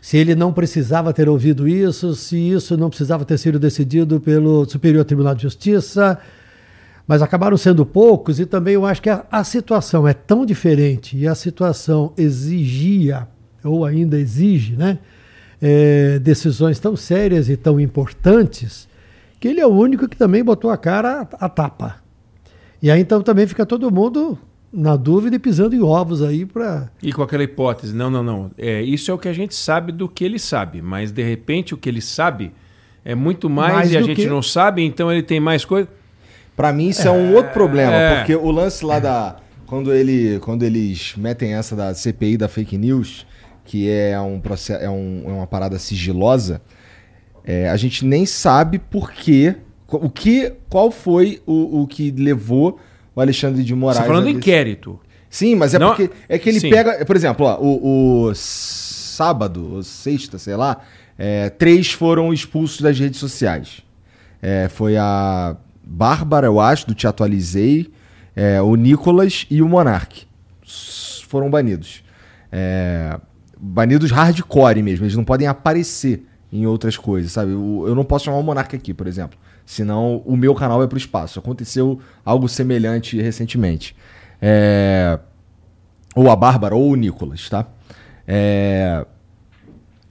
[0.00, 4.64] se ele não precisava ter ouvido isso, se isso não precisava ter sido decidido pelo
[4.68, 6.18] Superior Tribunal de Justiça
[7.06, 11.16] mas acabaram sendo poucos e também eu acho que a, a, situação é tão diferente
[11.16, 13.28] e a situação exigia,
[13.62, 14.98] ou ainda exige, né,
[15.62, 18.88] é, decisões tão sérias e tão importantes,
[19.38, 21.96] que ele é o único que também botou a cara a, a tapa.
[22.82, 24.38] E aí então também fica todo mundo
[24.72, 26.90] na dúvida e pisando em ovos aí para.
[27.02, 28.50] E com aquela hipótese, não, não, não.
[28.58, 31.72] É, isso é o que a gente sabe do que ele sabe, mas de repente
[31.72, 32.52] o que ele sabe
[33.04, 34.26] é muito mais, mais e a gente que...
[34.26, 35.88] não sabe, então ele tem mais coisa.
[36.56, 38.16] Para mim isso é, é, um outro problema, é.
[38.16, 39.36] porque o lance lá da
[39.66, 43.26] quando ele quando eles metem essa da CPI da fake news,
[43.64, 46.62] que é um processo é, um, é uma parada sigilosa,
[47.44, 49.54] é, a gente nem sabe por quê,
[49.86, 52.80] o que qual foi o, o que levou
[53.14, 53.98] o Alexandre de Moraes.
[53.98, 54.98] Você tá falando do inquérito.
[55.28, 56.70] Sim, mas é Não, porque é que ele sim.
[56.70, 60.80] pega, por exemplo, ó, o, o sábado, ou sexta, sei lá,
[61.18, 63.82] é, três foram expulsos das redes sociais.
[64.40, 65.56] É, foi a
[65.86, 67.92] Bárbara, eu acho, do Te Atualizei,
[68.34, 70.26] é, o Nicolas e o Monark.
[71.28, 72.02] Foram banidos.
[72.50, 73.18] É,
[73.58, 77.52] banidos hardcore mesmo, eles não podem aparecer em outras coisas, sabe?
[77.52, 79.38] Eu, eu não posso chamar o Monark aqui, por exemplo.
[79.64, 81.38] Senão o meu canal é pro espaço.
[81.38, 83.96] Aconteceu algo semelhante recentemente.
[84.40, 85.18] É,
[86.14, 87.66] ou a Bárbara ou o Nicolas, tá?
[88.26, 89.04] É,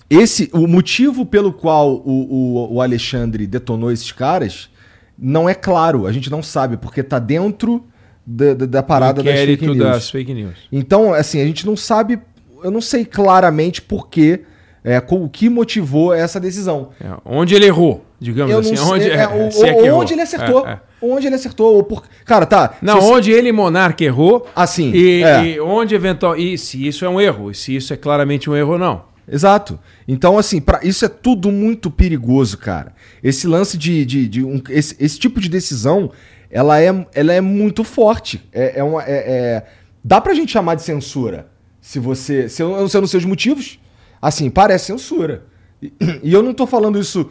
[0.09, 4.69] esse, o motivo pelo qual o, o, o Alexandre detonou esses caras
[5.18, 7.86] não é claro, a gente não sabe, porque tá dentro
[8.26, 9.78] da, da, da parada das fake, news.
[9.78, 10.55] das fake news.
[10.72, 12.20] Então, assim, a gente não sabe,
[12.63, 14.41] eu não sei claramente por quê,
[14.84, 16.89] é, o que motivou essa decisão.
[17.01, 18.78] É, onde ele errou, digamos eu assim.
[18.78, 20.68] onde, é, o, é onde ele acertou.
[20.68, 20.80] É, é.
[21.01, 21.76] Onde ele acertou.
[21.76, 22.03] Ou por...
[22.24, 22.76] Cara, tá.
[22.82, 24.47] Não, onde ele, Monarca, errou.
[24.55, 24.91] Assim.
[24.93, 26.38] E, e onde eventual.
[26.38, 29.14] E se isso é um erro, e se isso é claramente um erro ou não.
[29.28, 29.80] Exato.
[30.07, 32.93] Então, assim, pra, isso é tudo muito perigoso, cara.
[33.23, 34.05] Esse lance de.
[34.05, 36.11] de, de um, esse, esse, tipo de decisão,
[36.49, 38.47] ela é, ela é muito forte.
[38.53, 39.65] É, é uma, é, é,
[40.03, 41.47] dá pra gente chamar de censura.
[41.82, 42.47] Se você.
[42.47, 43.80] Se eu, eu não sei os seus motivos,
[44.21, 45.45] assim, parece censura.
[45.82, 45.91] E,
[46.23, 47.30] e eu não tô falando isso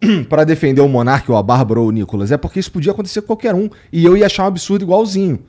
[0.28, 2.32] para defender o Monarque ou a Bárbara ou o Nicolas.
[2.32, 3.68] É porque isso podia acontecer com qualquer um.
[3.92, 5.40] E eu ia achar um absurdo igualzinho.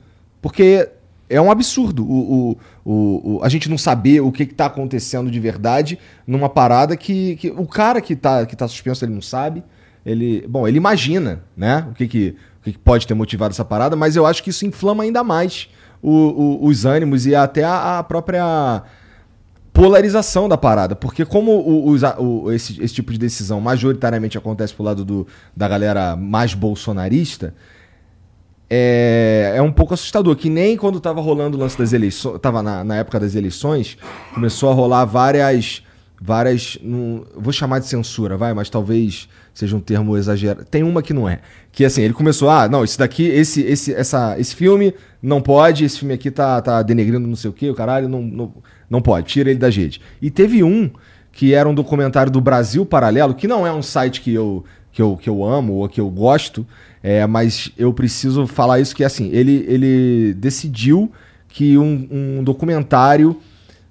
[0.42, 0.88] Porque
[1.28, 2.56] é um absurdo o, o,
[2.88, 7.50] o, a gente não saber o que está acontecendo de verdade numa parada que, que
[7.50, 9.64] o cara que está que tá suspenso ele não sabe.
[10.04, 11.84] Ele, bom, ele imagina, né?
[11.90, 14.50] O que, que, o que, que pode ter motivado essa parada, mas eu acho que
[14.50, 15.68] isso inflama ainda mais
[16.00, 18.84] o, os ânimos e até a, a, própria
[19.72, 20.94] polarização da parada.
[20.94, 25.26] Porque como o, esse, esse tipo de decisão majoritariamente acontece pro lado do,
[25.56, 27.52] da galera mais bolsonarista,
[28.68, 30.34] é, é um pouco assustador.
[30.36, 33.96] Que nem quando estava rolando o lance das eleições, estava na, na época das eleições,
[34.34, 35.82] começou a rolar várias.
[36.18, 36.78] Várias.
[36.82, 40.64] Não, vou chamar de censura, vai, mas talvez seja um termo exagerado.
[40.64, 41.40] Tem uma que não é.
[41.72, 45.84] Que assim, ele começou, ah, não, esse daqui, esse, esse, essa, esse filme não pode,
[45.84, 48.54] esse filme aqui tá, tá denegrindo não sei o que, o caralho, não, não,
[48.88, 50.00] não pode, tira ele da rede.
[50.20, 50.90] E teve um
[51.32, 55.00] que era um documentário do Brasil Paralelo, que não é um site que eu, que
[55.00, 56.66] eu, que eu amo ou que eu gosto,
[57.08, 61.12] é, mas eu preciso falar isso que assim, ele, ele decidiu
[61.46, 63.40] que um, um documentário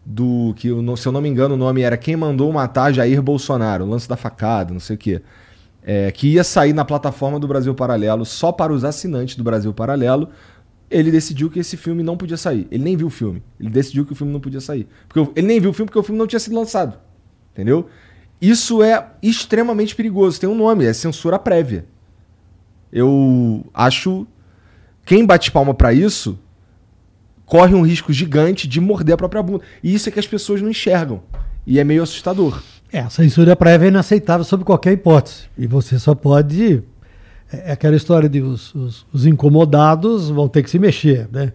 [0.06, 3.86] do que se eu não me engano o nome era Quem mandou matar Jair Bolsonaro,
[3.86, 5.22] o lance da facada, não sei o quê.
[5.82, 9.74] é, que ia sair na plataforma do Brasil Paralelo só para os assinantes do Brasil
[9.74, 10.28] Paralelo,
[10.92, 12.68] ele decidiu que esse filme não podia sair.
[12.70, 13.42] Ele nem viu o filme.
[13.58, 14.90] Ele decidiu que o filme não podia sair.
[15.08, 16.98] Porque ele nem viu o filme porque o filme não tinha sido lançado.
[17.54, 17.88] Entendeu?
[18.42, 20.38] Isso é extremamente perigoso.
[20.38, 21.86] Tem um nome, é censura prévia.
[22.96, 24.26] Eu acho.
[25.06, 26.40] Quem bate palma para isso
[27.46, 29.64] corre um risco gigante de morder a própria bunda.
[29.84, 31.22] E isso é que as pessoas não enxergam.
[31.68, 32.64] E é meio assustador.
[32.92, 35.44] É, a censura prévia é inaceitável sob qualquer hipótese.
[35.58, 36.82] E você só pode.
[37.52, 41.28] É, é aquela história de os, os, os incomodados vão ter que se mexer.
[41.30, 41.52] Né?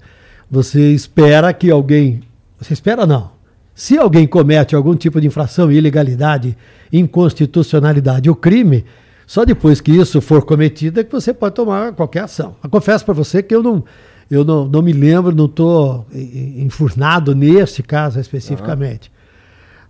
[0.51, 2.21] Você espera que alguém.
[2.59, 3.33] Você espera não.
[3.75, 6.55] Se alguém comete algum tipo de infração, ilegalidade,
[6.93, 8.85] inconstitucionalidade ou crime,
[9.31, 12.57] só depois que isso for cometido é que você pode tomar qualquer ação.
[12.65, 13.85] Eu confesso para você que eu não,
[14.29, 19.09] eu não, não me lembro, não estou enfurnado nesse caso especificamente.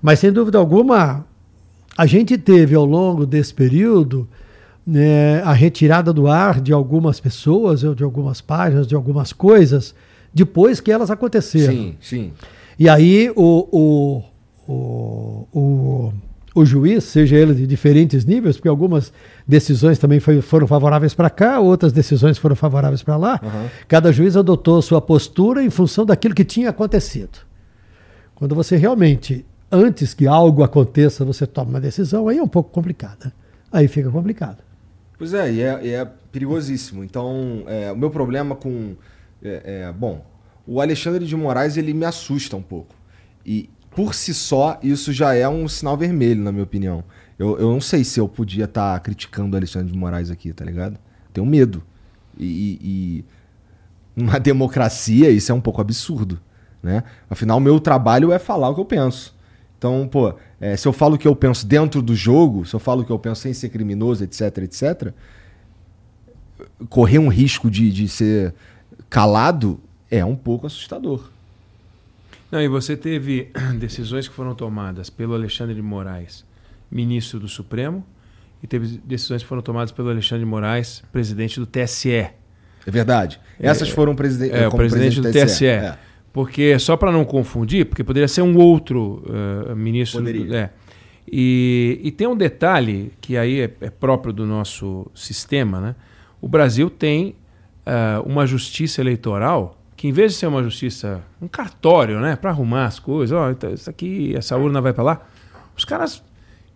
[0.02, 1.24] Mas, sem dúvida alguma,
[1.96, 4.28] a gente teve ao longo desse período
[4.86, 9.94] né, a retirada do ar de algumas pessoas, de algumas páginas, de algumas coisas,
[10.34, 11.72] depois que elas aconteceram.
[11.72, 12.32] Sim, sim.
[12.78, 14.22] E aí o, o,
[14.70, 16.12] o, o,
[16.54, 19.12] o juiz, seja ele de diferentes níveis, porque algumas
[19.46, 23.68] decisões também foi, foram favoráveis para cá, outras decisões foram favoráveis para lá, uhum.
[23.86, 27.38] cada juiz adotou sua postura em função daquilo que tinha acontecido.
[28.34, 32.70] Quando você realmente antes que algo aconteça, você toma uma decisão, aí é um pouco
[32.70, 33.32] complicada.
[33.70, 34.58] Aí fica complicado.
[35.16, 37.04] Pois é, e é, é perigosíssimo.
[37.04, 38.96] Então, é, o meu problema com.
[39.42, 40.24] É, é, bom,
[40.66, 42.94] o Alexandre de Moraes ele me assusta um pouco.
[43.44, 43.70] E
[44.00, 47.04] por si só, isso já é um sinal vermelho, na minha opinião.
[47.38, 50.54] Eu, eu não sei se eu podia estar tá criticando o Alexandre de Moraes aqui,
[50.54, 50.98] tá ligado?
[51.34, 51.82] Tenho medo.
[52.38, 53.24] E, e,
[54.16, 56.40] numa democracia, isso é um pouco absurdo.
[56.82, 57.04] Né?
[57.28, 59.36] Afinal, meu trabalho é falar o que eu penso.
[59.76, 62.80] Então, pô, é, se eu falo o que eu penso dentro do jogo, se eu
[62.80, 65.12] falo o que eu penso sem ser criminoso, etc, etc,
[66.88, 68.54] correr um risco de, de ser
[69.10, 69.78] calado
[70.10, 71.30] é um pouco assustador.
[72.50, 76.44] Não, e você teve decisões que foram tomadas pelo Alexandre de Moraes,
[76.90, 78.04] ministro do Supremo,
[78.62, 82.10] e teve decisões que foram tomadas pelo Alexandre de Moraes, presidente do TSE.
[82.10, 82.34] É
[82.86, 83.40] verdade.
[83.58, 85.54] Essas é, foram presidente, é, o presidente, presidente do TSE.
[85.54, 85.66] TSE.
[85.66, 85.98] É.
[86.32, 90.20] Porque, só para não confundir, porque poderia ser um outro uh, ministro.
[90.20, 90.56] Poderia.
[90.56, 90.70] É.
[91.30, 95.94] E, e, tem um detalhe que aí é, é, próprio do nosso sistema, né?
[96.40, 97.36] O Brasil tem
[97.86, 102.34] uh, uma justiça eleitoral que, em vez de ser uma justiça, um cartório, né?
[102.34, 105.26] Para arrumar as coisas, ó, oh, isso aqui, essa urna vai para lá.
[105.76, 106.22] Os caras,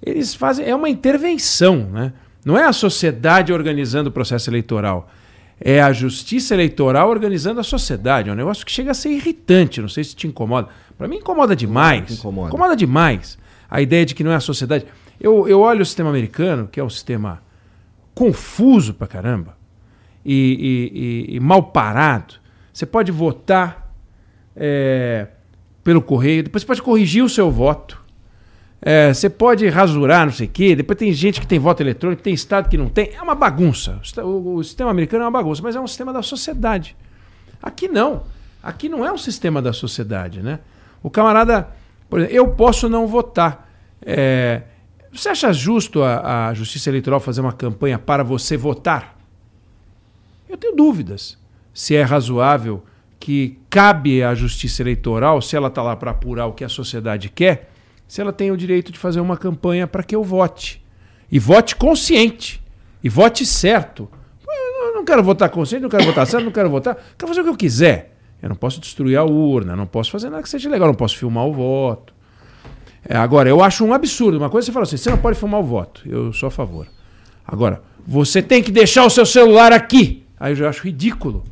[0.02, 2.12] eles fazem, é uma intervenção, né?
[2.44, 5.08] Não é a sociedade organizando o processo eleitoral
[5.58, 8.28] é a justiça eleitoral organizando a sociedade.
[8.28, 9.80] É um negócio que chega a ser irritante.
[9.80, 10.68] Não sei se te incomoda.
[10.98, 12.18] Para mim incomoda demais.
[12.18, 12.48] Incomoda.
[12.48, 13.38] incomoda demais.
[13.70, 14.84] A ideia de que não é a sociedade.
[15.18, 17.40] Eu, eu olho o sistema americano, que é um sistema
[18.14, 19.56] confuso pra caramba
[20.24, 22.34] e, e, e, e mal parado.
[22.74, 23.94] Você pode votar
[24.56, 25.28] é,
[25.84, 28.02] pelo correio, depois você pode corrigir o seu voto.
[28.82, 30.74] É, você pode rasurar, não sei o quê.
[30.74, 33.12] Depois tem gente que tem voto eletrônico, tem estado que não tem.
[33.14, 34.00] É uma bagunça.
[34.18, 36.96] O, o, sistema americano é uma bagunça, mas é um sistema da sociedade.
[37.62, 38.24] Aqui não.
[38.60, 40.58] Aqui não é um sistema da sociedade, né?
[41.00, 41.68] O camarada,
[42.10, 43.70] por exemplo, eu posso não votar.
[44.02, 44.62] É,
[45.12, 49.16] você acha justo a, a Justiça Eleitoral fazer uma campanha para você votar?
[50.48, 51.38] Eu tenho dúvidas
[51.74, 52.84] se é razoável
[53.18, 57.28] que cabe à Justiça Eleitoral, se ela está lá para apurar o que a sociedade
[57.28, 57.70] quer,
[58.06, 60.84] se ela tem o direito de fazer uma campanha para que eu vote.
[61.30, 62.62] E vote consciente.
[63.02, 64.08] E vote certo.
[64.46, 66.96] Eu não quero votar consciente, não quero votar certo, não quero votar.
[67.18, 68.14] Quero fazer o que eu quiser.
[68.40, 71.16] Eu não posso destruir a urna, não posso fazer nada que seja legal, não posso
[71.16, 72.14] filmar o voto.
[73.08, 74.38] É, agora, eu acho um absurdo.
[74.38, 76.02] Uma coisa é você fala assim: você não pode filmar o voto.
[76.06, 76.86] Eu sou a favor.
[77.46, 80.24] Agora, você tem que deixar o seu celular aqui.
[80.38, 81.42] Aí eu já acho ridículo.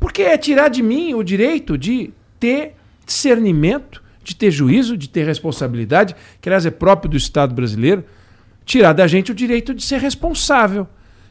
[0.00, 2.74] Porque é tirar de mim o direito de ter
[3.06, 8.04] discernimento de ter juízo, de ter responsabilidade, que aliás é próprio do Estado brasileiro,
[8.64, 10.86] tirar da gente o direito de ser responsável.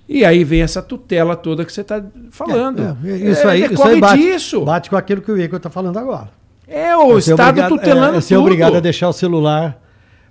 [0.07, 2.97] E aí vem essa tutela toda que você está falando.
[3.03, 4.65] É, é, isso aí, é, isso aí bate, disso.
[4.65, 6.29] bate com aquilo que o Igor está falando agora.
[6.67, 8.43] É o é Estado obrigado, tutelando é, ser tudo.
[8.43, 9.79] obrigado a deixar o celular,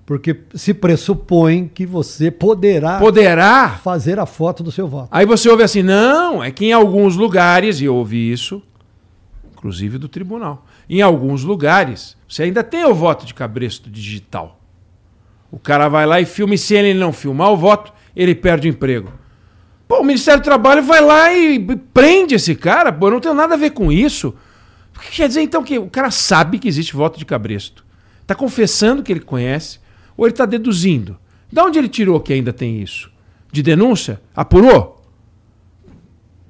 [0.08, 5.08] porque se pressupõe que você poderá, poderá fazer a foto do seu voto.
[5.10, 8.62] Aí você ouve assim, não, é que em alguns lugares, e eu ouvi isso,
[9.52, 14.58] inclusive do tribunal, em alguns lugares, você ainda tem o voto de cabresto digital.
[15.52, 18.66] O cara vai lá e filma, e se ele não filmar o voto, ele perde
[18.66, 19.12] o emprego.
[19.86, 21.58] Pô, o Ministério do Trabalho vai lá e
[21.92, 24.34] prende esse cara, pô, eu não tenho nada a ver com isso.
[25.12, 27.84] Quer dizer, então, que o cara sabe que existe voto de cabresto.
[28.22, 29.86] Está confessando que ele conhece,
[30.18, 31.16] ou ele está deduzindo.
[31.50, 33.10] De onde ele tirou que ainda tem isso?
[33.50, 34.20] de denúncia?
[34.34, 35.02] Apurou?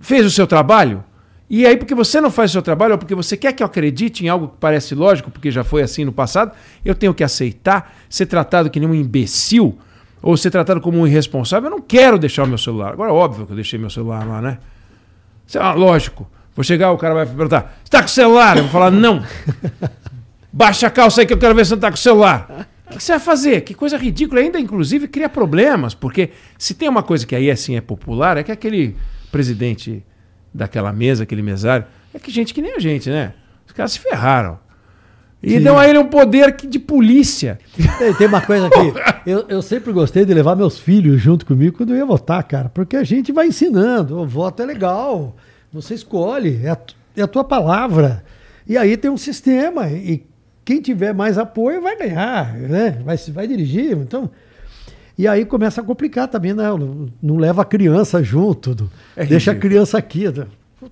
[0.00, 1.04] Fez o seu trabalho?
[1.50, 3.66] E aí, porque você não faz o seu trabalho, ou porque você quer que eu
[3.66, 6.52] acredite em algo que parece lógico, porque já foi assim no passado,
[6.84, 9.78] eu tenho que aceitar ser tratado que nem um imbecil,
[10.20, 11.70] ou ser tratado como um irresponsável.
[11.70, 12.92] Eu não quero deixar o meu celular.
[12.92, 14.58] Agora, óbvio que eu deixei meu celular lá, né?
[15.54, 16.28] Ah, lógico.
[16.54, 18.56] Vou chegar, o cara vai perguntar: Você tá com o celular?
[18.56, 19.24] Eu vou falar: Não.
[20.52, 22.68] Baixa a calça aí que eu quero ver se você tá com o celular.
[22.90, 23.60] O que você vai fazer?
[23.60, 24.40] Que coisa ridícula.
[24.40, 28.42] Ainda, inclusive, cria problemas, porque se tem uma coisa que aí assim é popular, é
[28.42, 28.96] que aquele
[29.30, 30.02] presidente
[30.52, 33.34] daquela mesa, aquele mesário, é que gente que nem a gente, né?
[33.66, 34.58] Os caras se ferraram.
[35.42, 35.60] E Sim.
[35.60, 37.58] deu a ele um poder de polícia.
[37.98, 38.92] Tem, tem uma coisa aqui.
[39.28, 42.70] Eu, eu, sempre gostei de levar meus filhos junto comigo quando eu ia votar, cara.
[42.70, 44.18] Porque a gente vai ensinando.
[44.18, 45.36] O voto é legal.
[45.70, 46.60] Você escolhe.
[46.64, 46.78] É a,
[47.14, 48.24] é a tua palavra.
[48.66, 49.90] E aí tem um sistema.
[49.90, 50.24] E
[50.68, 52.98] quem tiver mais apoio vai ganhar, né?
[53.02, 53.92] Vai, vai dirigir.
[53.92, 54.30] Então.
[55.16, 56.64] E aí começa a complicar também, né?
[56.64, 60.24] Não, não leva a criança junto, é deixa a criança aqui.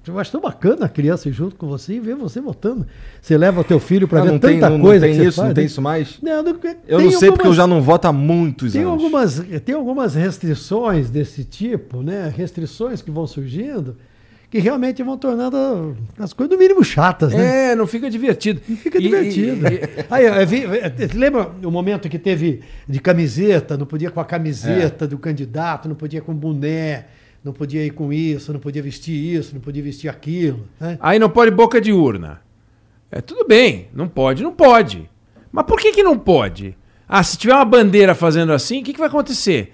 [0.06, 2.86] Eu acho tão bacana a criança ir junto com você e ver você votando.
[3.20, 5.06] Você leva o teu filho para ah, ver tanta tem, não, coisa.
[5.06, 6.18] Não tem isso, faz, não tem isso mais?
[6.22, 6.58] Não, não,
[6.88, 8.94] eu não sei algumas, porque eu já não voto há muitos tem anos.
[8.94, 12.32] Algumas, tem algumas restrições desse tipo, né?
[12.34, 13.94] Restrições que vão surgindo
[14.50, 17.72] que realmente vão tornando as coisas no mínimo chatas, né?
[17.72, 18.60] É, não fica divertido.
[18.68, 19.66] Não fica e, divertido.
[19.66, 20.64] E, Aí, eu vi,
[21.14, 25.08] lembra o momento que teve de camiseta, não podia com a camiseta é.
[25.08, 27.06] do candidato, não podia com boné,
[27.42, 30.66] não podia ir com isso, não podia vestir isso, não podia vestir aquilo.
[30.80, 30.96] Né?
[31.00, 32.40] Aí não pode boca de urna.
[33.10, 35.08] É tudo bem, não pode, não pode.
[35.50, 36.76] Mas por que, que não pode?
[37.08, 39.72] Ah, se tiver uma bandeira fazendo assim, o que, que vai acontecer?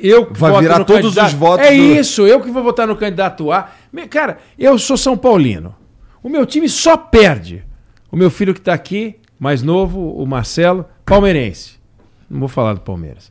[0.00, 1.26] Eu vai virar todos candidato.
[1.26, 1.66] os votos.
[1.66, 1.76] É do...
[1.76, 3.70] isso, eu que vou votar no candidato A.
[4.10, 5.74] Cara, eu sou São Paulino.
[6.22, 7.64] O meu time só perde.
[8.10, 11.78] O meu filho que está aqui, mais novo, o Marcelo, palmeirense.
[12.28, 13.30] Não vou falar do Palmeiras.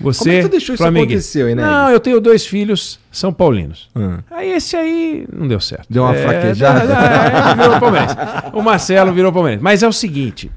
[0.00, 1.62] Você, Como é que tu deixou isso acontecer, hein, né?
[1.62, 3.90] Não, eu tenho dois filhos são paulinos.
[3.94, 4.18] Hum.
[4.30, 5.86] Aí esse aí não deu certo.
[5.88, 6.84] Deu uma é, fraquejada?
[6.94, 8.16] É, virou palmeirense.
[8.52, 9.62] O Marcelo virou palmeirense.
[9.62, 10.50] Mas é o seguinte,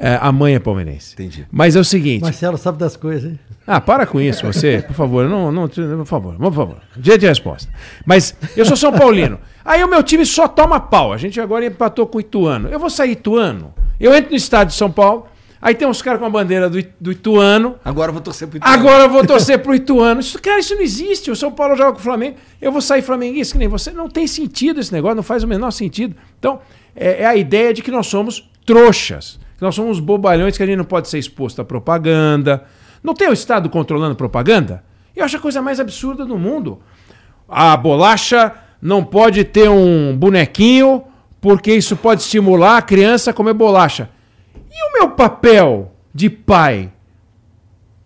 [0.00, 1.14] é, a mãe é palmeirense.
[1.14, 1.44] Entendi.
[1.50, 2.22] Mas é o seguinte...
[2.22, 3.38] Marcelo sabe das coisas, hein?
[3.66, 6.76] Ah, para com isso, você, por favor, não, não, por favor, por favor.
[7.02, 7.70] Jeito de resposta.
[8.06, 9.38] Mas eu sou São Paulino.
[9.62, 11.12] Aí o meu time só toma pau.
[11.12, 12.68] A gente agora empatou com o Ituano.
[12.68, 13.74] Eu vou sair Ituano.
[14.00, 15.26] Eu entro no estádio de São Paulo.
[15.60, 17.74] Aí tem uns caras com a bandeira do, do Ituano.
[17.84, 18.74] Agora eu vou torcer pro Ituano.
[18.74, 20.20] Agora eu vou torcer pro Ituano.
[20.20, 21.30] Isso, cara, isso não existe.
[21.30, 22.36] O São Paulo joga com o Flamengo.
[22.62, 23.90] Eu vou sair flamenguista que nem você.
[23.90, 26.16] Não tem sentido esse negócio, não faz o menor sentido.
[26.38, 26.60] Então,
[26.96, 29.37] é, é a ideia de que nós somos trouxas.
[29.60, 32.64] Nós somos bobalhões que a gente não pode ser exposto à propaganda
[33.02, 34.84] não tem o Estado controlando propaganda?
[35.14, 36.80] Eu acho a coisa mais absurda do mundo.
[37.48, 41.04] A bolacha não pode ter um bonequinho
[41.40, 44.10] porque isso pode estimular a criança a comer bolacha.
[44.70, 46.92] E o meu papel de pai?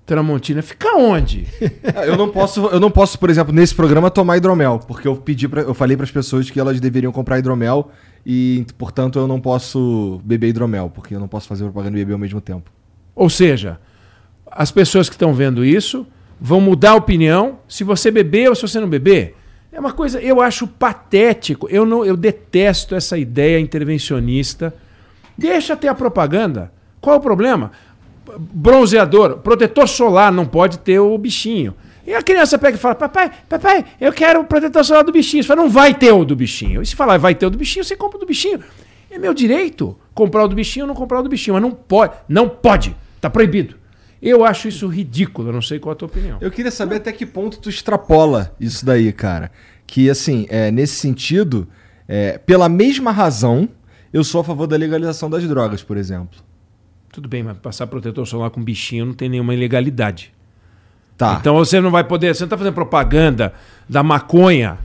[0.04, 1.46] Tramontina, fica onde?
[2.06, 5.48] eu não posso, eu não posso, por exemplo, nesse programa tomar hidromel, porque eu pedi
[5.48, 7.90] para eu falei para as pessoas que elas deveriam comprar hidromel
[8.26, 12.14] e, portanto, eu não posso beber hidromel, porque eu não posso fazer propaganda e beber
[12.14, 12.70] ao mesmo tempo.
[13.14, 13.78] Ou seja,
[14.50, 16.06] as pessoas que estão vendo isso
[16.40, 19.36] vão mudar a opinião se você beber ou se você não beber.
[19.70, 21.68] É uma coisa, eu acho patético.
[21.70, 24.74] Eu não, eu detesto essa ideia intervencionista.
[25.36, 26.70] Deixa ter a propaganda.
[27.00, 27.72] Qual é o problema?
[28.38, 31.74] Bronzeador, protetor solar não pode ter o bichinho.
[32.06, 35.42] E a criança pega e fala: Papai, papai, eu quero o protetor solar do bichinho.
[35.42, 36.82] Você fala: Não vai ter o do bichinho.
[36.82, 38.60] E se falar, vai ter o do bichinho, você compra o do bichinho.
[39.10, 41.54] É meu direito comprar o do bichinho ou não comprar o do bichinho.
[41.54, 42.14] Mas não pode.
[42.28, 42.96] Não pode.
[43.16, 43.76] Está proibido.
[44.22, 46.38] Eu acho isso ridículo, eu não sei qual a tua opinião.
[46.40, 49.50] Eu queria saber até que ponto tu extrapola isso daí, cara.
[49.84, 51.66] Que, assim, é, nesse sentido,
[52.06, 53.68] é, pela mesma razão,
[54.12, 56.38] eu sou a favor da legalização das drogas, por exemplo.
[57.12, 60.32] Tudo bem, mas passar protetor solar com bichinho não tem nenhuma ilegalidade.
[61.16, 61.36] Tá.
[61.40, 63.52] Então você não vai poder, você não está fazendo propaganda
[63.88, 64.78] da maconha,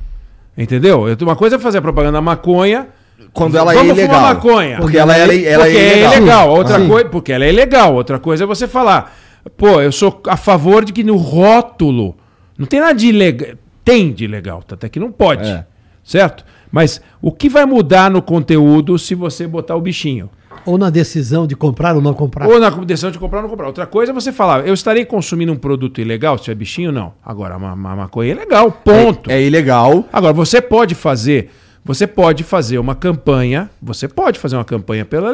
[0.58, 1.06] entendeu?
[1.22, 2.90] Uma coisa é fazer propaganda da maconha
[3.34, 4.22] quando ela é ilegal.
[4.22, 4.78] maconha.
[4.78, 6.14] Porque ela, é, ela porque é ilegal.
[6.14, 6.50] É ilegal.
[6.50, 7.96] Outra coisa, porque ela é ilegal.
[7.96, 9.16] Outra coisa é você falar,
[9.56, 12.18] Pô, eu sou a favor de que no rótulo
[12.58, 13.56] não tem nada de ilegal.
[13.86, 15.48] Tem de ilegal, até que não pode.
[15.48, 15.66] É.
[16.04, 16.44] Certo?
[16.70, 20.30] Mas o que vai mudar no conteúdo se você botar o bichinho?
[20.68, 22.48] Ou na decisão de comprar ou não comprar.
[22.48, 23.68] Ou na decisão de comprar ou não comprar.
[23.68, 26.92] Outra coisa é você falar, eu estarei consumindo um produto ilegal se tiver bichinho?
[26.92, 27.14] Não.
[27.26, 29.32] Agora, a maconha é legal, ponto.
[29.32, 30.06] É, é ilegal.
[30.12, 31.50] Agora, você pode fazer
[31.88, 35.32] você pode fazer uma campanha, você pode fazer uma campanha pela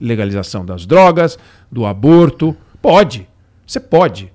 [0.00, 1.36] legalização das drogas,
[1.72, 3.26] do aborto, pode.
[3.66, 4.32] Você pode.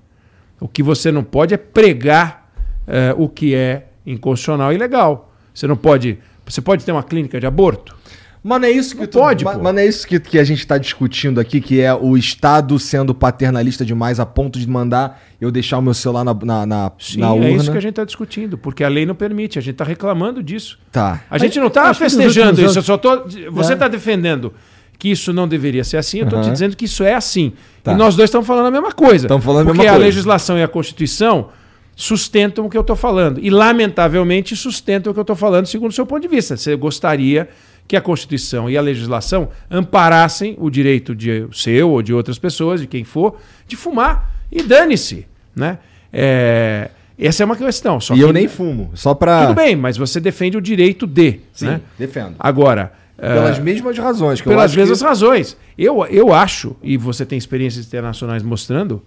[0.59, 2.51] O que você não pode é pregar
[2.85, 5.33] é, o que é inconstitucional e ilegal.
[5.53, 6.19] Você não pode.
[6.45, 7.95] Você pode ter uma clínica de aborto?
[8.43, 9.63] Mas não é isso que Não tu- pode, mas, pô.
[9.63, 12.77] mas não é isso que, que a gente está discutindo aqui, que é o Estado
[12.77, 16.91] sendo paternalista demais a ponto de mandar eu deixar o meu celular na, na, na,
[16.99, 17.49] Sim, na é urna.
[17.51, 20.43] isso que a gente está discutindo, porque a lei não permite, a gente está reclamando
[20.43, 20.77] disso.
[20.91, 21.21] Tá.
[21.29, 23.23] A gente não está acho que nos festejando isso, eu só tô.
[23.51, 23.73] Você É.
[23.75, 24.53] está defendendo
[24.99, 26.51] que isso não deveria ser assim, eu estou te Aham.
[26.53, 27.53] dizendo que isso é assim.
[27.81, 27.93] Tá.
[27.93, 29.25] E nós dois estamos falando a mesma coisa.
[29.25, 30.05] Estamos falando a porque mesma a coisa.
[30.05, 31.47] legislação e a Constituição
[31.95, 33.39] sustentam o que eu estou falando.
[33.41, 36.57] E, lamentavelmente, sustentam o que eu estou falando segundo o seu ponto de vista.
[36.57, 37.47] Você gostaria
[37.87, 42.81] que a Constituição e a legislação amparassem o direito de seu ou de outras pessoas,
[42.81, 44.31] de quem for, de fumar.
[44.51, 45.27] E dane-se.
[45.55, 45.77] Né?
[46.11, 47.97] É, essa é uma questão.
[47.97, 49.47] E que- eu nem fumo, só pra...
[49.47, 51.41] Tudo bem, mas você defende o direito de.
[51.53, 51.81] Sim, né?
[51.97, 52.35] defendo.
[52.39, 54.41] Agora, Pelas mesmas razões.
[54.41, 55.05] Que eu pelas acho mesmas que...
[55.05, 55.57] razões.
[55.77, 59.01] Eu, eu acho, e você tem experiências internacionais mostrando,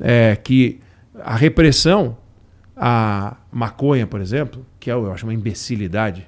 [0.00, 0.80] é, que
[1.22, 2.16] a repressão
[2.76, 6.26] à maconha, por exemplo, que é, eu acho uma imbecilidade,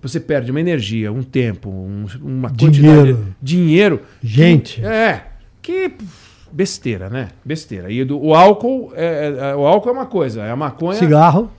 [0.00, 3.26] você perde uma energia, um tempo, um- uma quantidade Dinheiro.
[3.42, 4.00] dinheiro.
[4.22, 4.84] Gente.
[4.84, 5.26] É,
[5.60, 5.92] que
[6.50, 7.28] besteira, né?
[7.44, 7.90] Besteira.
[7.90, 10.98] E do- o álcool, é, é- o álcool é uma coisa, é a maconha.
[10.98, 11.50] Cigarro.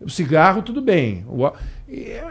[0.00, 1.24] O cigarro, tudo bem.
[1.28, 1.50] O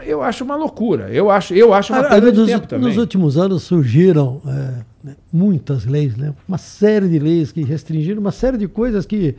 [0.06, 1.10] eu, acho uma loucura.
[1.12, 2.86] Eu acho, eu acho uma perda de nos, tempo também.
[2.88, 6.32] nos últimos anos surgiram é, né, muitas leis, né?
[6.46, 9.34] uma série de leis que restringiram uma série de coisas que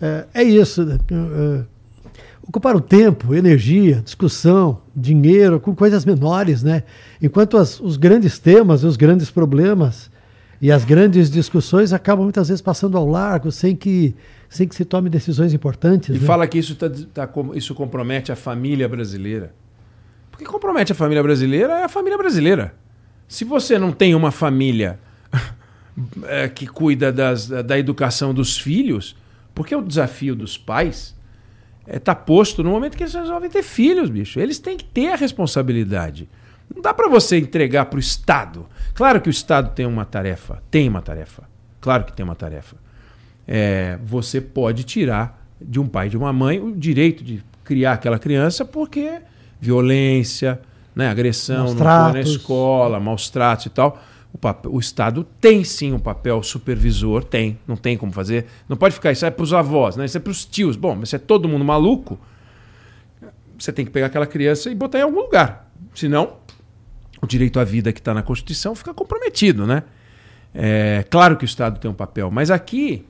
[0.00, 0.84] é, é isso.
[0.84, 0.98] né?
[2.44, 6.82] É, ocupar o tempo, energia, discussão, dinheiro com coisas menores, né?
[7.20, 10.10] Enquanto as- os grandes temas, os grandes problemas
[10.60, 14.14] e as grandes discussões acabam muitas vezes passando ao largo sem que,
[14.48, 16.10] sem que se tome decisões importantes.
[16.14, 16.26] E né?
[16.26, 19.52] fala que isso, tá, tá isso compromete a família brasileira.
[20.30, 22.74] Porque compromete a família brasileira é a família brasileira.
[23.28, 24.98] Se você não tem uma família
[26.24, 29.16] é, que cuida das- da educação dos filhos,
[29.54, 31.14] porque o desafio dos pais
[31.86, 34.40] é tá posto no momento que eles resolvem ter filhos, bicho.
[34.40, 36.28] Eles têm que ter a responsabilidade.
[36.74, 38.66] Não dá para você entregar para o Estado.
[38.94, 41.44] Claro que o Estado tem uma tarefa, tem uma tarefa.
[41.80, 42.76] Claro que tem uma tarefa.
[43.46, 47.92] É, você pode tirar de um pai e de uma mãe o direito de criar
[47.92, 49.20] aquela criança porque
[49.60, 50.60] violência,
[50.94, 54.02] né, agressão, Maus não na escola, maus tratos e tal.
[54.34, 58.46] O, papel- o Estado tem sim um papel supervisor, tem, não tem como fazer.
[58.68, 60.04] Não pode ficar, isso é para os avós, né?
[60.04, 60.74] isso é para os tios.
[60.76, 62.18] Bom, mas se é todo mundo maluco,
[63.56, 65.70] você tem que pegar aquela criança e botar em algum lugar.
[65.94, 66.34] Senão,
[67.22, 69.84] o direito à vida que está na Constituição fica comprometido, né?
[70.52, 73.06] É, claro que o Estado tem um papel, mas aqui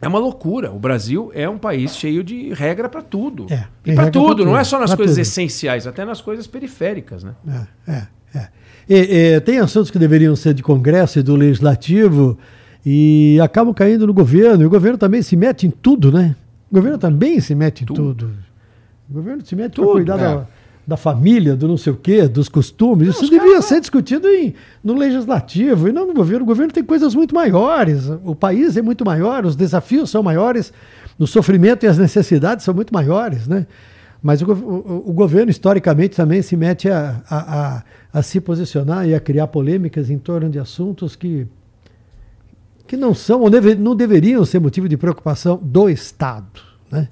[0.00, 0.72] é uma loucura.
[0.72, 3.46] O Brasil é um país cheio de regra para tudo.
[3.50, 5.22] É, e para pra tudo, não tudo, é só nas coisas tudo.
[5.22, 7.34] essenciais, até nas coisas periféricas, né?
[7.86, 8.06] É, é,
[8.38, 8.48] é.
[8.88, 8.94] E,
[9.34, 12.38] e, tem assuntos que deveriam ser de Congresso e do Legislativo
[12.84, 14.62] e acabam caindo no governo.
[14.62, 16.36] E o governo também se mete em tudo, né?
[16.70, 18.14] O governo também se mete em Tudo.
[18.14, 18.30] tudo.
[19.08, 20.18] O governo se mete para cuidar é.
[20.18, 20.46] da,
[20.86, 23.08] da família, do não sei o quê, dos costumes.
[23.08, 26.42] Isso os devia caras- ser discutido em, no Legislativo e não no governo.
[26.44, 28.08] O governo tem coisas muito maiores.
[28.24, 30.72] O país é muito maior, os desafios são maiores,
[31.18, 33.66] o sofrimento e as necessidades são muito maiores, né?
[34.22, 37.82] Mas o, o- o governo, historicamente, também se mete a, a, a-
[38.16, 41.46] a se posicionar e a criar polêmicas em torno de assuntos que,
[42.86, 46.62] que não são ou deve- não deveriam ser motivo de preocupação do Estado.
[46.90, 47.10] Né?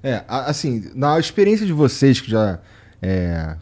[0.00, 2.60] É, assim, na experiência de vocês que já
[3.02, 3.56] é,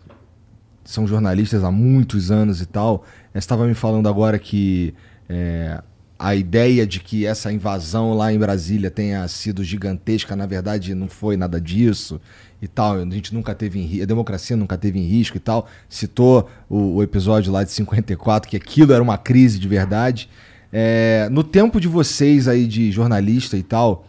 [0.85, 4.93] são jornalistas há muitos anos e tal, estava me falando agora que
[5.31, 5.83] é,
[6.19, 11.09] a ideia de que essa invasão lá em Brasília tenha sido gigantesca, na verdade não
[11.09, 12.21] foi nada disso
[12.63, 12.95] e tal.
[12.95, 15.69] A gente nunca teve em, a democracia nunca teve em risco e tal.
[15.89, 20.31] Citou o, o episódio lá de 54 que aquilo era uma crise de verdade.
[20.73, 24.07] É, no tempo de vocês aí de jornalista e tal,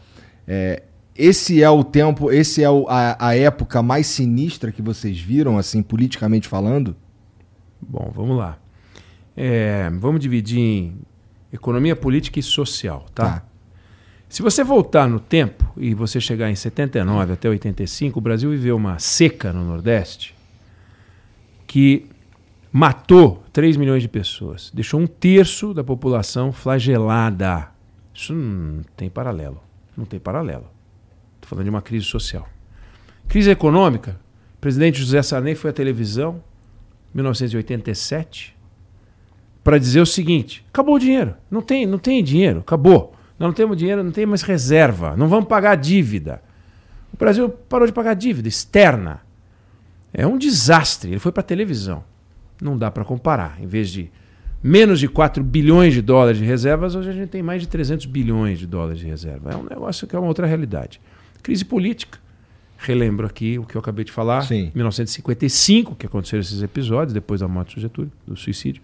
[0.47, 0.83] é,
[1.15, 5.57] esse é o tempo, esse é o- a, a época mais sinistra que vocês viram,
[5.57, 6.95] assim, politicamente falando?
[7.81, 8.57] Bom, vamos lá.
[9.35, 10.95] É, vamos dividir em
[11.51, 13.25] economia política e social, tá?
[13.25, 13.43] Tá.
[14.33, 18.75] Se você voltar no tempo e você chegar em 79 até 85, o Brasil viveu
[18.75, 20.33] uma seca no Nordeste
[21.67, 22.09] que
[22.71, 27.69] matou 3 milhões de pessoas, deixou um terço da população flagelada.
[28.11, 29.61] Isso não tem paralelo.
[29.95, 30.65] Não tem paralelo.
[31.35, 32.49] Estou falando de uma crise social.
[33.27, 34.19] Crise econômica.
[34.55, 36.43] O presidente José Sarney foi à televisão,
[37.13, 38.57] 1987,
[39.63, 41.35] para dizer o seguinte: acabou o dinheiro.
[41.51, 43.12] Não tem, não tem dinheiro, acabou.
[43.43, 45.17] Nós não temos dinheiro, não tem mais reserva.
[45.17, 46.41] Não vamos pagar a dívida.
[47.13, 49.19] O Brasil parou de pagar dívida externa.
[50.13, 51.11] É um desastre.
[51.11, 52.05] Ele foi para a televisão.
[52.61, 53.61] Não dá para comparar.
[53.61, 54.09] Em vez de
[54.63, 58.05] menos de 4 bilhões de dólares de reservas, hoje a gente tem mais de 300
[58.05, 59.51] bilhões de dólares de reserva.
[59.51, 61.01] É um negócio que é uma outra realidade.
[61.41, 62.19] Crise política.
[62.77, 64.43] relembro aqui o que eu acabei de falar.
[64.43, 64.71] Sim.
[64.73, 68.81] 1955, que aconteceram esses episódios, depois da morte do Getúlio, do suicídio.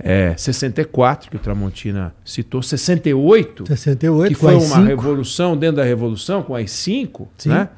[0.00, 2.62] É, 64, que o Tramontina citou.
[2.62, 4.82] 68, 68, que foi uma cinco.
[4.82, 7.28] revolução dentro da revolução, com as cinco.
[7.36, 7.48] Sim.
[7.48, 7.68] Né?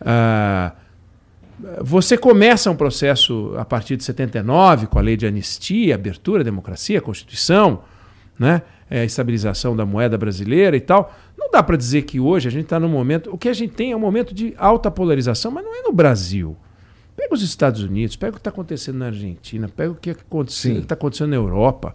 [0.00, 0.72] Ah,
[1.82, 7.00] você começa um processo a partir de 79, com a lei de anistia, abertura, democracia,
[7.00, 7.82] Constituição,
[8.38, 8.62] né?
[8.88, 11.14] É, estabilização da moeda brasileira e tal.
[11.38, 13.32] Não dá para dizer que hoje a gente está num momento.
[13.32, 15.92] O que a gente tem é um momento de alta polarização, mas não é no
[15.92, 16.56] Brasil.
[17.20, 20.16] Pega os Estados Unidos, pega o que está acontecendo na Argentina, pega o que
[20.48, 20.78] Sim.
[20.78, 21.94] está acontecendo na Europa.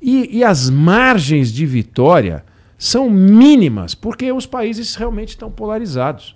[0.00, 2.42] E, e as margens de vitória
[2.78, 6.34] são mínimas, porque os países realmente estão polarizados.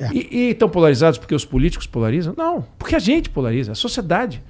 [0.00, 0.08] É.
[0.14, 2.32] E, estão polarizados porque os políticos polarizam?
[2.38, 4.42] Não, porque a gente polariza, a sociedade.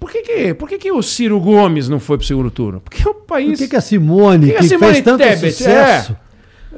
[0.00, 2.80] Por que, que, por que, que o Ciro Gomes não foi para o segundo turno?
[2.80, 5.18] Porque o Por país que, que a Simone, Por que a que Simone fez tanto
[5.18, 6.16] Tebet, sucesso,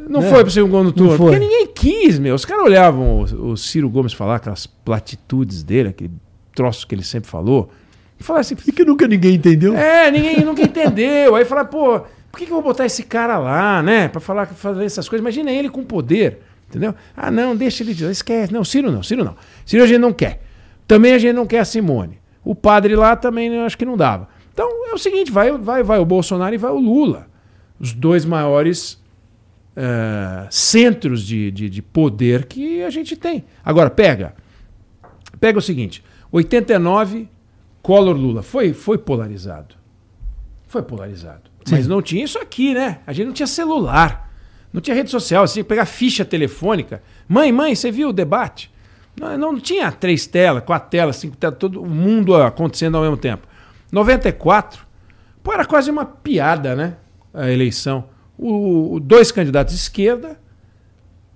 [0.09, 0.31] não né?
[0.31, 1.17] foi para o segundo turno?
[1.17, 2.35] Porque ninguém quis, meu.
[2.35, 6.13] Os caras olhavam o, o Ciro Gomes falar aquelas platitudes dele, aquele
[6.55, 7.71] troço que ele sempre falou,
[8.19, 9.77] e falavam assim, e que nunca ninguém entendeu?
[9.77, 11.35] é, ninguém nunca entendeu.
[11.35, 12.01] Aí fala, pô,
[12.31, 14.09] por que, que eu vou botar esse cara lá, né?
[14.09, 15.23] Pra falar, fazer essas coisas.
[15.23, 16.39] Imagina ele com poder,
[16.69, 16.95] entendeu?
[17.17, 18.53] Ah, não, deixa ele esquece.
[18.53, 19.35] Não, Ciro não, Ciro não.
[19.65, 20.43] Ciro a gente não quer.
[20.87, 22.19] Também a gente não quer a Simone.
[22.45, 24.29] O padre lá também eu acho que não dava.
[24.53, 27.27] Então é o seguinte, vai, vai, vai o Bolsonaro e vai o Lula.
[27.79, 29.03] Os dois maiores
[29.77, 33.45] eh, centros de, de, de poder que a gente tem.
[33.63, 34.35] Agora, pega.
[35.39, 37.29] Pega o seguinte: 89,
[37.83, 38.43] Collor Lula.
[38.43, 39.75] Foi, foi polarizado.
[40.67, 41.51] Foi polarizado.
[41.71, 43.01] Mas não tinha isso aqui, né?
[43.07, 44.33] A gente não tinha celular.
[44.73, 45.47] Não tinha rede social.
[45.47, 47.03] Você tinha que pegar ficha telefônica.
[47.29, 48.73] Mãe, mãe, você viu o debate?
[49.19, 53.17] Não, não tinha três telas, quatro telas, cinco telas, todo o mundo acontecendo ao mesmo
[53.17, 53.47] tempo.
[53.91, 54.87] 94,
[55.43, 56.97] pô, era quase uma piada, né?
[57.33, 58.05] A eleição.
[58.39, 60.39] O, dois candidatos de esquerda,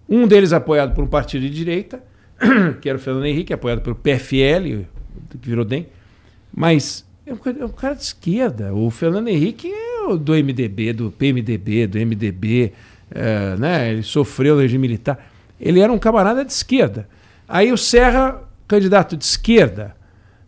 [0.08, 2.02] um deles apoiado por um partido de direita,
[2.80, 4.84] que era o Fernando Henrique, apoiado pelo PFL,
[5.40, 5.86] que virou DEM,
[6.54, 8.74] mas é um, é um cara de esquerda.
[8.74, 12.72] O Fernando Henrique é do MDB, do PMDB, do MDB,
[13.10, 13.92] eh, né?
[13.92, 15.30] ele sofreu no regime militar.
[15.60, 17.08] Ele era um camarada de esquerda.
[17.46, 19.94] Aí o Serra, candidato de esquerda,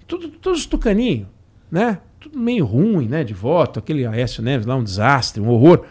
[0.07, 1.29] tudo, todos tucaninho,
[1.71, 1.99] né?
[2.19, 3.25] Tudo meio ruim, né?
[3.25, 5.85] De voto, aquele Aécio Neves lá, um desastre, um horror.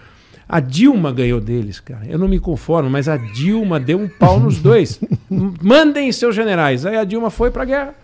[0.53, 2.05] A Dilma ganhou deles, cara.
[2.05, 4.99] Eu não me conformo, mas a Dilma deu um pau nos dois.
[5.61, 6.85] Mandem seus generais.
[6.85, 7.95] Aí a Dilma foi pra guerra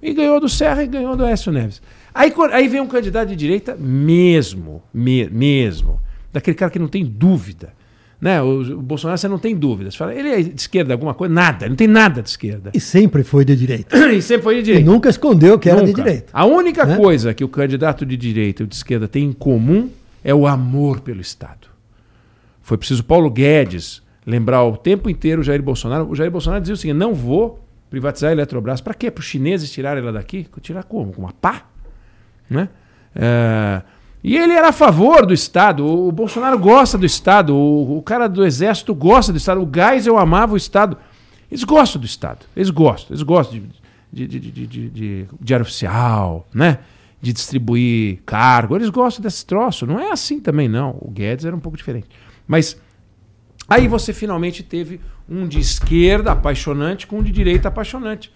[0.00, 1.82] e ganhou do Serra e ganhou do Aécio Neves.
[2.14, 6.00] Aí, aí vem um candidato de direita mesmo, me- mesmo,
[6.32, 7.72] daquele cara que não tem dúvida.
[8.20, 8.40] Né?
[8.42, 9.90] O, o Bolsonaro você não tem dúvida.
[9.90, 11.32] Você fala, ele é de esquerda, alguma coisa?
[11.32, 12.70] Nada, não tem nada de esquerda.
[12.74, 13.96] E sempre foi de direita.
[14.14, 14.90] E sempre foi de E direita.
[14.90, 16.02] nunca escondeu que era de Nunca.
[16.02, 16.26] direita.
[16.32, 16.96] A única Né?
[16.96, 19.88] coisa que o candidato de direita e o de esquerda tem em comum
[20.22, 21.69] é o amor pelo Estado.
[22.62, 26.08] Foi preciso Paulo Guedes lembrar o tempo inteiro o Jair Bolsonaro.
[26.08, 27.58] O Jair Bolsonaro dizia o seguinte: não vou
[27.88, 28.80] privatizar a Eletrobras.
[28.80, 29.10] Para quê?
[29.10, 30.46] Para os chineses tirarem ela daqui?
[30.60, 31.12] Tirar como?
[31.12, 31.64] Com uma pá?
[32.48, 32.68] Né?
[33.14, 33.82] É,
[34.22, 35.84] E ele era a favor do Estado.
[35.84, 37.56] O Bolsonaro gosta do Estado.
[37.56, 39.60] O, cara do Exército gosta do Estado.
[39.62, 40.96] O Geisel amava o Estado.
[41.50, 42.46] Eles gostam do Estado.
[42.54, 43.08] Eles gostam.
[43.10, 43.60] Eles gostam
[44.12, 45.26] de, de, de, de, de-
[45.62, 46.78] oficial, né?
[47.20, 48.76] De distribuir cargo.
[48.76, 49.84] Eles gostam desse troço.
[49.86, 50.96] Não é assim também, não.
[51.00, 52.06] O Guedes era um pouco diferente.
[52.50, 52.76] Mas
[53.68, 58.32] aí você finalmente teve um de esquerda apaixonante com um de direita apaixonante.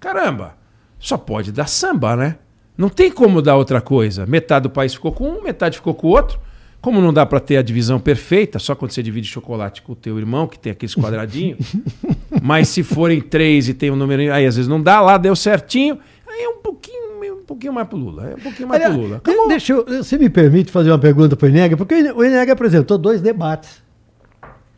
[0.00, 0.56] Caramba,
[0.98, 2.38] só pode dar samba, né?
[2.76, 4.26] Não tem como dar outra coisa.
[4.26, 6.40] Metade do país ficou com um, metade ficou com o outro.
[6.80, 9.96] Como não dá para ter a divisão perfeita, só quando você divide chocolate com o
[9.96, 11.76] teu irmão, que tem aqueles quadradinhos.
[12.42, 15.36] Mas se forem três e tem um número, aí às vezes não dá, lá deu
[15.36, 15.96] certinho.
[16.26, 17.03] Aí é um pouquinho,
[17.44, 18.30] um pouquinho mais pro Lula.
[18.30, 19.16] É um pouquinho mais Aliás, pro Lula.
[19.18, 19.48] Acabou.
[19.48, 21.76] deixa eu, você me permite fazer uma pergunta para o Enega?
[21.76, 23.82] Porque o Enega apresentou dois debates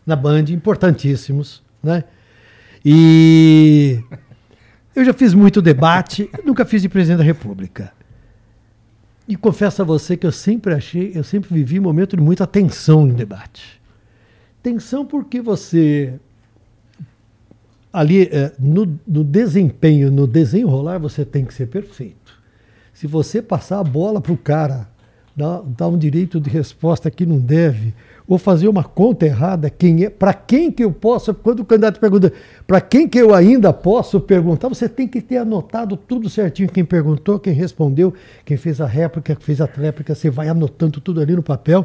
[0.04, 2.04] na Band, importantíssimos, né?
[2.84, 4.00] E
[4.94, 7.92] eu já fiz muito debate, nunca fiz de presidente da República.
[9.28, 12.46] E confesso a você que eu sempre achei, eu sempre vivi um momento de muita
[12.46, 13.80] tensão no debate.
[14.62, 16.14] Tensão porque você
[17.92, 22.35] ali eh, no, no desempenho, no desenrolar, você tem que ser perfeito.
[22.96, 24.88] Se você passar a bola para o cara,
[25.36, 27.92] dar, um direito de resposta que não deve,
[28.26, 32.00] ou fazer uma conta errada, quem é, para quem que eu posso, quando o candidato
[32.00, 32.32] pergunta,
[32.66, 36.86] para quem que eu ainda posso perguntar, você tem que ter anotado tudo certinho, quem
[36.86, 38.14] perguntou, quem respondeu,
[38.46, 41.84] quem fez a réplica, quem fez a tréplica, você vai anotando tudo ali no papel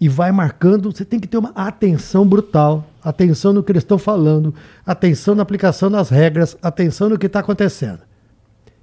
[0.00, 3.98] e vai marcando, você tem que ter uma atenção brutal, atenção no que eles estão
[3.98, 4.54] falando,
[4.86, 8.00] atenção na aplicação das regras, atenção no que está acontecendo.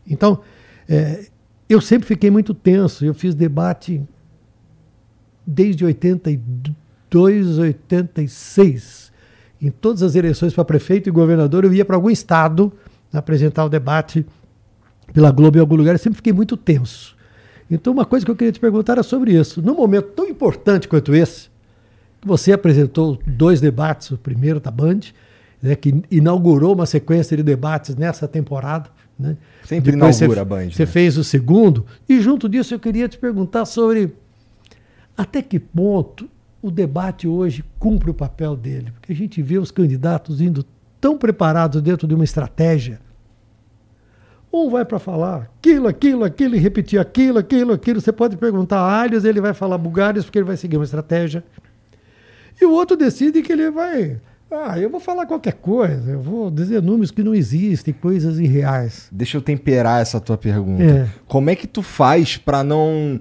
[0.07, 0.39] Então,
[0.87, 1.32] é,
[1.69, 3.05] eu sempre fiquei muito tenso.
[3.05, 4.01] Eu fiz debate
[5.45, 9.11] desde 82, 86.
[9.61, 12.71] em todas as eleições para prefeito e governador, eu ia para algum estado
[13.13, 14.25] apresentar o debate
[15.13, 17.15] pela Globo em algum lugar, eu sempre fiquei muito tenso.
[17.69, 19.61] Então, uma coisa que eu queria te perguntar era sobre isso.
[19.61, 21.49] Num momento tão importante quanto esse,
[22.25, 24.99] você apresentou dois debates, o primeiro da Band,
[25.61, 28.89] né, que inaugurou uma sequência de debates nessa temporada.
[29.23, 29.37] Né?
[29.63, 30.71] Sempre Depois inaugura você, a Band.
[30.71, 30.91] Você né?
[30.91, 34.13] fez o segundo, e junto disso eu queria te perguntar sobre
[35.17, 36.29] até que ponto
[36.61, 38.91] o debate hoje cumpre o papel dele.
[38.91, 40.65] Porque a gente vê os candidatos indo
[40.99, 42.99] tão preparados dentro de uma estratégia.
[44.51, 47.99] Um vai para falar aquilo, aquilo, aquilo, e repetir aquilo, aquilo, aquilo.
[48.01, 51.43] Você pode perguntar a Alhos, ele vai falar Bugalhos, porque ele vai seguir uma estratégia.
[52.61, 54.19] E o outro decide que ele vai.
[54.53, 59.07] Ah, eu vou falar qualquer coisa, eu vou dizer números que não existem, coisas irreais.
[59.11, 60.83] Deixa eu temperar essa tua pergunta.
[60.83, 61.07] É.
[61.27, 63.19] Como é que tu faz pra não,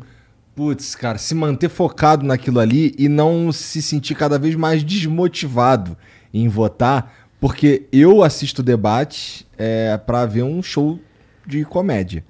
[0.55, 5.97] putz, cara, se manter focado naquilo ali e não se sentir cada vez mais desmotivado
[6.35, 7.31] em votar?
[7.41, 11.01] Porque eu assisto debate é, para ver um show
[11.47, 12.25] de comédia.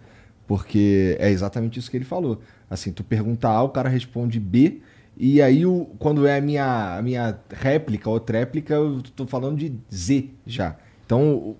[0.46, 2.40] Porque é exatamente isso que ele falou.
[2.70, 4.80] Assim, tu pergunta A, o cara responde B,
[5.16, 9.56] e aí o, quando é a minha, a minha réplica ou tréplica, eu tô falando
[9.58, 10.76] de Z já.
[11.04, 11.56] Então, o,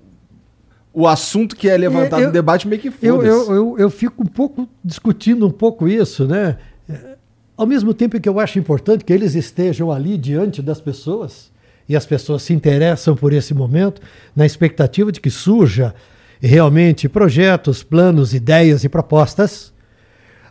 [0.92, 3.28] o assunto que é levantado eu- no debate meio que Eu, foda-se.
[3.28, 6.56] eu, eu, eu fico um pouco discutindo um pouco isso, né?
[6.88, 7.16] É,
[7.56, 11.50] Ao mesmo tempo que eu acho importante que eles estejam ali diante das pessoas
[11.88, 14.00] e as pessoas se interessam por esse momento,
[14.34, 15.94] na expectativa de que surja
[16.40, 19.72] realmente projetos, planos, ideias e propostas.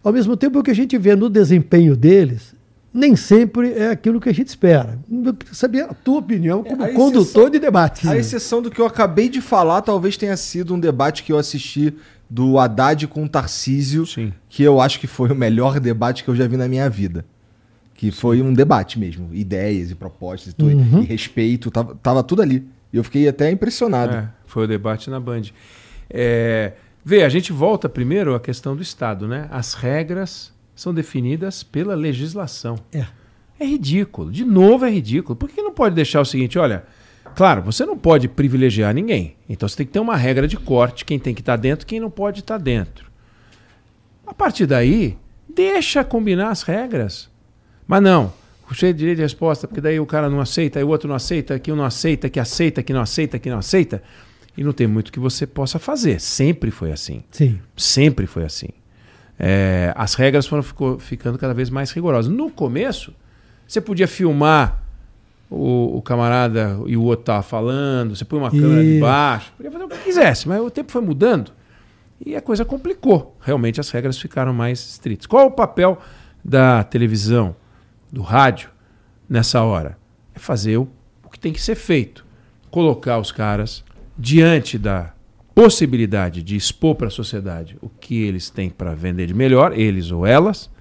[0.04, 2.54] Ao mesmo tempo que a gente vê no desempenho deles,
[2.94, 5.00] nem sempre é aquilo que a gente espera.
[5.10, 8.08] Eu queria saber a tua opinião como a condutor exceção- de debate.
[8.08, 11.38] A exceção do que eu acabei de falar, talvez tenha sido um debate que eu
[11.38, 11.94] assisti
[12.30, 14.34] do Haddad com o Tarcísio, Sim.
[14.50, 17.26] que eu acho que foi o melhor debate que eu já vi na minha vida.
[17.94, 21.02] Que foi um debate mesmo, ideias e propostas e, tudo, Uhum.
[21.04, 22.66] e respeito, tava, tava tudo ali.
[22.92, 24.16] E eu fiquei até impressionado.
[24.16, 25.44] É, foi o debate na Band.
[26.10, 26.74] É,
[27.06, 29.48] vê, a gente volta primeiro à questão do Estado, né?
[29.52, 30.51] As regras
[30.82, 32.76] são definidas pela legislação.
[32.92, 33.06] É.
[33.60, 34.32] É ridículo.
[34.32, 35.36] De novo é ridículo.
[35.36, 36.84] Por que não pode deixar o seguinte, olha,
[37.36, 39.36] claro, você não pode privilegiar ninguém.
[39.48, 42.00] Então você tem que ter uma regra de corte, quem tem que estar dentro, quem
[42.00, 43.12] não pode estar dentro.
[44.26, 45.16] A partir daí,
[45.48, 47.30] deixa combinar as regras.
[47.86, 48.34] Mas não,
[48.74, 51.16] cheio de direito de resposta, porque daí o cara não aceita, aí o outro não
[51.16, 54.02] aceita, que um não aceita, que aceita, que não aceita, que não aceita.
[54.58, 56.20] E não tem muito que você possa fazer.
[56.20, 57.24] Sempre foi assim.
[57.30, 57.60] Sim.
[57.78, 58.70] Sempre foi assim.
[59.44, 62.32] É, as regras foram ficou- ficando cada vez mais rigorosas.
[62.32, 63.12] No começo,
[63.68, 64.84] você podia filmar
[65.50, 69.02] o, o camarada e o outro estava falando, você põe uma câmera de Isso.
[69.02, 71.52] baixo, podia fazer o que quisesse, mas o tempo foi mudando
[72.24, 73.36] e a coisa complicou.
[73.42, 75.26] Realmente as regras ficaram mais estritas.
[75.26, 75.98] Qual é o papel
[76.46, 77.56] da televisão,
[78.12, 78.70] do rádio,
[79.28, 79.98] nessa hora?
[80.36, 80.88] É fazer o,
[81.26, 82.24] o que tem que ser feito.
[82.70, 83.84] Colocar os caras
[84.16, 85.14] diante da
[85.66, 90.10] possibilidade de expor para a sociedade o que eles têm para vender de melhor, eles
[90.12, 90.72] ou elas,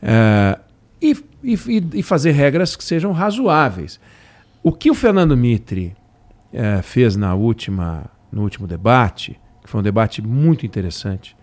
[0.00, 0.56] eh,
[1.00, 3.98] e, e- e- fazer regras que sejam razoáveis.
[4.62, 5.94] O que o Fernando Mitre
[6.52, 11.34] eh, fez na última, no último debate, que foi um debate muito interessante,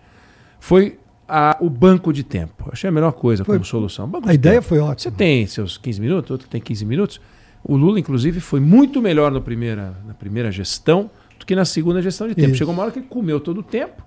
[0.58, 0.98] foi
[1.28, 2.70] a- o banco de tempo.
[2.72, 4.08] Achei a melhor coisa Foi- como solução.
[4.08, 4.68] Banco A de ideia tempo.
[4.68, 5.12] foi Você ótima.
[5.16, 7.20] tem seus 15 minutos, outro tem 15 minutos.
[7.62, 11.10] O Lula, inclusive, foi muito melhor primeira, na primeira gestão
[11.40, 12.48] do que na segunda gestão de tempo.
[12.50, 12.58] Isso.
[12.58, 14.04] Chegou uma hora que ele comeu todo o tempo.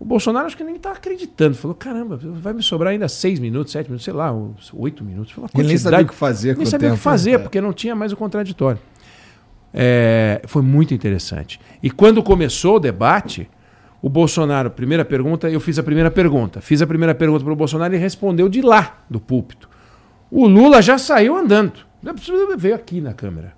[0.00, 1.56] O Bolsonaro acho que nem está acreditando.
[1.56, 4.32] Falou: caramba, vai me sobrar ainda 6 minutos, 7 minutos, sei lá,
[4.72, 5.32] 8 minutos.
[5.32, 7.02] Falou, Ele nem sabia o que fazer com nem sabia o que tempo.
[7.02, 7.38] fazer, É.
[7.38, 8.80] porque não tinha mais o contraditório.
[9.74, 11.60] É, foi muito interessante.
[11.82, 13.50] E quando começou o debate,
[14.00, 16.60] o Bolsonaro, primeira pergunta, eu fiz a primeira pergunta.
[16.60, 19.68] Fiz a primeira pergunta para o Bolsonaro e ele respondeu de lá, do púlpito.
[20.30, 21.72] O Lula já saiu andando.
[22.56, 23.57] Veio aqui na câmera.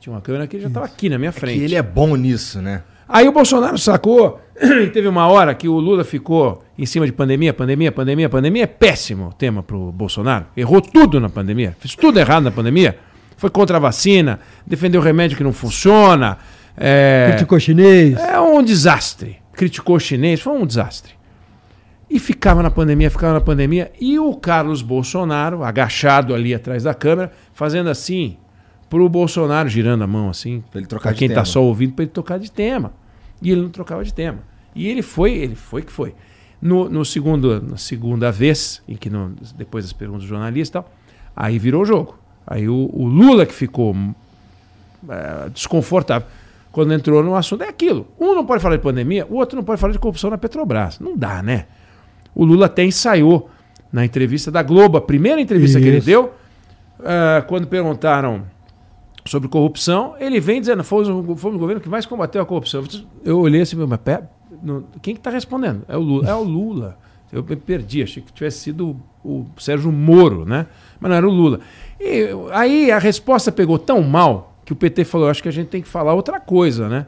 [0.00, 1.62] Tinha uma câmera que ele já estava aqui na minha É que frente.
[1.62, 2.82] ele é bom nisso, né?
[3.06, 7.12] Aí o Bolsonaro sacou, e teve uma hora que o Lula ficou em cima de
[7.12, 8.62] pandemia, pandemia, pandemia, pandemia.
[8.62, 10.46] É péssimo o tema pro Bolsonaro.
[10.56, 12.96] Errou tudo na pandemia, fez tudo errado na pandemia.
[13.36, 16.38] Foi contra a vacina, defendeu remédio que não funciona.
[16.76, 18.18] É, Criticou chinês.
[18.18, 19.36] é um desastre.
[19.52, 21.12] Criticou o chinês, foi um desastre.
[22.08, 23.92] E ficava na pandemia, ficava na pandemia.
[24.00, 28.36] E o Carlos Bolsonaro, agachado ali atrás da câmera, fazendo assim
[28.90, 30.62] pro Bolsonaro, girando a mão assim.
[30.70, 31.44] Pra ele trocar pra quem tá tema.
[31.46, 32.92] só ouvindo, para ele tocar de tema.
[33.40, 34.40] E ele não trocava de tema.
[34.74, 36.14] E ele foi, ele foi que foi.
[36.60, 40.82] No, no segundo, na segunda vez, em que no- depois das perguntas do jornalista e
[40.82, 40.92] tal,
[41.34, 42.18] aí virou o jogo.
[42.46, 43.96] Aí o, o Lula que ficou
[45.08, 46.28] é, desconfortável
[46.72, 47.62] quando entrou no assunto.
[47.62, 48.06] É aquilo.
[48.18, 50.98] Um não pode falar de pandemia, o outro não pode falar de corrupção na Petrobras.
[51.00, 51.66] Não dá, né?
[52.34, 53.48] O Lula até ensaiou
[53.92, 56.06] na entrevista da Globo, a primeira entrevista que ele Isso.
[56.06, 56.32] deu,
[57.04, 58.44] ah, quando perguntaram
[59.30, 61.06] sobre corrupção, ele vem dizendo, fomos,
[61.40, 62.82] fomos o governo que mais combateu a corrupção.
[63.24, 64.24] Eu olhei assim, mas pé,
[65.00, 65.84] quem que está respondendo?
[65.86, 66.28] É o Lula.
[66.28, 66.98] É o Lula.
[67.32, 70.66] Eu me perdi, achei que tivesse sido o Sérgio Moro, né?
[70.98, 71.60] Mas não era o Lula.
[72.00, 75.68] E aí a resposta pegou tão mal que o PT falou: acho que a gente
[75.68, 77.06] tem que falar outra coisa, né?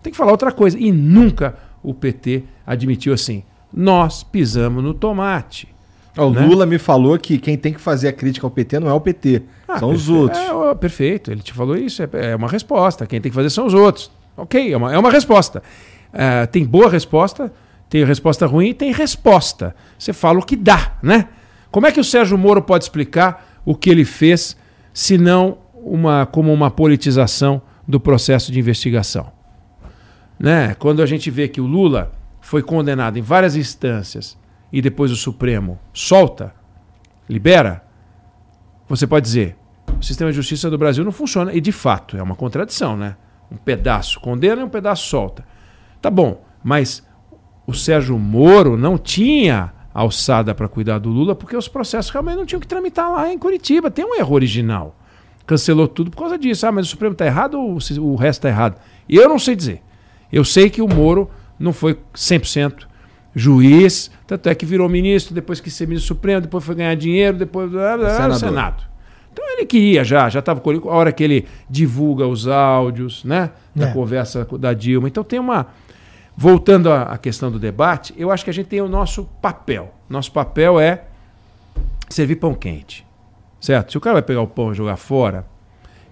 [0.00, 0.78] Tem que falar outra coisa.
[0.78, 3.42] E nunca o PT admitiu assim:
[3.72, 5.73] nós pisamos no tomate.
[6.16, 6.46] O né?
[6.46, 9.00] Lula me falou que quem tem que fazer a crítica ao PT não é o
[9.00, 10.40] PT, ah, são os outros.
[10.40, 13.06] É, perfeito, ele te falou isso, é, é, uma resposta.
[13.06, 14.10] Quem tem que fazer são os outros.
[14.36, 15.62] Ok, é uma, é uma resposta.
[16.12, 17.52] Uh, tem boa resposta,
[17.88, 19.74] tem resposta ruim e tem resposta.
[19.98, 21.28] Você fala o que dá, né?
[21.70, 24.56] Como é que o Sérgio Moro pode explicar o que ele fez,
[24.92, 29.32] se não uma, como uma politização do processo de investigação?
[30.38, 30.74] Né?
[30.74, 34.36] Quando a gente vê que o Lula foi condenado em várias instâncias
[34.72, 36.54] e depois o Supremo solta,
[37.28, 37.84] libera,
[38.88, 39.56] você pode dizer,
[39.98, 41.52] o sistema de justiça do Brasil não funciona.
[41.52, 43.16] E de fato, é uma contradição, né?
[43.50, 45.44] Um pedaço condena e um pedaço solta.
[46.00, 47.06] Tá bom, mas
[47.66, 52.46] o Sérgio Moro não tinha alçada para cuidar do Lula porque os processos realmente não
[52.46, 53.90] tinham que tramitar lá em Curitiba.
[53.90, 54.96] Tem um erro original.
[55.46, 56.66] Cancelou tudo por causa disso.
[56.66, 58.80] Ah, mas o Supremo está errado ou o resto está errado?
[59.08, 59.82] Eu não sei dizer.
[60.32, 62.86] Eu sei que o Moro não foi 100%
[63.34, 67.36] juiz, tanto é que virou ministro, depois quis ser ministro supremo, depois foi ganhar dinheiro,
[67.36, 68.84] depois era no Senado.
[69.32, 73.50] Então ele queria já, já estava com a hora que ele divulga os áudios, né,
[73.74, 73.92] da é.
[73.92, 75.08] conversa da Dilma.
[75.08, 75.66] Então tem uma
[76.36, 79.94] voltando à questão do debate, eu acho que a gente tem o nosso papel.
[80.08, 81.04] Nosso papel é
[82.08, 83.06] servir pão quente.
[83.60, 83.92] Certo?
[83.92, 85.46] Se o cara vai pegar o pão e jogar fora,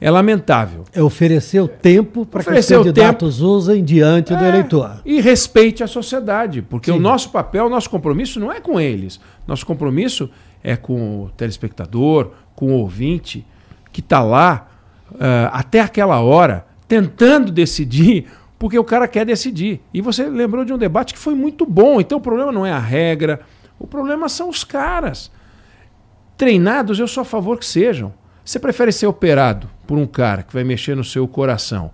[0.02, 0.84] é lamentável.
[0.92, 5.00] É oferecer o tempo para que os candidatos tempo, usem diante é, do eleitor.
[5.04, 6.98] E respeite a sociedade, porque Sim.
[6.98, 9.20] o nosso papel, o nosso compromisso não é com eles.
[9.46, 10.28] Nosso compromisso
[10.60, 13.46] é com o telespectador, com o ouvinte,
[13.92, 14.66] que está lá
[15.12, 15.18] uh,
[15.52, 18.26] até aquela hora, tentando decidir,
[18.58, 19.80] porque o cara quer decidir.
[19.94, 22.00] E você lembrou de um debate que foi muito bom.
[22.00, 23.38] Então o problema não é a regra,
[23.78, 25.30] o problema são os caras.
[26.36, 28.12] Treinados, eu sou a favor que sejam.
[28.44, 31.90] Você prefere ser operado por um cara que vai mexer no seu coração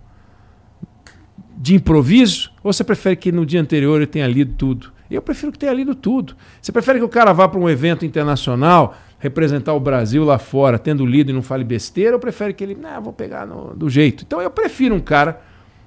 [1.56, 2.52] de improviso?
[2.62, 4.92] Ou você prefere que no dia anterior ele tenha lido tudo?
[5.10, 6.36] Eu prefiro que tenha lido tudo.
[6.62, 10.78] Você prefere que o cara vá para um evento internacional representar o Brasil lá fora,
[10.78, 13.90] tendo lido e não fale besteira, ou prefere que ele, não, vou pegar no, do
[13.90, 14.22] jeito.
[14.24, 15.42] Então eu prefiro um cara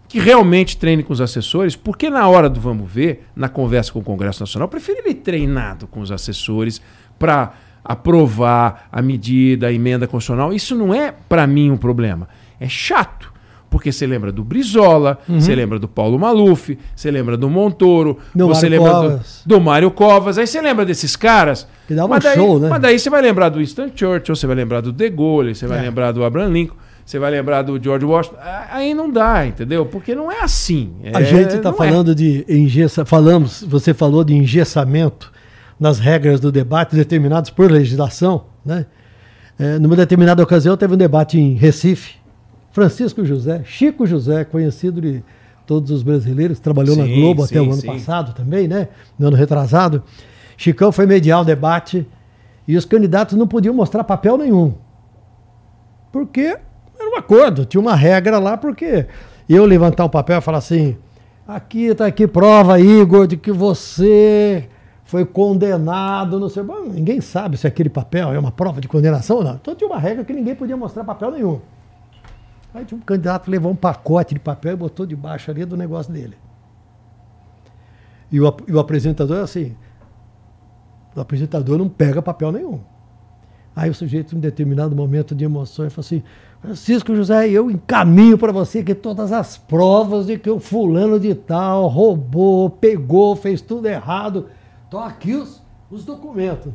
[0.10, 4.00] que realmente treine com os assessores, porque na hora do vamos ver, na conversa com
[4.00, 6.82] o Congresso Nacional, eu prefiro ele treinado com os assessores
[7.18, 10.54] para aprovar a medida, a emenda constitucional.
[10.54, 12.28] Isso não é, para mim, um problema.
[12.60, 13.32] É chato.
[13.72, 15.40] Porque você lembra do Brizola, uhum.
[15.40, 19.42] você lembra do Paulo Maluf, você lembra do Montoro, do você Mário lembra Covas.
[19.46, 21.66] do, do Mário Covas, aí você lembra desses caras.
[21.88, 22.68] Que dá um mas daí, show, né?
[22.68, 25.68] Mas daí você vai lembrar do Winston Churchill, você vai lembrar do De Gaulle, você
[25.68, 25.84] vai é.
[25.84, 26.76] lembrar do Abraham Lincoln,
[27.06, 28.36] você vai lembrar do George Washington.
[28.70, 29.86] Aí não dá, entendeu?
[29.86, 30.92] Porque não é assim.
[31.02, 31.74] É, a gente está é.
[31.74, 32.14] falando é.
[32.14, 35.32] de engessa, falamos, você falou de engessamento
[35.82, 38.44] nas regras do debate determinadas por legislação.
[38.64, 38.86] Né?
[39.58, 42.18] É, numa determinada ocasião, teve um debate em Recife.
[42.72, 45.24] Francisco José, Chico José, conhecido de
[45.66, 47.88] todos os brasileiros, trabalhou sim, na Globo sim, até o ano sim.
[47.88, 48.90] passado também, né?
[49.18, 50.04] No ano retrasado.
[50.56, 52.08] Chicão foi mediar o debate
[52.68, 54.76] e os candidatos não podiam mostrar papel nenhum.
[56.12, 56.42] Porque
[57.00, 59.08] era um acordo, tinha uma regra lá, porque
[59.50, 60.96] eu levantar o papel e falar assim:
[61.48, 64.70] aqui está aqui prova, Igor, de que você
[65.12, 66.64] foi condenado, não sei.
[66.64, 69.56] Bom, ninguém sabe se aquele papel é uma prova de condenação ou não.
[69.56, 71.60] Então tinha uma regra que ninguém podia mostrar papel nenhum.
[72.74, 76.38] Aí um candidato levou um pacote de papel e botou debaixo ali do negócio dele.
[78.32, 79.76] E o, e o apresentador é assim:
[81.14, 82.80] o apresentador não pega papel nenhum.
[83.76, 86.24] Aí o sujeito, em determinado momento de emoção, falou assim:
[86.62, 91.36] Francisco José, eu encaminho para você que todas as provas de que o fulano de
[91.36, 94.48] tal roubou, pegou, fez tudo errado
[94.92, 96.74] Estão aqui os, os documentos.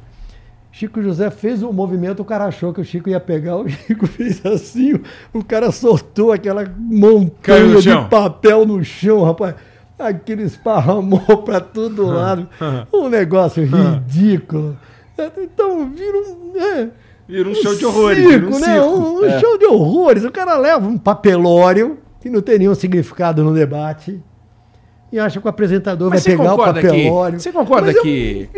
[0.73, 4.07] Chico José fez um movimento, o cara achou que o Chico ia pegar, o Chico
[4.07, 4.99] fez assim,
[5.35, 9.57] o cara soltou aquela montanha de papel no chão, rapaz.
[9.99, 12.49] Aquilo esparramou para todo lado.
[12.91, 14.79] um negócio ridículo.
[15.37, 16.53] Então, vira um.
[16.57, 16.89] É,
[17.29, 18.27] vira um, um show de horrores.
[18.27, 18.81] Circo, um né?
[18.81, 19.39] Um, é.
[19.39, 20.25] show de horrores.
[20.25, 24.23] O cara leva um papelório que não tem nenhum significado no debate
[25.13, 27.37] e acha que o apresentador Mas vai pegar o papelório.
[27.37, 28.49] Que, você concorda Mas que.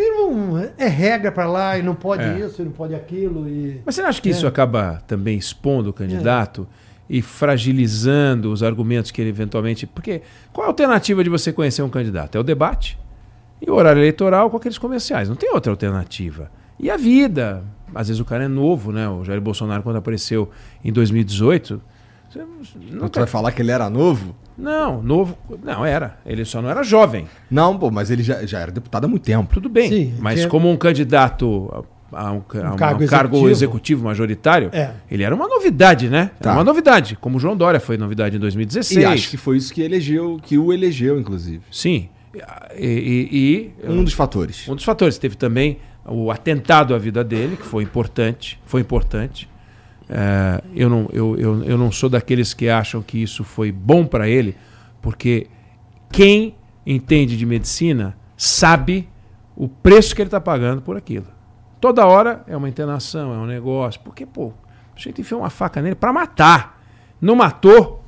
[0.79, 2.39] é regra para lá e não pode é.
[2.41, 3.49] isso, e não pode aquilo.
[3.49, 4.33] E, Mas você não acha que é.
[4.33, 6.67] isso acaba também expondo o candidato
[7.11, 7.17] é.
[7.17, 9.87] e fragilizando os argumentos que ele eventualmente.
[9.87, 10.23] Porque
[10.53, 12.37] qual é a alternativa de você conhecer um candidato?
[12.37, 12.99] É o debate
[13.61, 15.29] e o horário eleitoral com aqueles comerciais.
[15.29, 16.51] Não tem outra alternativa.
[16.79, 17.63] E a vida.
[17.95, 19.09] Às vezes o cara é novo, né?
[19.09, 20.51] O Jair Bolsonaro, quando apareceu
[20.85, 21.81] em 2018
[22.29, 24.37] Você Tu nunca- vai falar que ele era novo?
[24.59, 25.39] Não, novo.
[25.63, 26.19] Não, era.
[26.27, 27.27] Ele só não era jovem.
[27.51, 29.55] Não, pô, mas ele já, já era deputado há muito tempo.
[29.55, 29.89] Tudo bem.
[29.89, 33.49] Sim, mas tinha- como um candidato a, a um, a um cargo cargo, executivo.
[33.51, 34.91] executivo majoritário, É.
[35.11, 36.31] ele era uma novidade, né?
[36.41, 36.51] Tá.
[36.51, 37.17] Era uma novidade.
[37.21, 39.01] Como o João Dória foi novidade em 2016.
[39.01, 41.63] E acho que foi isso que elegeu, que o elegeu, inclusive.
[41.71, 42.09] Sim.
[42.77, 44.69] E, e- e- Um dos fatores.
[44.69, 45.19] um dos fatores.
[45.19, 48.59] Teve também o atentado à vida dele, que foi importante.
[48.65, 49.49] Foi importante.
[50.09, 54.07] É, eu, não, eu, eu, eu não sou daqueles que acham que isso foi bom
[54.07, 54.57] para ele,
[55.03, 55.47] porque
[56.11, 56.55] quem
[56.87, 59.09] entende de medicina sabe
[59.55, 61.27] o preço que ele está pagando por aquilo.
[61.81, 64.01] Toda hora é uma internação, é um negócio.
[64.01, 64.55] Porque, pô, o
[64.97, 66.81] jeito enfiou uma faca nele para matar.
[67.21, 68.05] Não matou.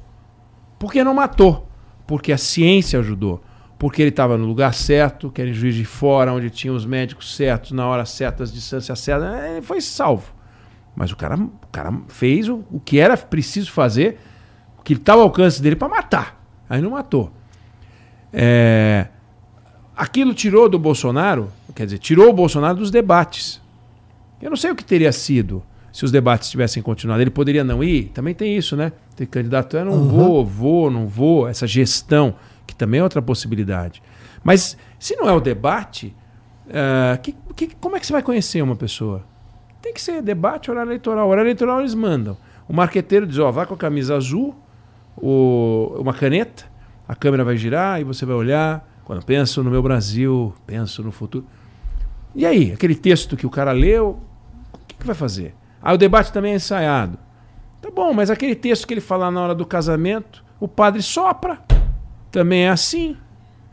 [0.78, 1.68] Por que não matou?
[2.06, 3.42] Porque a ciência ajudou.
[3.78, 6.84] Porque ele estava no lugar certo, que era em Juiz de Fora, onde tinha os
[6.84, 9.44] médicos certos, na hora certa, as distâncias certas.
[9.50, 10.34] Ele foi salvo.
[10.94, 14.18] Mas o cara, o cara fez o, o que era preciso fazer,
[14.78, 16.42] o que estava ao alcance dele para matar.
[16.68, 17.32] Aí não matou.
[18.32, 19.08] É,
[19.96, 23.60] aquilo tirou do Bolsonaro, quer dizer, tirou o Bolsonaro dos debates.
[24.40, 25.62] Eu não sei o que teria sido
[25.92, 27.20] se os debates tivessem continuado.
[27.20, 28.10] Ele poderia não ir?
[28.14, 28.92] Também tem isso, né?
[29.16, 32.34] Tem candidato, eu não vou, vou, não vou, essa gestão,
[32.66, 34.02] que também é outra possibilidade.
[34.42, 36.14] Mas se não é o debate,
[36.72, 39.24] ah, que- que- como é que você vai conhecer uma pessoa?
[39.82, 41.28] Tem que ser debate, horário eleitoral.
[41.28, 42.36] Horário eleitoral eles mandam.
[42.68, 44.54] O marqueteiro diz, ó, vai com a camisa azul,
[45.16, 46.64] o- uma caneta,
[47.08, 48.86] a câmera vai girar e você vai olhar.
[49.04, 51.44] Quando penso no meu Brasil, penso no futuro.
[52.34, 54.20] E aí, aquele texto que o cara leu,
[54.72, 55.54] o que, que vai fazer?
[55.82, 57.18] Ah, o debate também é ensaiado.
[57.82, 61.58] Tá bom, mas aquele texto que ele fala na hora do casamento, o padre sopra.
[62.30, 63.16] Também é assim.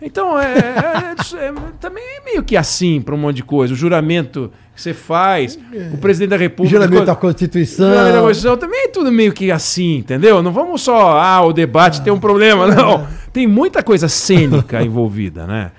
[0.02, 3.74] Então, é, é- é- também é meio que assim para um monte de coisa.
[3.74, 5.58] O juramento que você faz,
[5.94, 6.78] o presidente da República.
[6.78, 7.88] Juramento da O Constituição.
[7.90, 10.44] juramento da Constituição também é tudo meio que assim, entendeu?
[10.44, 12.68] Não vamos só, ah, o debate tem um problema.
[12.68, 13.08] Não.
[13.34, 15.72] Tem muita coisa cênica envolvida, né?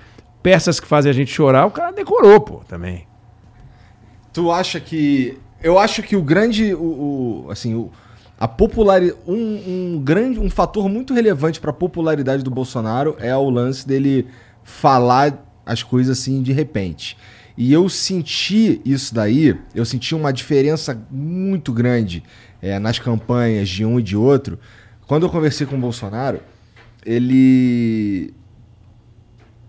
[0.43, 3.07] Peças que fazem a gente chorar, o cara decorou, pô, também.
[4.33, 5.37] Tu acha que.
[5.63, 6.73] Eu acho que o grande.
[6.73, 7.91] O, o- assim, o,
[8.39, 9.19] a popularidade.
[9.27, 10.39] Um, um grande.
[10.39, 14.27] Um fator muito relevante para a popularidade do Bolsonaro é o lance dele
[14.63, 17.17] falar as coisas assim de repente.
[17.57, 22.23] E eu senti isso daí, eu senti uma diferença muito grande
[22.61, 24.57] eh, nas campanhas de um e de outro.
[25.05, 26.39] Quando eu conversei com o Bolsonaro,
[27.05, 28.33] ele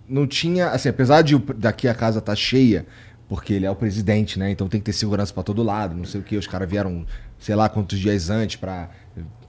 [0.08, 2.86] não tinha, assim, apesar de daqui a casa tá cheia,
[3.28, 4.50] porque ele é o presidente, né?
[4.50, 6.36] Então tem que ter segurança pra todo lado, não sei o que.
[6.36, 7.04] Os caras vieram,
[7.40, 8.90] sei lá quantos dias antes pra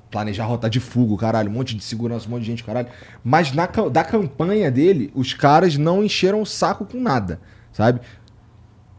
[0.09, 2.88] planejar rota de fuga, caralho, um monte de segurança, um monte de gente, caralho.
[3.23, 7.39] Mas na, da campanha dele, os caras não encheram o saco com nada,
[7.72, 8.01] sabe?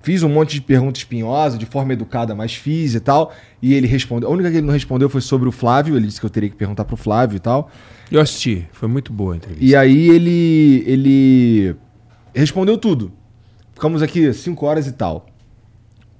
[0.03, 3.33] Fiz um monte de pergunta espinhosa, de forma educada, mas fiz e tal.
[3.61, 4.29] E ele respondeu.
[4.29, 5.97] A única que ele não respondeu foi sobre o Flávio.
[5.97, 7.71] Ele disse que eu teria que perguntar pro Flávio e tal.
[8.11, 9.65] Eu assisti, foi muito boa a entrevista.
[9.65, 11.77] E aí ele ele
[12.35, 13.13] respondeu tudo.
[13.75, 15.27] Ficamos aqui cinco horas e tal.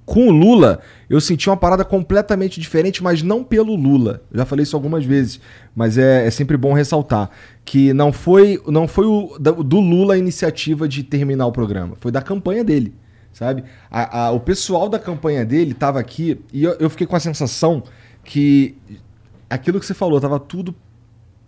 [0.05, 4.21] Com o Lula, eu senti uma parada completamente diferente, mas não pelo Lula.
[4.33, 5.39] Já falei isso algumas vezes,
[5.73, 7.29] mas é, é sempre bom ressaltar
[7.63, 12.11] que não foi não foi o, do Lula a iniciativa de terminar o programa, foi
[12.11, 12.93] da campanha dele,
[13.31, 13.63] sabe?
[13.89, 17.19] A- a- o pessoal da campanha dele tava aqui e eu, eu fiquei com a
[17.21, 17.83] sensação
[18.25, 18.75] que
[19.49, 20.75] aquilo que você falou tava tudo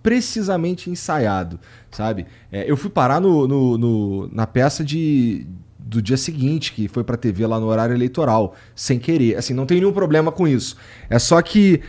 [0.01, 1.59] precisamente ensaiado,
[1.91, 2.25] sabe?
[2.51, 5.45] É, eu fui parar no, no- no- na peça de,
[5.85, 9.37] do dia seguinte, que foi pra TV lá no horário eleitoral, sem querer.
[9.37, 10.75] Assim, não tem nenhum problema com isso.
[11.09, 11.79] É só que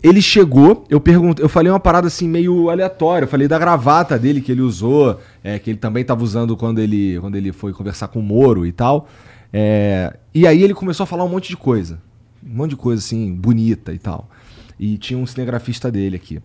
[0.00, 4.16] ele chegou, eu perguntei, eu falei uma parada assim meio aleatória, eu falei da gravata
[4.16, 7.72] dele que ele usou, é, que ele também estava usando quando ele, quando ele foi
[7.72, 9.08] conversar com o Moro e tal.
[9.52, 12.00] É, e aí ele começou a falar um monte de coisa,
[12.46, 14.30] um monte de coisa assim bonita e tal.
[14.78, 16.40] E tinha um cinegrafista dele aqui.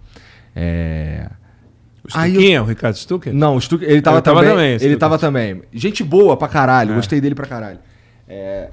[0.55, 1.29] É,
[2.03, 3.33] O Aí Stuquinha, o Ricardo Stucker?
[3.33, 4.51] não, o Stuck, ele tava tava também.
[4.53, 5.61] também, ele tava também.
[5.71, 6.95] Gente boa pra caralho, É.
[6.95, 7.79] gostei dele pra caralho.
[8.27, 8.69] É,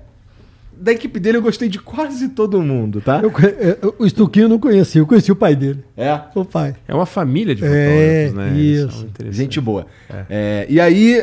[0.83, 3.21] Da equipe dele eu gostei de quase todo mundo, tá?
[3.23, 5.85] Eu conhe- eu- o Estuquinho eu não conheci, eu conheci o pai dele.
[5.95, 6.19] É.
[6.35, 6.75] O pai.
[6.89, 8.59] É uma família de É, fotógrafos, né?
[8.59, 8.91] Eles isso.
[8.99, 9.37] são interessantes.
[9.37, 9.87] Gente boa.
[10.31, 11.23] É, e aí,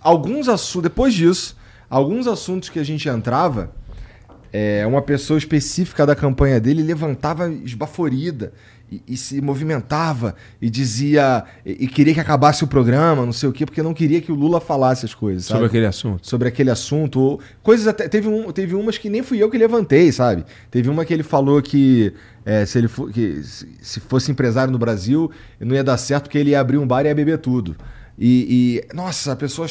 [0.00, 0.82] alguns assuntos.
[0.88, 1.56] Depois disso,
[1.90, 3.72] alguns assuntos que a gente entrava,
[4.52, 8.52] é, uma pessoa específica da campanha dele levantava esbaforida
[8.90, 11.44] e, e se movimentava e dizia.
[11.64, 14.32] E, e queria que acabasse o programa, não sei o quê, porque não queria que
[14.32, 15.44] o Lula falasse as coisas.
[15.44, 15.66] Sobre sabe?
[15.66, 16.26] aquele assunto.
[16.26, 17.20] sobre aquele assunto.
[17.20, 18.08] ou Coisas até.
[18.08, 20.44] Teve, um, teve umas que nem fui eu que levantei, sabe?
[20.70, 22.12] Teve uma que ele falou que,
[22.44, 26.24] é, se, ele fo- que se- se fosse empresário no Brasil, não ia dar certo
[26.24, 27.76] porque ele ia abrir um bar e ia beber tudo.
[28.18, 29.68] E, e, nossa, a pessoa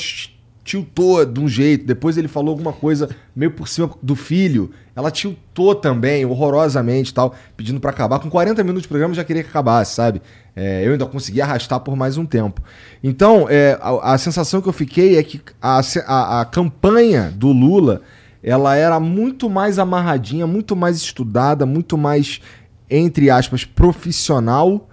[0.67, 5.09] tiltou de um jeito, depois ele falou alguma coisa meio por cima do filho, ela
[5.09, 8.19] tiltou também, horrorosamente tal, pedindo para acabar.
[8.19, 10.21] Com 40 minutos de programa já queria que acabasse, sabe?
[10.53, 12.61] É, eu ainda consegui arrastar por mais um tempo.
[13.01, 17.47] Então, é, a, a, sensação que eu fiquei é que a, a, a campanha do
[17.47, 18.01] Lula
[18.43, 22.41] ela era muito mais amarradinha, muito mais estudada, muito mais,
[22.89, 24.89] entre aspas, profissional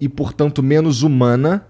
[0.00, 1.66] e, portanto, menos humana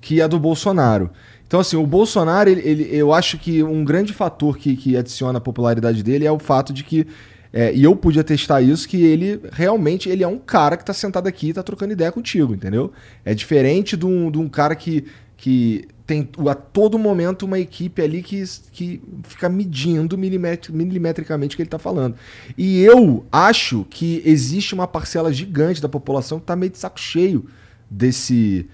[0.00, 1.10] que a do Bolsonaro.
[1.46, 5.38] Então, assim, o Bolsonaro, ele, ele eu acho que um grande fator que, que adiciona
[5.38, 7.06] a popularidade dele é o fato de que
[7.52, 10.92] é, e eu pude atestar isso, que ele realmente ele é um cara que está
[10.92, 12.92] sentado aqui e tá trocando ideia contigo, entendeu?
[13.24, 15.04] É diferente de um, de um cara que,
[15.36, 21.56] que tem a todo momento uma equipe ali que, que fica medindo milimetri, milimetricamente o
[21.56, 22.14] que ele está falando.
[22.56, 27.00] E eu acho que existe uma parcela gigante da população que está meio de saco
[27.00, 27.46] cheio
[27.90, 28.68] desse,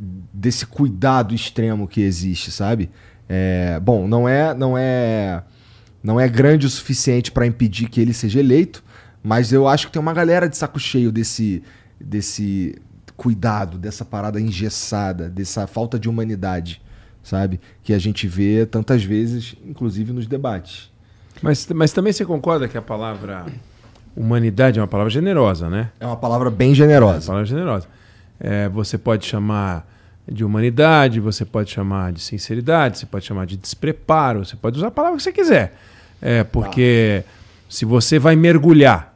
[0.00, 2.90] desse cuidado extremo que existe, sabe?
[3.28, 5.42] É, bom, não é, não é
[6.02, 8.82] não é grande o suficiente para impedir que ele seja eleito,
[9.22, 11.62] mas eu acho que tem uma galera de saco cheio desse,
[12.00, 12.74] desse
[13.16, 16.80] cuidado, dessa parada engessada, dessa falta de humanidade,
[17.22, 17.60] sabe?
[17.82, 20.90] Que a gente vê tantas vezes, inclusive nos debates.
[21.42, 23.44] Mas, mas também você concorda que a palavra
[24.16, 25.90] humanidade é uma palavra generosa, né?
[26.00, 27.16] É uma palavra bem generosa.
[27.16, 27.88] É uma palavra generosa.
[28.40, 29.86] É, você pode chamar
[30.26, 34.88] de humanidade, você pode chamar de sinceridade, você pode chamar de despreparo, você pode usar
[34.88, 35.74] a palavra que você quiser.
[36.22, 37.30] É, porque ah.
[37.68, 39.10] se você vai mergulhar,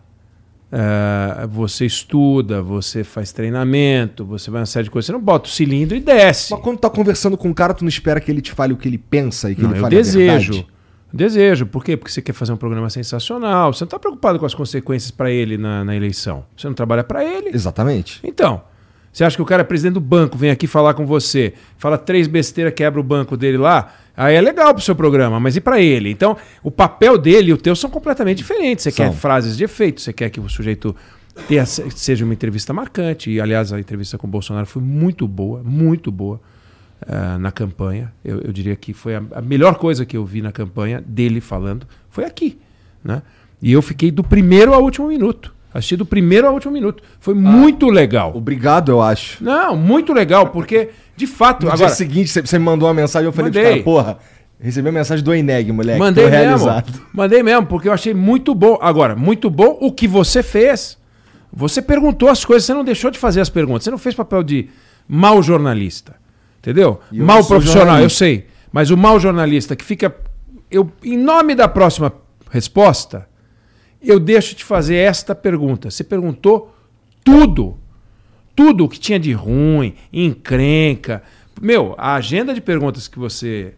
[0.73, 5.49] é, você estuda, você faz treinamento, você vai uma série de coisas, você não bota
[5.49, 6.53] o cilindro e desce.
[6.53, 8.77] Mas quando tá conversando com um cara, tu não espera que ele te fale o
[8.77, 10.27] que ele pensa e que não, ele eu fale desejo.
[10.27, 10.67] a verdade?
[11.13, 11.67] Desejo.
[11.67, 11.97] Por quê?
[11.97, 13.73] Porque você quer fazer um programa sensacional.
[13.73, 16.45] Você não está preocupado com as consequências para ele na, na eleição.
[16.57, 17.51] Você não trabalha para ele.
[17.55, 18.19] Exatamente.
[18.25, 18.63] Então,
[19.15, 21.97] você acha que o cara é presidente do banco, vem aqui falar com você, fala
[21.97, 25.61] três besteiras, quebra o banco dele lá, aí é legal pro seu programa, mas e
[25.61, 26.11] para ele?
[26.11, 28.83] Então, o papel dele e o teu são completamente diferentes.
[28.83, 29.07] Você são.
[29.07, 30.97] quer frases de efeito, você quer que o sujeito
[31.47, 33.31] tenha, seja uma entrevista marcante.
[33.31, 36.41] E, aliás, a entrevista com o Bolsonaro foi muito boa, muito boa
[37.03, 38.13] uh, na campanha.
[38.25, 41.41] Eu, eu, diria que foi a, a melhor coisa que eu vi na campanha dele
[41.41, 42.59] falando, foi aqui.
[43.05, 43.23] Né?
[43.63, 45.55] E eu fiquei do primeiro ao último minuto.
[45.75, 47.03] Assisti do primeiro ao último minuto.
[47.19, 48.33] Foi ah, muito legal.
[48.33, 49.43] Obrigado, eu acho.
[49.43, 51.67] Não, muito legal, porque, de fato.
[51.67, 53.65] No agora, dia seguinte, você me mandou uma mensagem, eu falei mandei.
[53.65, 54.19] cara, porra,
[54.61, 55.99] recebi a mensagem do Eneg, moleque.
[55.99, 56.39] Mandei mesmo.
[56.39, 57.01] Realizado.
[57.13, 58.79] Mandei mesmo, porque eu achei muito bom.
[58.81, 60.97] Agora, muito bom o que você fez.
[61.53, 63.83] Você perguntou as coisas, você não deixou de fazer as perguntas.
[63.83, 64.69] Você não fez papel de
[65.09, 66.15] mau jornalista.
[66.61, 67.01] Entendeu?
[67.11, 68.47] Mal profissional, eu sei.
[68.71, 70.15] Mas o mau jornalista que fica.
[70.71, 72.13] Eu, em nome da próxima
[72.49, 73.27] resposta,
[74.05, 75.91] eu deixo te fazer esta pergunta.
[75.91, 76.75] Você perguntou
[77.23, 77.77] tudo.
[78.55, 81.23] Tudo o que tinha de ruim, encrenca.
[81.61, 83.75] Meu, a agenda de perguntas que você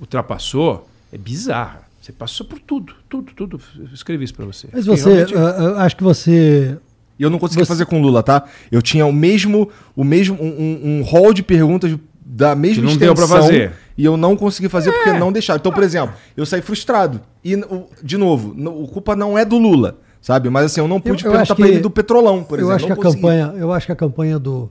[0.00, 1.82] ultrapassou é bizarra.
[2.00, 3.60] Você passou por tudo, tudo, tudo.
[3.78, 4.68] Eu escrevi isso para você.
[4.72, 5.34] Mas você, realmente...
[5.34, 6.78] uh, acho que você
[7.18, 7.68] e eu não consegui você...
[7.68, 8.44] fazer com o Lula, tá?
[8.70, 11.94] Eu tinha o mesmo, o mesmo um, um hall de perguntas
[12.30, 13.14] da mesma que não extensão.
[13.14, 13.72] Deu pra fazer.
[13.96, 14.92] E eu não consegui fazer é.
[14.92, 15.58] porque não deixaram.
[15.58, 17.20] Então, por exemplo, eu saí frustrado.
[17.42, 17.58] E,
[18.02, 20.50] de novo, a culpa não é do Lula, sabe?
[20.50, 22.74] Mas assim, eu não pude eu, eu perguntar pra ele do Petrolão, por eu exemplo.
[22.76, 24.70] Acho que a campanha, eu acho que a campanha do,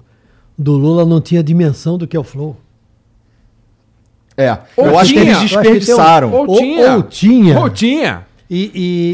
[0.57, 2.55] do Lula não tinha dimensão do que é o Flow.
[4.39, 6.31] É, ou eu tinha, acho que eles desperdiçaram.
[6.31, 6.93] Ou, ou, tinha.
[6.93, 7.59] Ou, tinha.
[7.59, 8.26] Ou tinha.
[8.49, 8.71] E,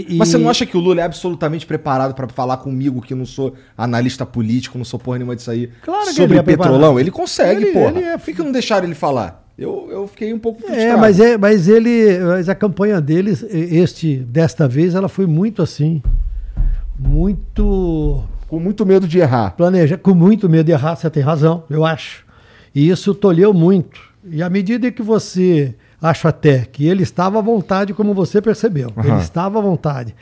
[0.10, 0.18] e, e...
[0.18, 3.26] Mas você não acha que o Lula é absolutamente preparado para falar comigo, que não
[3.26, 6.78] sou analista político, não sou porra nenhuma disso aí, claro sobre ele é petrolão?
[6.78, 7.00] Preparado.
[7.00, 7.98] Ele consegue, ele, porra.
[7.98, 8.18] Ele é...
[8.18, 9.44] Por que, que não deixaram ele falar?
[9.58, 10.92] Eu, eu fiquei um pouco é, frustrado.
[10.92, 12.20] É, mas, é, mas ele.
[12.20, 16.02] Mas a campanha deles, este, desta vez, ela foi muito assim.
[16.98, 18.24] Muito.
[18.48, 19.52] Com muito medo de errar.
[19.52, 22.24] Planeja, com muito medo de errar, você tem razão, eu acho.
[22.74, 24.00] E isso tolheu muito.
[24.30, 28.90] E à medida que você acho até que ele estava à vontade, como você percebeu.
[28.96, 29.04] Uhum.
[29.04, 30.14] Ele estava à vontade.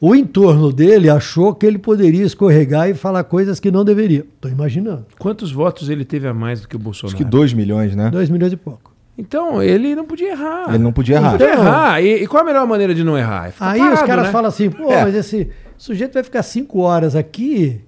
[0.00, 4.20] O entorno dele achou que ele poderia escorregar e falar coisas que não deveria.
[4.20, 5.06] Estou imaginando.
[5.18, 7.16] Quantos votos ele teve a mais do que o Bolsonaro?
[7.16, 8.10] Acho que 2 milhões, né?
[8.10, 8.92] 2 milhões e pouco.
[9.16, 10.66] Então, ele não podia errar.
[10.68, 11.32] Ele não podia errar.
[11.32, 12.00] Não podia errar.
[12.00, 13.48] E, e, qual a melhor maneira de não errar?
[13.48, 14.30] É Aí parado, os caras né?
[14.30, 15.02] falam assim, pô, é.
[15.02, 17.80] mas esse sujeito vai ficar cinco horas aqui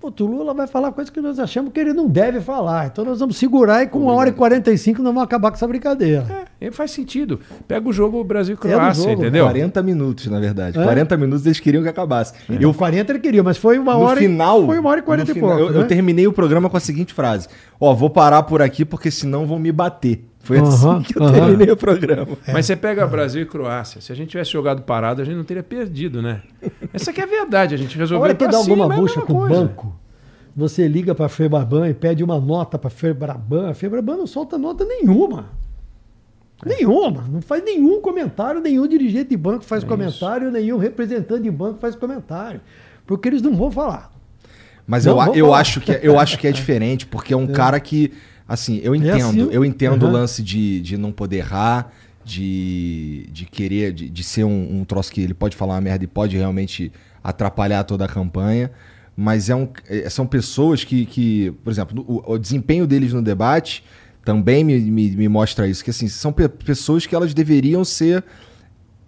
[0.00, 2.86] Pô, o Lula vai falar coisas que nós achamos que ele não deve falar.
[2.86, 5.66] Então nós vamos segurar e com uma hora e 45 nós vamos acabar com essa
[5.66, 6.46] brincadeira.
[6.60, 7.40] É, faz sentido.
[7.66, 9.44] Pega o jogo Brasil e Croácia, entendeu?
[9.44, 10.78] 40 minutos, na verdade.
[10.78, 10.84] É?
[10.84, 12.32] 40 minutos eles queriam que acabasse.
[12.48, 12.58] É.
[12.60, 15.02] Eu 40 ele queria, mas foi uma no hora final, e, foi uma hora e
[15.02, 15.58] 40 e pouco.
[15.58, 15.78] Eu, né?
[15.80, 17.48] eu terminei o programa com a seguinte frase:
[17.80, 20.24] Ó, vou parar por aqui porque senão vão me bater.
[20.48, 22.36] Foi assim que eu terminei o programa.
[22.46, 22.52] É.
[22.52, 24.00] Mas você pega Brasil e Croácia.
[24.00, 26.42] Se a gente tivesse jogado parado, a gente não teria perdido, né?
[26.92, 27.74] Essa que é a verdade.
[27.74, 28.24] A gente resolveu.
[28.24, 29.94] Olha que dá alguma bucha com o banco.
[30.56, 33.70] Você liga para a Febraban e pede uma nota para a Febraban.
[33.70, 35.50] A Febraban não solta nota nenhuma.
[36.64, 37.24] Nenhuma.
[37.30, 41.78] Não faz nenhum comentário, nenhum dirigente de banco faz É comentário, nenhum representante de banco
[41.78, 42.60] faz comentário.
[43.06, 44.10] Porque eles não vão falar.
[44.86, 45.60] Mas Não, eu, eu, falar.
[45.60, 48.12] acho que, é- eu acho que é diferente, porque é um cara que,
[48.48, 49.48] assim, eu entendo, assim.
[49.52, 50.12] eu entendo o Uhum.
[50.12, 51.92] lance de, de não poder errar,
[52.24, 56.04] de, de querer, de, de ser um, um troço que ele pode falar uma merda
[56.04, 56.90] e pode realmente
[57.22, 58.70] atrapalhar toda a campanha.
[59.16, 63.20] Mas é um, é- são pessoas que, que por exemplo, o, o desempenho deles no
[63.22, 63.82] debate
[64.24, 68.22] também me, me, me mostra isso, que assim, são pe- pessoas que elas deveriam ser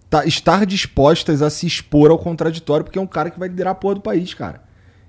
[0.09, 3.73] tá- estar dispostas a se expor ao contraditório, porque é um cara que vai liderar
[3.73, 4.63] a porra do país, cara.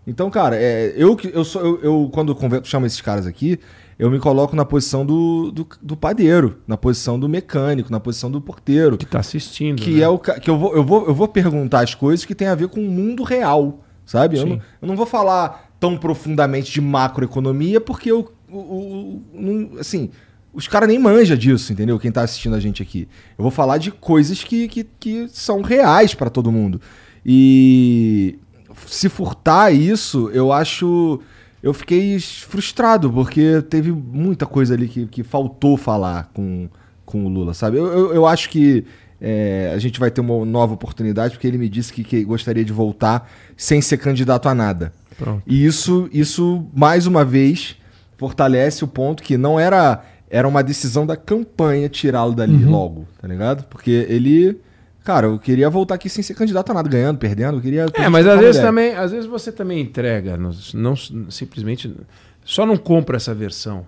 [0.05, 3.59] Então, cara, é, eu, que- eu, sou, eu, eu quando chamo esses caras aqui,
[4.01, 8.31] eu me coloco na posição do, do, do padeiro, na posição do mecânico, na posição
[8.31, 8.97] do porteiro.
[8.97, 9.79] Que tá assistindo.
[9.79, 10.01] Que né?
[10.01, 12.55] é o que eu vou, eu, vou, eu vou perguntar as coisas que tem a
[12.55, 14.39] ver com o mundo real, sabe?
[14.39, 20.09] Eu não, eu não vou falar tão profundamente de macroeconomia, porque eu, o- não- assim,
[20.51, 21.99] os caras nem manjam disso, entendeu?
[21.99, 23.07] Quem tá assistindo a gente aqui.
[23.37, 26.81] Eu vou falar de coisas que, que, que são reais para todo mundo.
[27.23, 28.39] E
[28.87, 31.19] se furtar isso, eu acho.
[31.61, 36.67] Eu fiquei frustrado, porque teve muita coisa ali que, que faltou falar com,
[37.05, 37.77] com o Lula, sabe?
[37.77, 38.83] Eu, eu, eu acho que
[39.21, 42.65] é, a gente vai ter uma nova oportunidade, porque ele me disse que, que gostaria
[42.65, 44.91] de voltar sem ser candidato a nada.
[45.15, 45.43] Pronto.
[45.45, 47.77] E isso, isso, mais uma vez,
[48.17, 53.27] fortalece o ponto que não era, era uma decisão da campanha tirá-lo dali logo, tá
[53.27, 53.65] ligado?
[53.65, 54.59] Porque ele.
[55.03, 57.57] Cara, eu queria voltar aqui sem ser candidato a nada, ganhando, perdendo.
[57.57, 57.85] Eu queria.
[57.93, 60.95] É, mas às vezes também, às vezes você também entrega, não, não
[61.31, 61.91] simplesmente
[62.45, 63.85] só não compra essa versão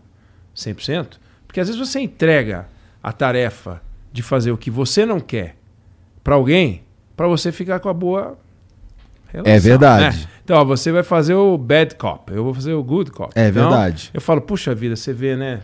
[0.56, 1.18] 100%,
[1.48, 2.68] porque às vezes você entrega
[3.02, 3.82] a tarefa
[4.12, 5.56] de fazer o que você não quer
[6.24, 6.84] para alguém,
[7.16, 8.38] para você ficar com a boa
[9.28, 10.18] relação, É verdade.
[10.18, 10.24] né?
[10.44, 13.32] Então, ó, você vai fazer o bad cop, eu vou fazer o good cop.
[13.36, 14.10] É Então, verdade.
[14.14, 15.62] Eu falo, puxa vida, você vê, né?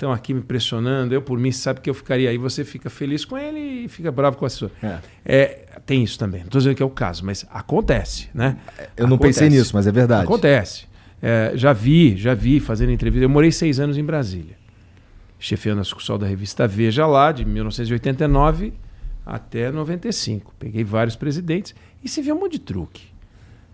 [0.00, 3.22] Estão aqui me pressionando, eu por mim sabe que eu ficaria aí, você fica feliz
[3.26, 4.70] com ele e fica bravo com a assessor.
[4.82, 4.98] É.
[5.22, 6.40] É, tem isso também.
[6.40, 8.56] Não estou dizendo que é o caso, mas acontece, né?
[8.96, 9.40] Eu não Acontece.
[9.40, 10.24] pensei nisso, mas é verdade.
[10.24, 10.86] Acontece.
[11.20, 13.26] É, já vi, já vi fazendo entrevista.
[13.26, 14.56] Eu morei seis anos em Brasília,
[15.38, 18.72] chefiando a sucursal da revista Veja lá, de 1989
[19.26, 20.54] até 95.
[20.58, 23.02] Peguei vários presidentes e se vê um monte de truque.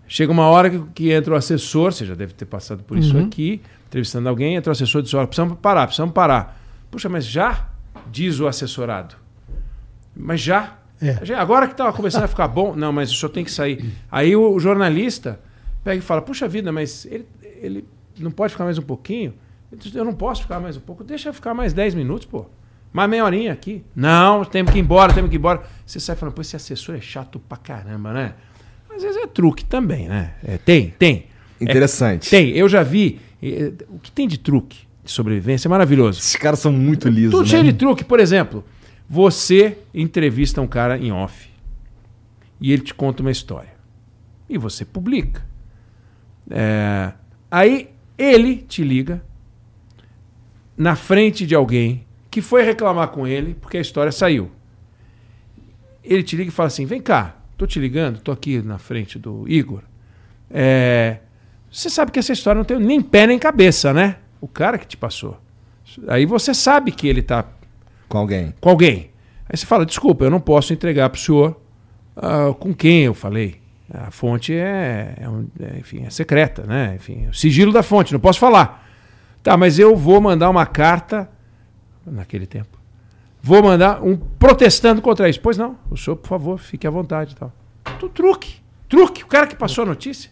[0.09, 3.15] Chega uma hora que, que entra o assessor, você já deve ter passado por isso
[3.15, 3.25] Uhum.
[3.27, 6.61] aqui, entrevistando alguém, entra o assessor e diz: olha, precisamos parar, precisamos parar.
[6.91, 7.69] Puxa, mas já?
[8.11, 9.15] Diz o assessorado.
[10.15, 10.77] Mas já?
[11.01, 11.33] É.
[11.35, 13.93] Agora que estava começando a ficar bom, não, mas o senhor tem que sair.
[14.11, 15.39] Aí o, o jornalista
[15.83, 17.27] pega e fala: Puxa vida, mas ele,
[17.61, 17.85] ele
[18.19, 19.33] não pode ficar mais um pouquinho?
[19.71, 21.03] Ele diz, Eu não posso ficar mais um pouco.
[21.03, 22.45] Deixa eu ficar mais 10 minutos, pô.
[22.91, 23.83] Mais meia horinha aqui.
[23.95, 25.61] Não, temos que ir embora, temos que ir embora.
[25.85, 28.33] Você sai falando, pô, esse assessor é chato pra caramba, né?
[28.89, 30.33] Às vezes é truque também, né?
[30.43, 31.27] É, tem, tem.
[31.59, 32.29] Interessante.
[32.29, 33.19] Tem, eu já vi.
[33.89, 36.19] O que tem de truque de sobrevivência é maravilhoso.
[36.19, 37.31] Esses caras são muito lisos.
[37.31, 37.49] Tudo né?
[37.49, 38.03] cheio de truque.
[38.03, 38.63] Por exemplo,
[39.09, 41.49] você entrevista um cara em off
[42.59, 43.73] e ele te conta uma história.
[44.49, 45.45] E você publica.
[46.49, 47.13] É,
[47.51, 49.21] aí ele te liga
[50.77, 54.51] na frente de alguém que foi reclamar com ele porque a história saiu.
[56.03, 59.19] Ele te liga e fala assim: vem cá, tô te ligando, tô aqui na frente
[59.19, 59.81] do Igor.
[60.49, 61.19] É,
[61.79, 64.17] você sabe que essa história não tem nem pé nem cabeça, né?
[64.41, 65.37] O cara que te passou.
[66.07, 67.45] Aí você sabe que ele está
[68.09, 68.53] Com alguém.
[68.59, 69.11] com alguém.
[69.49, 71.59] Aí você fala, desculpa, eu não posso entregar para o senhor
[72.15, 73.61] ah, com quem eu falei.
[73.93, 76.95] A fonte é, é um- é, enfim, é secreta, né?
[76.95, 78.85] Enfim, o sigilo da fonte, não posso falar.
[79.41, 81.29] Tá, mas eu vou mandar uma carta
[82.05, 82.77] naquele tempo.
[83.41, 85.39] Vou mandar um protestando contra isso.
[85.39, 87.53] Pois não, o senhor, por favor, fique à vontade e tal.
[87.99, 88.55] Tu truque,
[88.89, 90.29] truque, o cara que passou a notícia.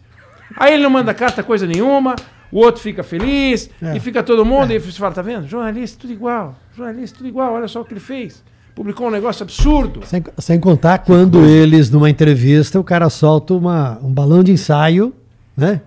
[0.55, 2.15] Aí ele não manda carta coisa nenhuma,
[2.51, 3.95] o outro fica feliz, É.
[3.97, 5.47] e fica todo mundo, e você fala, tá vendo?
[5.47, 8.43] Jornalista, tudo igual, jornalista, tudo igual, olha só o que ele fez.
[8.75, 10.01] Publicou um negócio absurdo.
[10.05, 15.13] Sem, sem contar quando eles, numa entrevista, o cara solta uma, um balão de ensaio,
[15.55, 15.81] né?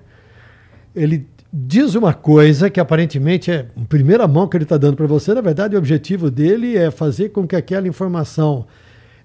[0.97, 5.07] Ele diz uma coisa que aparentemente é em primeira mão que ele está dando para
[5.07, 5.35] você.
[5.35, 8.67] Na verdade, o objetivo dele é fazer com que aquela informação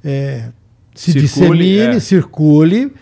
[0.03, 0.49] é,
[0.93, 1.99] se Circule, dissemine, é.
[1.99, 2.93] circule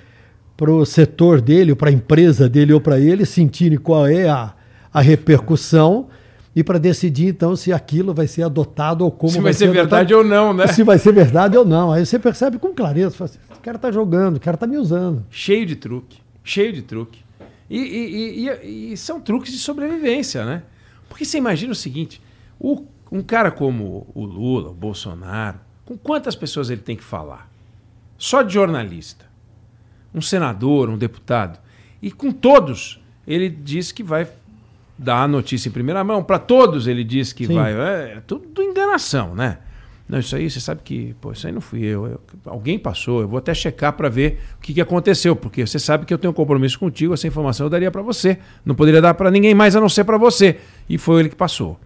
[0.61, 4.53] para o setor dele, para a empresa dele ou para ele sentirem qual é a,
[4.93, 6.07] a repercussão
[6.55, 10.13] e para decidir então se aquilo vai ser adotado ou como Se vai ser verdade
[10.13, 10.67] ou não, né?
[10.67, 11.91] se vai ser verdade ou não.
[11.91, 13.23] Aí você percebe com clareza.
[13.23, 15.25] assim, Esse cara tá jogando, o cara tá me usando.
[15.31, 17.21] Cheio de truque, cheio de truque.
[17.67, 20.61] E, e- e- e- e são truques de sobrevivência, né?
[21.09, 22.21] Porque você imagina o seguinte:
[22.59, 27.49] o- um cara como o Lula, o Bolsonaro, com quantas pessoas ele tem que falar?
[28.15, 29.30] Só de jornalista.
[30.13, 31.59] Um senador, um deputado.
[32.01, 34.27] E com todos, ele diz que vai
[34.97, 36.23] dar a notícia em primeira mão.
[36.23, 37.55] Para todos, ele diz que Sim.
[37.55, 37.73] vai.
[37.73, 39.59] É, é tudo enganação, né?
[40.11, 42.05] Não, isso aí, você sabe que, pô, isso aí não fui eu.
[42.05, 45.79] eu alguém passou, eu vou até checar para ver o que, que aconteceu, porque você
[45.79, 48.37] sabe que eu tenho um compromisso contigo, essa informação eu daria para você.
[48.65, 50.59] Não poderia dar para ninguém mais a não ser para você.
[50.89, 51.79] E foi ele que passou.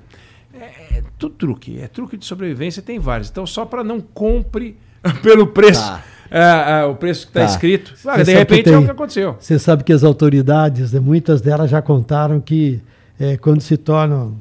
[0.52, 3.30] É, é tudo truque, é truque de sobrevivência, tem vários.
[3.30, 4.76] Então, só para não compre
[5.22, 5.81] pelo preço.
[5.81, 6.03] Tá.
[6.30, 7.45] É, é, o preço que está tá.
[7.45, 7.93] escrito.
[8.06, 9.35] Ah, de repente tem, é o que aconteceu.
[9.39, 12.81] Você sabe que as autoridades, né, muitas delas já contaram que
[13.19, 14.35] é, quando se tornam,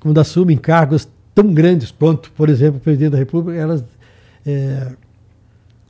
[0.00, 3.84] quando assumem cargos tão grandes quanto, por exemplo, o presidente da República, elas
[4.46, 4.88] é,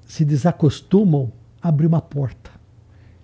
[0.06, 2.50] se desacostumam a abrir uma porta.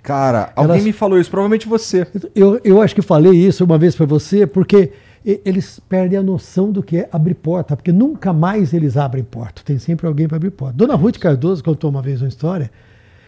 [0.02, 2.06] Cara, alguém elas, me falou isso, provavelmente você.
[2.34, 4.92] Eu, eu acho que falei isso uma vez para você, porque
[5.26, 9.60] eles perdem a noção do que é abrir porta, porque nunca mais eles abrem porta.
[9.64, 10.76] Tem sempre alguém para abrir porta.
[10.76, 12.70] Dona Ruth Cardoso contou uma vez uma história,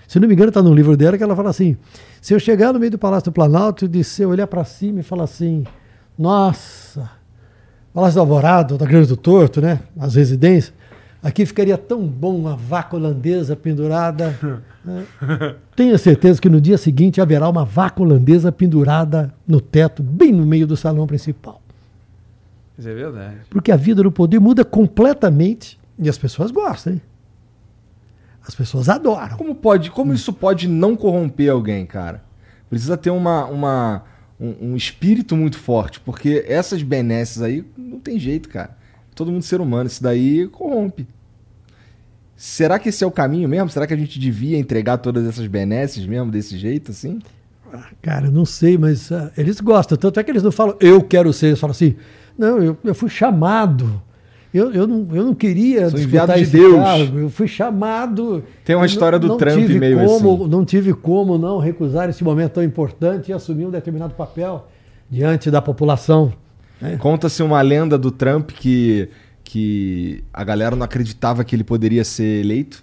[0.07, 1.77] se não me engano está no livro dela, que ela fala assim,
[2.21, 5.01] se eu chegar no meio do Palácio do Planalto e se eu olhar para cima
[5.01, 5.65] e falar assim,
[6.17, 7.11] nossa,
[7.93, 10.73] Palácio do Alvorado, da Grande do Torto, né, as residências,
[11.21, 14.39] aqui ficaria tão bom uma vaca holandesa pendurada.
[14.85, 15.05] Né?
[15.75, 20.47] Tenho certeza que no dia seguinte haverá uma vaca holandesa pendurada no teto, bem no
[20.47, 21.61] meio do salão principal.
[22.79, 23.37] Isso é verdade.
[23.51, 27.03] Porque a vida no poder muda completamente e as pessoas gostam, hein?
[28.47, 29.37] As pessoas adoram.
[29.37, 32.23] Como pode, como isso pode não corromper alguém, cara?
[32.71, 34.05] Precisa ter uma, uma
[34.41, 38.77] um, um, espírito muito forte, porque essas benesses aí não tem jeito, cara.
[39.15, 41.07] Todo mundo ser humano, isso daí corrompe.
[42.37, 43.69] Será que esse é o caminho mesmo?
[43.69, 47.19] Será que a gente devia entregar todas essas benesses mesmo desse jeito, assim?
[47.73, 49.99] Ah, cara, não sei, mas uh, eles gostam.
[49.99, 51.49] Tanto é que eles não falam, eu quero ser.
[51.49, 51.97] Eles falam assim,
[52.39, 54.01] não, eu, eu fui chamado.
[54.55, 56.77] Eu, eu, não, eu não queria Sou enviado de Deus.
[56.77, 57.19] Cargo.
[57.19, 58.43] Eu fui chamado.
[58.65, 60.49] Tem uma história do não Trump meio como, assim.
[60.49, 64.67] Não tive como não recusar esse momento tão importante e assumir um determinado papel
[65.11, 66.33] diante da população.
[66.81, 66.97] Né?
[66.97, 69.11] Conta-se uma lenda do Trump que,
[69.45, 72.83] que a galera não acreditava que ele poderia ser eleito.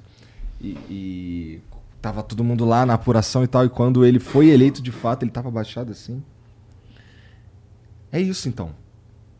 [0.61, 1.59] E, e
[1.99, 3.65] tava todo mundo lá na apuração e tal.
[3.65, 6.21] E quando ele foi eleito de fato, ele tava baixado assim.
[8.11, 8.69] É isso então.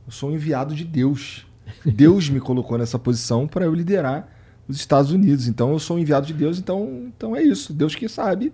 [0.05, 1.45] Eu sou um enviado de Deus.
[1.85, 4.27] Deus me colocou nessa posição para eu liderar
[4.67, 5.47] os Estados Unidos.
[5.47, 7.73] Então eu sou um enviado de Deus, então, então é isso.
[7.73, 8.53] Deus que sabe.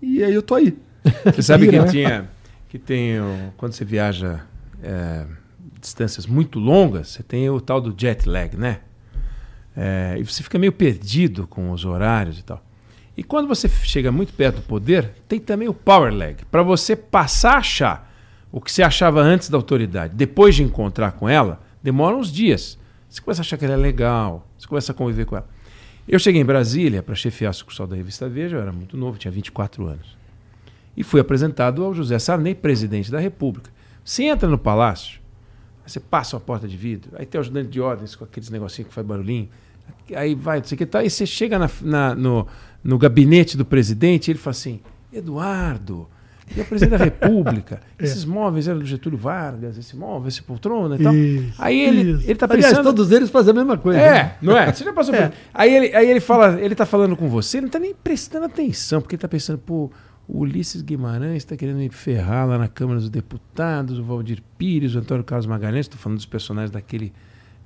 [0.00, 0.76] E aí eu tô aí.
[1.24, 2.28] Você sabe que tinha
[2.68, 3.16] que tem
[3.56, 4.40] quando você viaja
[4.82, 5.26] é,
[5.80, 8.80] distâncias muito longas, você tem o tal do jet lag, né?
[9.76, 12.64] É, e você fica meio perdido com os horários e tal.
[13.16, 16.36] E quando você chega muito perto do poder, tem também o power lag.
[16.50, 18.11] Para você passar a achar
[18.52, 22.78] o que você achava antes da autoridade, depois de encontrar com ela, demora uns dias.
[23.08, 25.48] Você começa a achar que ela é legal, você começa a conviver com ela.
[26.06, 29.16] Eu cheguei em Brasília para chefiar a sucursal da revista Veja, eu era muito novo,
[29.16, 30.18] tinha 24 anos.
[30.94, 33.70] E fui apresentado ao José Sarney, presidente da República.
[34.04, 35.20] Você entra no palácio,
[35.86, 38.88] você passa uma porta de vidro, aí tem o ajudante de ordens com aqueles negocinhos
[38.88, 39.48] que faz barulhinho,
[40.14, 42.46] aí vai, não sei o que, tá, aí você chega na, na, no,
[42.84, 44.80] no gabinete do presidente e ele fala assim:
[45.12, 46.08] Eduardo,
[46.56, 47.80] e é o presidente da República.
[47.98, 48.04] é.
[48.04, 51.14] Esses móveis eram do Getúlio Vargas, esse móvel, esse poltrona e tal.
[51.14, 52.24] Isso, aí ele, isso.
[52.24, 52.66] ele tá pensando.
[52.66, 53.98] Aliás, todos eles fazem a mesma coisa.
[53.98, 54.36] É, né?
[54.42, 54.72] não é?
[54.72, 55.28] Você já passou é.
[55.28, 57.94] por aí ele, aí ele fala, ele tá falando com você, ele não tá nem
[57.94, 59.90] prestando atenção, porque ele tá pensando, pô,
[60.28, 64.94] o Ulisses Guimarães está querendo me ferrar lá na Câmara dos Deputados, o Valdir Pires,
[64.94, 67.12] o Antônio Carlos Magalhães, estou falando dos personagens daquele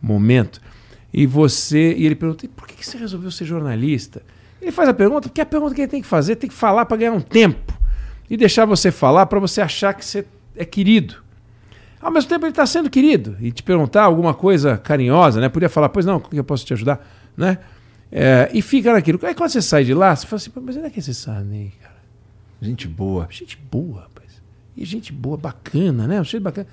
[0.00, 0.60] momento.
[1.12, 4.22] E você, e ele pergunta, por que você resolveu ser jornalista?
[4.60, 6.56] Ele faz a pergunta, porque é a pergunta que ele tem que fazer, tem que
[6.56, 7.72] falar para ganhar um tempo
[8.28, 10.26] e deixar você falar para você achar que você
[10.56, 11.16] é querido.
[12.00, 15.48] Ao mesmo tempo ele está sendo querido e te perguntar alguma coisa carinhosa, né?
[15.48, 17.04] Podia falar, pois não, como que eu posso te ajudar,
[17.36, 17.58] né?
[18.10, 19.18] É, e fica naquilo.
[19.22, 21.72] Aí quando você sai de lá, você fala assim, mas onde é que você sabe,
[21.82, 21.96] cara?
[22.60, 23.26] Gente boa.
[23.30, 24.42] Gente boa, rapaz.
[24.76, 26.20] E gente boa, bacana, né?
[26.20, 26.66] Um jeito bacana.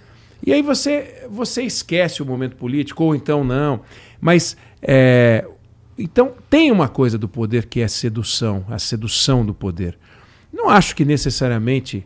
[0.46, 3.82] E aí você, você esquece o momento político, ou então não.
[4.20, 5.48] Mas é,
[5.98, 9.98] então tem uma coisa do poder que é sedução, a sedução do poder.
[10.54, 12.06] Não acho que necessariamente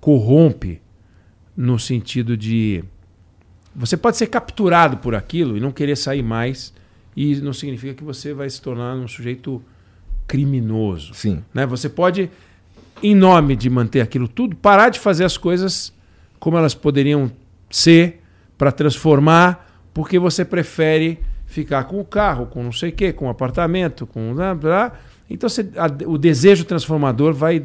[0.00, 0.80] corrompe
[1.56, 2.84] no sentido de
[3.74, 6.72] você pode ser capturado por aquilo e não querer sair mais
[7.16, 9.62] e não significa que você vai se tornar um sujeito
[10.26, 11.14] criminoso.
[11.14, 11.42] Sim.
[11.52, 11.66] Né?
[11.66, 12.30] Você pode,
[13.02, 15.92] em nome de manter aquilo tudo, parar de fazer as coisas
[16.38, 17.30] como elas poderiam
[17.70, 18.22] ser
[18.58, 23.26] para transformar, porque você prefere ficar com o carro, com não sei o quê, com
[23.26, 24.34] o apartamento, com.
[25.28, 27.64] Então você, a, o desejo transformador vai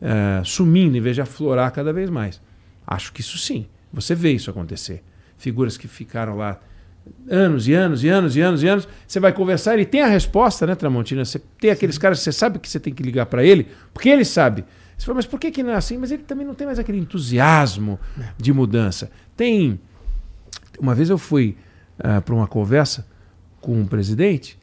[0.00, 2.40] uh, sumindo em vez de aflorar cada vez mais.
[2.86, 3.66] Acho que isso sim.
[3.92, 5.02] Você vê isso acontecer.
[5.36, 6.60] Figuras que ficaram lá
[7.28, 8.88] anos e anos e anos e anos e anos.
[9.06, 11.24] Você vai conversar, ele tem a resposta, né, Tramontina?
[11.24, 14.08] Você tem aqueles caras que você sabe que você tem que ligar para ele, porque
[14.08, 14.64] ele sabe.
[14.96, 15.96] Você fala, mas por que, que não é assim?
[15.96, 18.28] Mas ele também não tem mais aquele entusiasmo é.
[18.36, 19.10] de mudança.
[19.36, 19.80] Tem.
[20.78, 21.56] Uma vez eu fui
[21.98, 23.06] uh, para uma conversa
[23.60, 24.58] com o presidente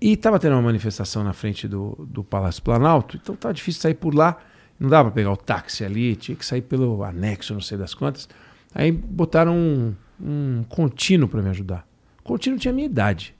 [0.00, 3.94] e estava tendo uma manifestação na frente do, do Palácio Planalto, então estava difícil sair
[3.94, 4.38] por lá.
[4.78, 7.94] Não dava para pegar o táxi ali, tinha que sair pelo anexo, não sei das
[7.94, 8.28] quantas.
[8.74, 11.86] Aí botaram um, um contínuo para me ajudar.
[12.20, 13.34] O contínuo tinha a minha idade.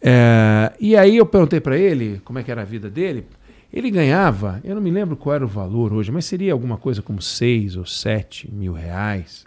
[0.00, 3.26] É, e aí eu perguntei para ele como é que era a vida dele.
[3.72, 7.02] Ele ganhava, eu não me lembro qual era o valor hoje, mas seria alguma coisa
[7.02, 9.44] como 6 ou 7 mil reais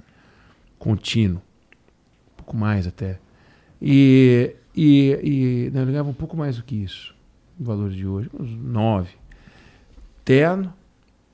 [0.77, 1.41] contínuo.
[2.33, 3.19] Um pouco mais até.
[3.81, 7.15] E, e, e não, ele ganhava um pouco mais do que isso,
[7.59, 9.09] o valor de hoje, uns 9.
[10.27, 10.73] Terno,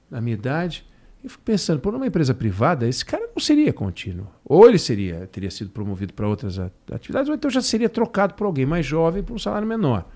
[0.08, 0.86] na minha idade.
[1.24, 4.28] Eu fico pensando, por uma empresa privada, esse cara não seria contínuo.
[4.46, 6.60] Ou ele seria, teria sido promovido para outras
[6.92, 10.08] atividades, ou então já seria trocado por alguém mais jovem por um salário menor.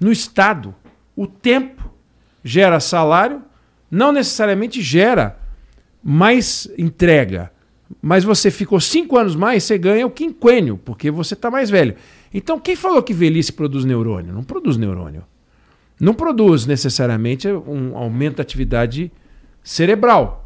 [0.00, 0.74] No Estado,
[1.14, 1.92] o tempo
[2.42, 3.42] gera salário,
[3.90, 5.38] não necessariamente gera
[6.02, 7.52] mais entrega.
[8.00, 11.94] Mas você ficou cinco anos mais, você ganha o quinquênio, porque você está mais velho.
[12.32, 14.32] Então, quem falou que velhice produz neurônio?
[14.32, 15.24] Não produz neurônio.
[16.00, 19.12] Não produz necessariamente um aumento da atividade
[19.62, 20.44] cerebral.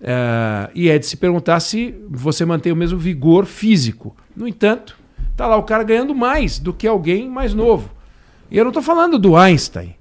[0.00, 4.14] Uh, e é de se perguntar se você mantém o mesmo vigor físico.
[4.36, 4.98] No entanto,
[5.36, 7.90] tá lá o cara ganhando mais do que alguém mais novo.
[8.50, 9.94] E eu não estou falando do Einstein,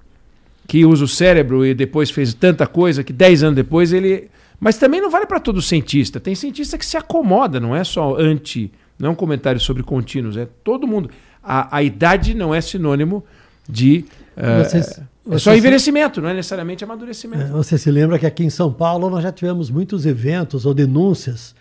[0.67, 4.29] que usa o cérebro e depois fez tanta coisa que 10 anos depois ele.
[4.59, 6.19] Mas também não vale para todo cientista.
[6.19, 8.71] Tem cientista que se acomoda, não é só anti.
[8.97, 11.09] Não é um comentário sobre contínuos, é todo mundo.
[11.43, 13.23] A, a idade não é sinônimo
[13.67, 14.05] de.
[14.35, 15.01] Uh, Vocês
[15.31, 17.45] é só envelhecimento, não é necessariamente amadurecimento.
[17.45, 20.73] É, você se lembra que aqui em São Paulo nós já tivemos muitos eventos ou
[20.73, 21.55] denúncias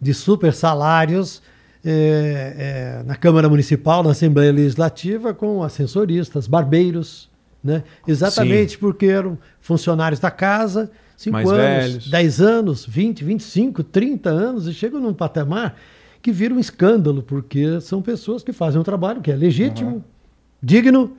[0.00, 1.42] de super salários
[1.84, 7.30] é, é, na Câmara Municipal, na Assembleia Legislativa, com assessoristas, barbeiros,
[7.64, 7.82] né?
[8.06, 8.78] Exatamente Sim.
[8.78, 12.10] porque eram funcionários da casa, 5 anos, velhos.
[12.10, 15.76] 10 anos, 20, 25, 30 anos, e chegam num patamar
[16.20, 20.02] que vira um escândalo, porque são pessoas que fazem um trabalho que é legítimo, uhum.
[20.62, 21.16] digno,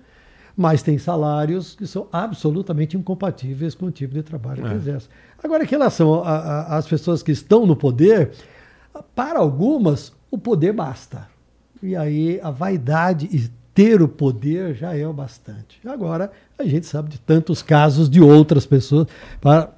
[0.57, 4.69] mas tem salários que são absolutamente incompatíveis com o tipo de trabalho é.
[4.69, 5.07] que exercem.
[5.43, 8.31] Agora, em relação às pessoas que estão no poder,
[9.13, 11.27] para algumas, o poder basta.
[11.83, 15.79] E aí a vaidade e ter o poder já é o bastante.
[15.85, 19.05] Agora, a gente sabe de tantos casos de outras pessoas,
[19.39, 19.69] para,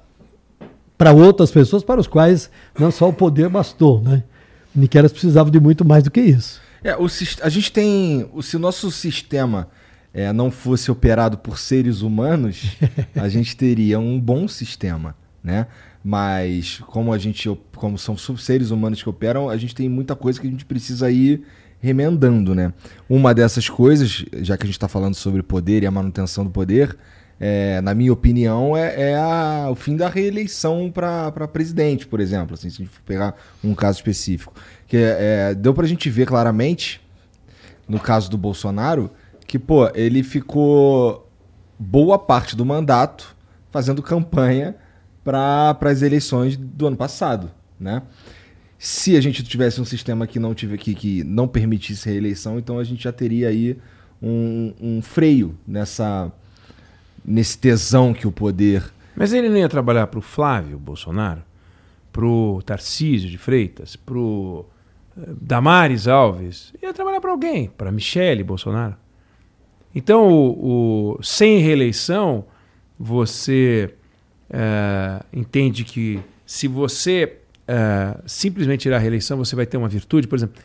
[0.96, 4.22] para outras pessoas para os quais não só o poder bastou, né?
[4.74, 6.58] E que elas precisavam de muito mais do que isso.
[6.82, 7.06] É, o,
[7.42, 8.30] a gente tem.
[8.32, 9.68] O, se o nosso sistema
[10.12, 12.76] é, não fosse operado por seres humanos,
[13.14, 15.66] a gente teria um bom sistema, né?
[16.02, 20.40] Mas como a gente, como são seres humanos que operam, a gente tem muita coisa
[20.40, 21.44] que a gente precisa ir
[21.80, 22.72] remendando, né?
[23.08, 26.50] Uma dessas coisas, já que a gente está falando sobre poder e a manutenção do
[26.50, 26.96] poder,
[27.38, 32.52] é, na minha opinião, é, é a, o fim da reeleição para presidente, por exemplo.
[32.52, 33.34] Assim, se a gente for pegar
[33.64, 34.52] um caso específico.
[34.86, 37.00] Que é, deu para a gente ver claramente,
[37.88, 39.10] no caso do Bolsonaro,
[39.50, 41.28] que, pô, ele ficou
[41.76, 43.36] boa parte do mandato
[43.68, 44.76] fazendo campanha
[45.24, 48.00] para as eleições do ano passado, né?
[48.78, 52.78] Se a gente tivesse um sistema que não tive que, que não permitisse reeleição, então
[52.78, 53.76] a gente já teria aí
[54.22, 56.30] um, um freio nessa
[57.24, 58.84] nesse tesão que o poder.
[59.16, 61.42] Mas ele não ia trabalhar para o Flávio Bolsonaro,
[62.12, 64.64] para o Tarcísio de Freitas, para o
[65.18, 68.96] eh, Damares Alves, ia trabalhar para alguém, para Michele Bolsonaro.
[69.94, 72.44] Então, o, o sem reeleição,
[72.98, 73.90] você
[74.48, 77.36] é, entende que se você
[77.66, 80.26] é, simplesmente tirar a reeleição, você vai ter uma virtude.
[80.26, 80.60] Por exemplo,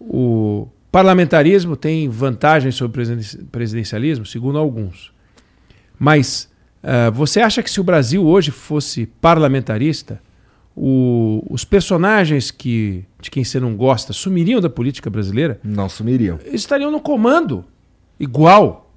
[0.00, 5.12] o parlamentarismo tem vantagens sobre o presidencialismo, segundo alguns.
[5.98, 6.48] Mas
[6.82, 10.20] é, você acha que se o Brasil hoje fosse parlamentarista,
[10.76, 15.60] o, os personagens que, de quem você não gosta sumiriam da política brasileira?
[15.62, 16.38] Não sumiriam.
[16.52, 17.64] Estariam no comando
[18.18, 18.92] igual.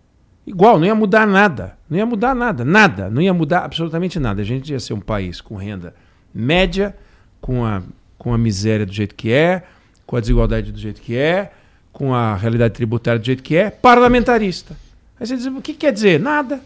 [0.45, 1.77] Igual, não ia mudar nada.
[1.89, 2.65] Não ia mudar nada.
[2.65, 3.10] Nada.
[3.10, 4.41] Não ia mudar absolutamente nada.
[4.41, 5.93] A gente ia ser um país com renda
[6.34, 6.95] média,
[7.39, 7.81] com a,
[8.18, 9.64] com a miséria do jeito que é,
[10.06, 11.52] com a desigualdade do jeito que é,
[11.91, 14.76] com a realidade tributária do jeito que é, parlamentarista.
[15.19, 16.19] Aí você diz, o que quer dizer?
[16.19, 16.61] Nada.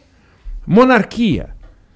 [0.66, 1.50] Monarquia.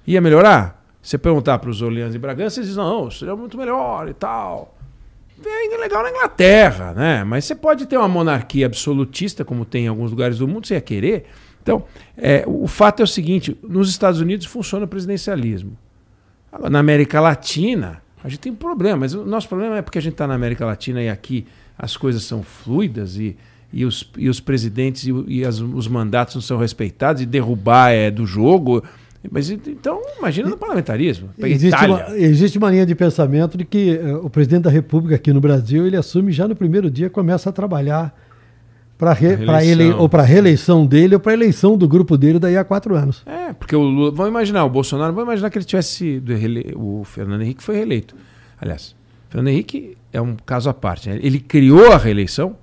[0.06, 0.84] Ia melhorar?
[1.02, 4.74] Você perguntar para os Orleans e Bragança, eles dizem, não, seria muito melhor e tal
[5.48, 7.24] é legal na Inglaterra, né?
[7.24, 10.74] Mas você pode ter uma monarquia absolutista, como tem em alguns lugares do mundo, você
[10.74, 11.26] ia querer.
[11.62, 11.84] Então,
[12.16, 15.76] é, o fato é o seguinte: nos Estados Unidos funciona o presidencialismo.
[16.68, 20.02] Na América Latina, a gente tem um problema, mas o nosso problema é porque a
[20.02, 21.46] gente está na América Latina e aqui
[21.78, 23.36] as coisas são fluidas e,
[23.72, 27.90] e, os, e os presidentes e, e as, os mandatos não são respeitados e derrubar
[27.90, 28.82] é do jogo.
[29.30, 31.28] Mas então, imagina no parlamentarismo.
[31.38, 35.32] Existe uma, existe uma linha de pensamento de que uh, o presidente da República aqui
[35.32, 38.14] no Brasil, ele assume já no primeiro dia, começa a trabalhar
[38.96, 39.14] para
[39.64, 43.22] ele, ou para reeleição dele ou para eleição do grupo dele daí a quatro anos.
[43.26, 44.10] É, porque o Lula.
[44.10, 47.76] Vamos imaginar, o Bolsonaro, vamos imaginar que ele tivesse sido rele- O Fernando Henrique foi
[47.76, 48.14] reeleito.
[48.60, 48.94] Aliás,
[49.28, 51.08] o Fernando Henrique é um caso à parte.
[51.08, 51.18] né?
[51.22, 52.56] Ele criou a reeleição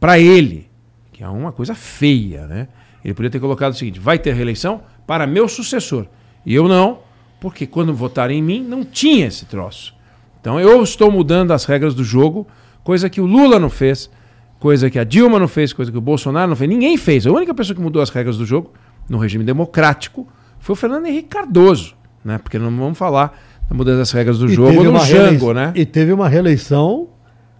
[0.00, 0.68] para ele,
[1.12, 2.68] que é uma coisa feia, né?
[3.04, 6.06] Ele podia ter colocado o seguinte: vai ter reeleição para meu sucessor.
[6.44, 6.98] E eu não,
[7.40, 9.94] porque quando votaram em mim, não tinha esse troço.
[10.40, 12.46] Então eu estou mudando as regras do jogo,
[12.82, 14.10] coisa que o Lula não fez,
[14.58, 16.68] coisa que a Dilma não fez, coisa que o Bolsonaro não fez.
[16.68, 17.26] Ninguém fez.
[17.26, 18.72] A única pessoa que mudou as regras do jogo
[19.08, 20.26] no regime democrático
[20.58, 21.94] foi o Fernando Henrique Cardoso,
[22.24, 22.38] né?
[22.38, 25.72] Porque não vamos falar da mudança das regras do E jogo no Jango, né?
[25.74, 27.08] E teve uma reeleição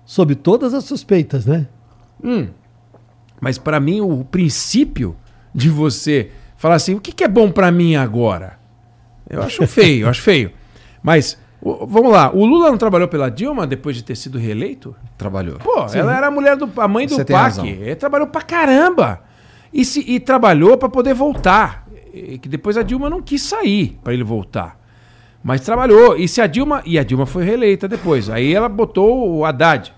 [0.05, 1.66] sob todas as suspeitas, né?
[2.23, 2.49] Hum.
[3.41, 5.16] Mas para mim o princípio
[5.55, 6.31] de você
[6.65, 8.59] falar assim, o que, que é bom para mim agora?
[9.28, 10.51] Eu acho feio, eu acho feio.
[11.03, 14.97] Mas o- vamos lá, o Lula não trabalhou pela Dilma depois de ter sido reeleito?
[15.19, 15.59] Trabalhou.
[15.59, 17.69] Pô, ela era a mulher do a mãe do Você PAC.
[17.69, 19.20] Ele trabalhou pra caramba.
[19.73, 21.86] E, se, e trabalhou pra poder voltar.
[22.15, 24.78] E que depois a Dilma não quis sair pra ele voltar.
[25.43, 26.16] Mas trabalhou.
[26.16, 26.81] E se a Dilma.
[26.86, 28.31] E a Dilma foi reeleita depois.
[28.31, 29.93] Aí ela botou o Haddad.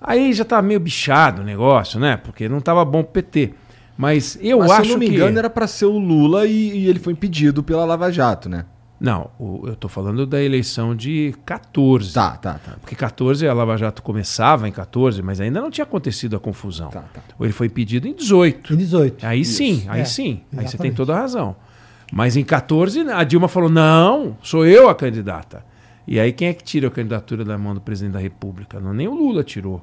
[0.00, 2.16] Aí já tá meio bichado o negócio, né?
[2.18, 3.54] Porque não tava bom pro PT.
[3.96, 5.14] Mas eu Mas, acho se eu não me que.
[5.14, 8.66] engano, era pra ser o Lula e, e ele foi impedido pela Lava Jato, né?
[8.98, 12.12] Não, o- eu tô falando da eleição de 14.
[12.14, 12.76] Tá, tá, tá.
[12.80, 16.88] Porque 14 a Lava Jato começava em 14, mas ainda não tinha acontecido a confusão.
[16.88, 17.20] Tá, tá.
[17.38, 18.72] Ou ele foi pedido em 18.
[18.72, 19.26] Em 18.
[19.26, 20.40] Aí sim, aí É, sim.
[20.50, 20.96] Aí você tem exatamente.
[20.96, 21.56] toda a razão.
[22.12, 25.64] Mas em 14, a Dilma falou: não, sou eu a candidata.
[26.06, 28.78] E aí quem é que tira a candidatura da mão do presidente da República?
[28.80, 29.82] Não, nem o Lula tirou.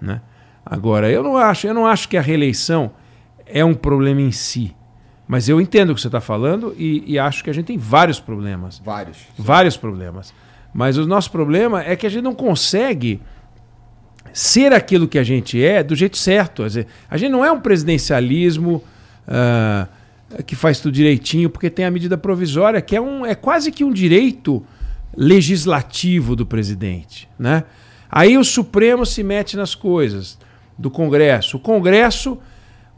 [0.00, 0.20] Né?
[0.64, 2.90] Agora, eu não acho, eu não acho que a reeleição
[3.52, 4.74] é um problema em si.
[5.26, 7.76] Mas eu entendo o que você está falando e, e acho que a gente tem
[7.76, 8.80] vários problemas.
[8.82, 9.18] Vários.
[9.36, 10.32] Vários problemas.
[10.72, 13.20] Mas o nosso problema é que a gente não consegue
[14.32, 16.64] ser aquilo que a gente é do jeito certo.
[16.64, 18.82] Dizer, a gente não é um presidencialismo
[19.26, 19.86] ah,
[20.46, 23.84] que faz tudo direitinho, porque tem a medida provisória, que é, um, é quase que
[23.84, 24.64] um direito
[25.14, 27.28] legislativo do presidente.
[27.38, 27.64] Né?
[28.10, 30.38] Aí o Supremo se mete nas coisas
[30.78, 31.58] do Congresso.
[31.58, 32.38] O Congresso.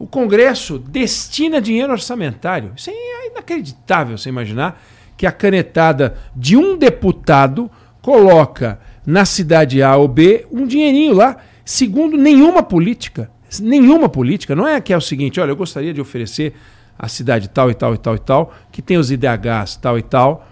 [0.01, 2.71] O Congresso destina dinheiro orçamentário.
[2.75, 4.81] Isso é inacreditável você imaginar
[5.15, 7.69] que a canetada de um deputado
[8.01, 13.29] coloca na cidade A ou B um dinheirinho lá, segundo nenhuma política.
[13.59, 14.55] Nenhuma política.
[14.55, 16.55] Não é que é o seguinte: olha, eu gostaria de oferecer
[16.97, 20.01] a cidade tal e tal e tal e tal, que tem os IDHs tal e
[20.01, 20.47] tal,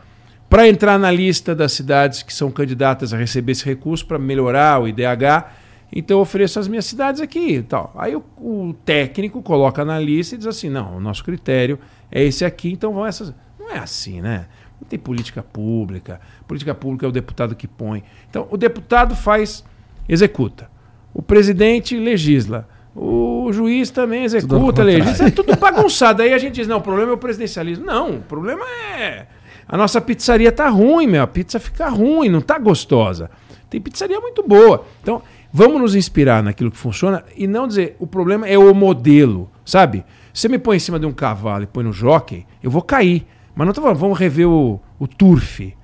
[0.47, 4.79] para entrar na lista das cidades que são candidatas a receber esse recurso para melhorar
[4.79, 5.57] o IDH.
[5.91, 7.93] Então eu ofereço as minhas cidades aqui e tal.
[7.97, 11.79] Aí o, o técnico coloca na lista e diz assim: não, o nosso critério
[12.11, 13.33] é esse aqui, então vão essas.
[13.59, 14.47] Não é assim, né?
[14.79, 16.21] Não tem política pública.
[16.47, 18.03] Política pública é o deputado que põe.
[18.29, 19.63] Então o deputado faz,
[20.07, 20.69] executa.
[21.13, 22.67] O presidente legisla.
[22.95, 25.27] O juiz também executa, legisla.
[25.27, 26.21] É tudo bagunçado.
[26.21, 27.85] Aí a gente diz: não, o problema é o presidencialismo.
[27.85, 29.27] Não, o problema é.
[29.67, 31.21] A nossa pizzaria tá ruim, meu.
[31.21, 33.29] A pizza fica ruim, não tá gostosa.
[33.69, 34.83] Tem pizzaria muito boa.
[35.01, 35.21] Então,
[35.51, 40.05] vamos nos inspirar naquilo que funciona e não dizer o problema é o modelo, sabe?
[40.33, 43.25] Você me põe em cima de um cavalo e põe no jockey, eu vou cair.
[43.55, 45.75] Mas não tô falando, vamos rever o, o turf.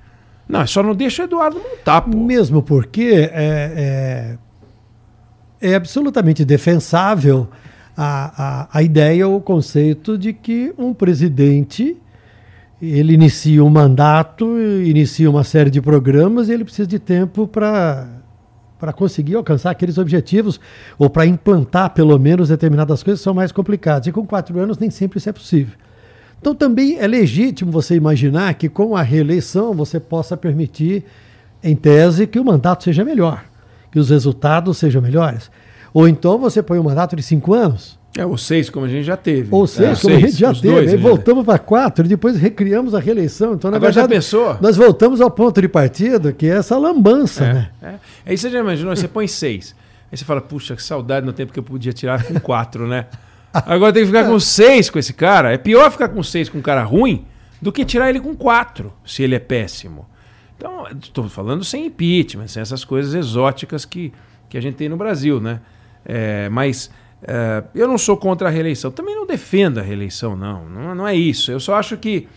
[0.47, 2.17] Não, só não deixa o Eduardo montar, pô.
[2.17, 4.37] Mesmo porque é,
[5.61, 7.49] é, é absolutamente defensável
[7.97, 11.97] a, a, a ideia ou o conceito de que um presidente
[12.81, 18.07] ele inicia um mandato, inicia uma série de programas e ele precisa de tempo para
[18.79, 20.59] para conseguir alcançar aqueles objetivos
[20.97, 24.07] ou para implantar pelo menos determinadas coisas são mais complicadas.
[24.07, 25.75] E com quatro anos nem sempre isso é possível.
[26.39, 31.03] Então também é legítimo você imaginar que com a reeleição você possa permitir,
[31.63, 33.43] em tese, que o mandato seja melhor,
[33.91, 35.49] que os resultados sejam melhores.
[35.93, 39.03] Ou então você põe um mandato de cinco anos, É, ou seis, como a gente
[39.03, 39.49] já teve.
[39.51, 41.01] ou seis, É, como a seis, gente já teve, dois, aí né?
[41.01, 43.53] voltamos para quatro, e depois recriamos a reeleição.
[43.55, 44.57] Então, na Agora já verdade, pensou?
[44.61, 47.69] nós voltamos ao ponto de partida, que é essa lambança, né?
[47.81, 47.95] É, é.
[48.25, 49.75] Aí você já imaginou, você põe seis.
[50.11, 53.05] Aí você fala, puxa, que saudade no tempo que eu podia tirar com quatro, né?
[53.53, 55.51] Agora tem que ficar com seis com esse cara.
[55.53, 57.25] É pior ficar com seis com um cara ruim
[57.61, 60.05] do que tirar ele com quatro, se ele é péssimo.
[60.57, 64.13] Então, estou falando sem impeachment, sem essas coisas exóticas que,
[64.49, 65.59] que a gente tem no Brasil, né?
[66.05, 66.89] É, mas
[67.27, 68.91] é, eu não sou contra a reeleição.
[68.91, 70.69] Também não defendo a reeleição, não.
[70.69, 71.51] Não, não é isso.
[71.51, 72.27] Eu só acho que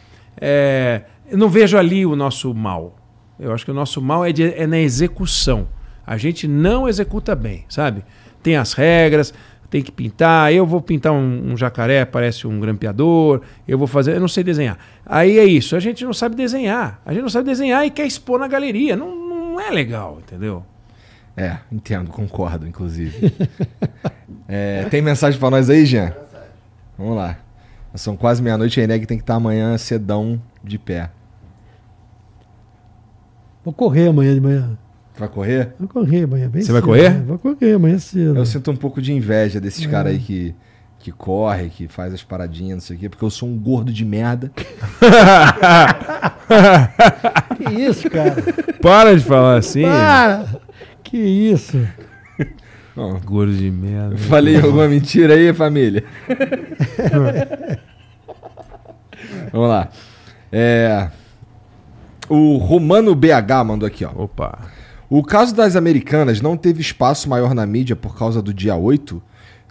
[0.40, 1.02] é,
[1.32, 2.97] não vejo ali o nosso mal.
[3.39, 5.69] Eu acho que o nosso mal é, de- é na execução.
[6.06, 8.02] A gente não executa bem, sabe?
[8.43, 9.32] Tem as regras,
[9.70, 10.52] tem que pintar.
[10.52, 13.43] Eu vou pintar um, um jacaré, parece um grampeador.
[13.66, 14.16] Eu vou fazer.
[14.16, 14.78] Eu não sei desenhar.
[15.05, 15.77] Aí é isso.
[15.77, 17.01] A gente não sabe desenhar.
[17.05, 18.97] A gente não sabe desenhar e quer expor na galeria.
[18.97, 20.65] Não, não é legal, entendeu?
[21.39, 23.32] É, entendo, concordo, inclusive.
[24.48, 26.12] é, tem mensagem pra nós aí, Jean?
[26.98, 27.36] Vamos lá.
[27.94, 31.10] São quase meia-noite e a Eneg tem que estar amanhã cedão de pé.
[33.65, 34.78] Vou correr amanhã de manhã.
[35.16, 35.74] Vai correr?
[35.78, 37.10] Vou correr amanhã bem Você vai cedo, correr?
[37.10, 37.24] né?
[37.27, 38.36] Vou correr amanhã cedo.
[38.36, 40.55] Eu sinto um pouco de inveja desses caras aí que,
[40.98, 43.93] que corre, que faz as paradinhas, não sei o quê, porque eu sou um gordo
[43.93, 44.51] de merda.
[47.59, 48.36] Que isso, cara?
[48.81, 49.82] Para de falar assim.
[49.82, 50.57] Para!
[51.09, 51.78] Que isso?
[52.97, 54.18] Ó, Gordo de merda.
[54.18, 56.05] falei alguma mentira aí, família?
[59.52, 59.89] Vamos lá.
[60.52, 61.09] É,
[62.28, 64.10] o Romano BH mandou aqui, ó.
[64.14, 64.59] Opa.
[65.09, 69.22] O caso das americanas não teve espaço maior na mídia por causa do dia 8.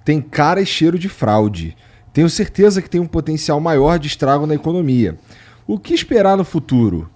[0.03, 1.77] Tem cara e cheiro de fraude.
[2.11, 5.17] Tenho certeza que tem um potencial maior de estrago na economia.
[5.67, 7.09] O que esperar no futuro?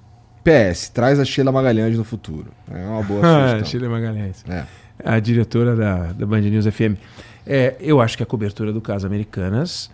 [0.44, 2.48] PS, traz a Sheila Magalhães no futuro.
[2.70, 3.66] É uma boa Ah, sugestão.
[3.66, 4.44] Sheila Magalhães.
[4.50, 4.64] É.
[5.04, 6.96] A diretora da, da Band News FM.
[7.46, 9.90] É, eu acho que a cobertura do caso Americanas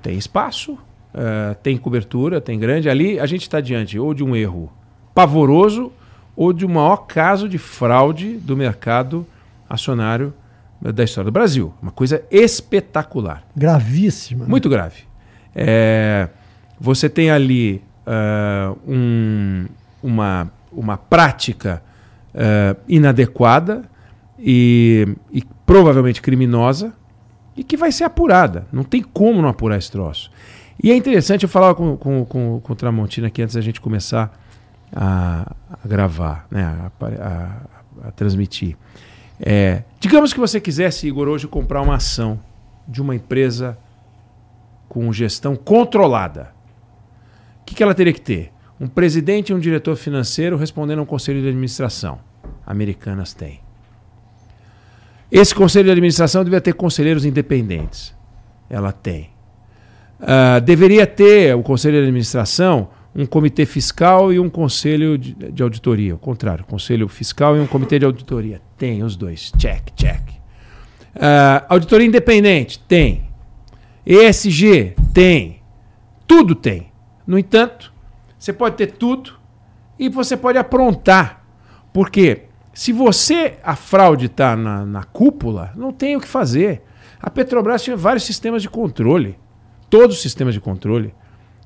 [0.00, 0.78] tem espaço,
[1.12, 2.88] eh, tem cobertura, tem grande.
[2.88, 4.70] Ali a gente está diante ou de um erro
[5.14, 5.90] pavoroso
[6.36, 9.26] ou de um maior caso de fraude do mercado
[9.68, 10.32] acionário
[10.80, 11.72] da história do Brasil.
[11.82, 13.42] Uma coisa espetacular.
[13.56, 14.44] Gravíssima.
[14.46, 15.02] Muito grave.
[15.54, 16.28] É,
[16.78, 19.66] você tem ali ah, um-
[20.04, 21.82] uma, uma prática
[22.34, 23.82] ah, inadequada
[24.38, 26.92] e, e provavelmente criminosa
[27.56, 28.66] e que vai ser apurada.
[28.72, 30.30] Não tem como não apurar esse troço.
[30.82, 33.80] E é interessante, eu falava com, com, com, com o Tramontina aqui antes da gente
[33.80, 34.36] começar
[34.94, 35.52] a,
[35.82, 38.76] a gravar, né, a, a- a transmitir.
[39.40, 42.38] É, digamos que você quisesse, Igor, hoje comprar uma ação
[42.86, 43.78] de uma empresa
[44.88, 46.52] com gestão controlada.
[47.62, 48.52] O que, que ela teria que ter?
[48.80, 52.18] Um presidente e um diretor financeiro respondendo a um conselho de administração.
[52.66, 53.60] Americanas têm.
[55.30, 58.14] Esse conselho de administração devia ter conselheiros independentes.
[58.68, 59.30] Ela tem.
[60.20, 65.62] Ah, deveria ter o conselho de administração um comitê fiscal e um conselho de, de
[65.62, 66.16] auditoria.
[66.16, 68.60] O contrário, conselho fiscal e um comitê de auditoria.
[68.76, 69.52] Tem os dois.
[69.56, 70.20] Check, check.
[71.14, 72.78] Ah, auditoria independente?
[72.80, 73.28] Tem.
[74.04, 74.96] ESG?
[75.12, 75.60] Tem.
[76.26, 76.92] Tudo tem.
[77.24, 77.93] No entanto,
[78.44, 79.32] você pode ter tudo
[79.98, 81.42] e você pode aprontar.
[81.94, 82.42] Porque
[82.74, 86.82] se você, a fraude está na, na cúpula, não tem o que fazer.
[87.22, 89.38] A Petrobras tinha vários sistemas de controle.
[89.88, 91.14] Todos os sistemas de controle.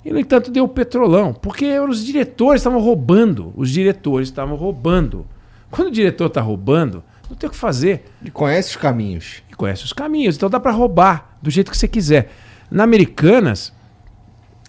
[0.04, 1.34] E, no entanto, deu o petrolão.
[1.34, 3.52] Porque os diretores estavam roubando.
[3.56, 5.26] Os diretores estavam roubando.
[5.72, 9.42] Quando o diretor está roubando, não tem o que fazer E conhece os caminhos.
[9.50, 10.36] e conhece os caminhos.
[10.36, 12.30] Então dá para roubar do jeito que você quiser.
[12.70, 13.72] Na Americanas,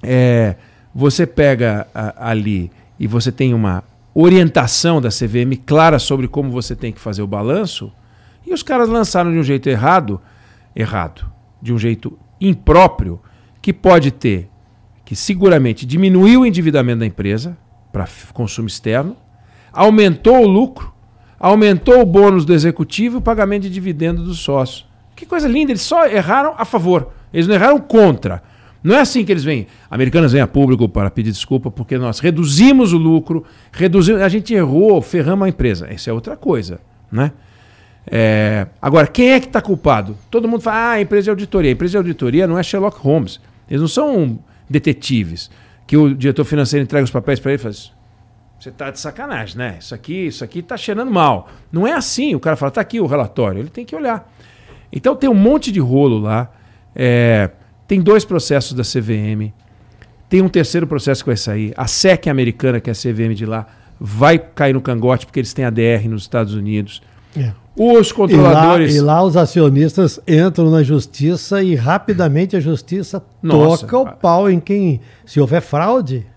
[0.02, 0.56] é,
[0.94, 3.84] você pega a- ali e você tem uma
[4.14, 7.92] orientação da CVM clara sobre como você tem que fazer o balanço,
[8.46, 10.20] e os caras lançaram de um jeito errado,
[10.76, 11.26] errado,
[11.62, 13.20] de um jeito impróprio,
[13.62, 14.50] que pode ter,
[15.06, 17.58] que seguramente diminuiu o endividamento da empresa
[17.92, 19.16] para consumo externo,
[19.72, 20.94] aumentou o lucro,
[21.40, 24.88] aumentou o bônus do executivo e o pagamento de dividendo dos sócios.
[25.16, 28.42] Que coisa linda, eles só erraram a favor, eles não erraram contra.
[28.84, 29.68] Não é assim que eles vêm.
[29.90, 34.54] Americanas vêm a público para pedir desculpa porque nós reduzimos o lucro, reduzimos, a gente
[34.54, 35.94] errou, ferramos a empresa.
[35.94, 36.80] Isso é outra coisa,
[37.12, 37.32] né?
[38.08, 40.18] É, agora, quem é que está culpado?
[40.32, 41.70] Todo mundo fala, ah, a empresa de auditoria.
[41.70, 43.40] A empresa de auditoria não é Sherlock Holmes.
[43.70, 44.40] Eles não são
[44.70, 45.52] detetives
[45.86, 47.92] que o diretor financeiro entrega os papéis para ele e faz.
[48.60, 49.78] Você tá de sacanagem, né?
[49.80, 51.50] Isso aqui, isso aqui tá cheirando mal.
[51.72, 52.36] Não é assim.
[52.36, 53.60] O cara fala, tá aqui o relatório.
[53.60, 54.32] Ele tem que olhar.
[54.92, 56.52] Então tem um monte de rolo lá.
[56.96, 57.52] É,
[57.90, 59.52] tem dois processos da CVM.
[60.30, 61.74] Tem um terceiro processo que vai sair.
[61.76, 63.66] A SEC americana, que é a CVM de lá,
[64.00, 67.02] vai cair no cangote porque eles têm ADR nos Estados Unidos.
[67.36, 67.52] É.
[67.76, 68.96] Os E lá, controladores.
[68.96, 73.88] e lá os acionistas entram na justiça e rapidamente a justiça Nossa.
[73.88, 75.02] toca o pau em quem.
[75.26, 76.28] Se houver fraude,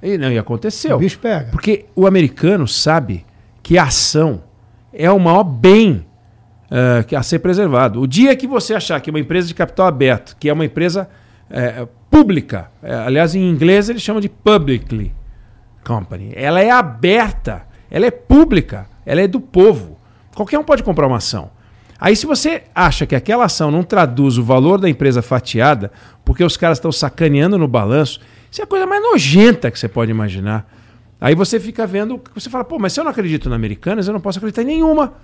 [0.00, 0.96] E não, e o aconteceu.
[0.98, 1.50] bicho pega.
[1.50, 3.26] Porque o americano sabe
[3.60, 4.40] que a ação
[4.92, 6.05] é o maior bem
[7.06, 8.00] que a ser preservado.
[8.00, 11.08] O dia que você achar que uma empresa de capital aberto, que é uma empresa
[11.50, 15.14] eh, pública, eh, aliás, em inglês eles chamam de publicly
[15.84, 19.96] company, ela é aberta, ela é pública, ela é do povo.
[20.34, 21.50] Qualquer um pode comprar uma ação.
[21.98, 25.90] Aí, se você acha que aquela ação não traduz o valor da empresa fatiada,
[26.24, 28.20] porque os caras estão sacaneando no balanço,
[28.50, 30.70] isso é a coisa mais nojenta que você pode imaginar.
[31.18, 34.12] Aí você fica vendo, você fala, pô, mas se eu não acredito na Americanas, eu
[34.12, 35.14] não posso acreditar em nenhuma.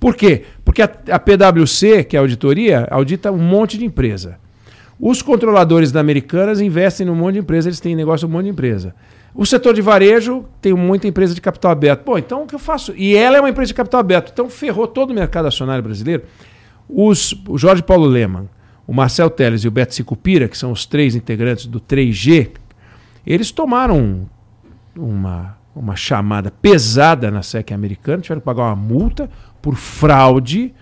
[0.00, 0.44] Por quê?
[0.76, 4.38] Porque a, a PwC, que é a auditoria, audita um monte de empresa.
[5.00, 8.50] Os controladores da Americanas investem num monte de empresa, eles têm negócio num monte de
[8.50, 8.94] empresa.
[9.34, 12.04] O setor de varejo tem muita empresa de capital aberto.
[12.04, 12.92] Bom, então o que eu faço?
[12.94, 14.30] E ela é uma empresa de capital aberto.
[14.30, 16.24] Então ferrou todo o mercado acionário brasileiro.
[16.86, 18.46] Os, o Jorge Paulo Leman,
[18.86, 22.50] o Marcel Teles e o Beto Sicupira, que são os três integrantes do 3G,
[23.26, 24.28] eles tomaram
[24.94, 29.30] uma, uma chamada pesada na SEC americana, tiveram que pagar uma multa
[29.66, 30.72] por fraude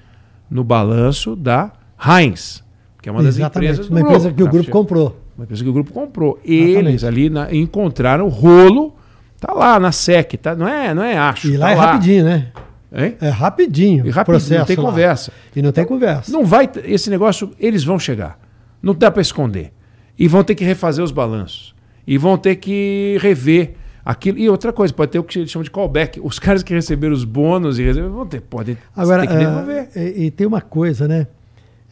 [0.50, 2.62] no balanço da Heinz,
[3.00, 5.20] que é uma das Exatamente, empresas do uma empresa que o grupo comprou.
[5.38, 6.38] uma empresa que o grupo comprou.
[6.44, 6.88] Exatamente.
[6.90, 8.94] Eles ali na- encontraram o rolo,
[9.40, 10.54] tá lá na SEC, tá?
[10.54, 11.48] Não é, não é acho.
[11.48, 12.48] E lá tá é rapidinho, né?
[12.94, 13.16] Hein?
[13.22, 14.06] É rapidinho.
[14.06, 14.82] E rapidinho, processo não tem lá.
[14.82, 15.32] conversa.
[15.56, 16.30] E não tem conversa.
[16.30, 18.38] Não vai, esse negócio, eles vão chegar.
[18.82, 19.72] Não dá para esconder.
[20.18, 21.74] E vão ter que refazer os balanços.
[22.06, 24.38] E vão ter que rever aquilo.
[24.38, 26.20] E outra coisa, pode ter o que eles chamam de callback.
[26.22, 29.88] Os caras que receberam os bônus e receberam, vão ter, podem Agora, ter que devolver.
[29.94, 31.26] ah, e, e tem uma coisa, né?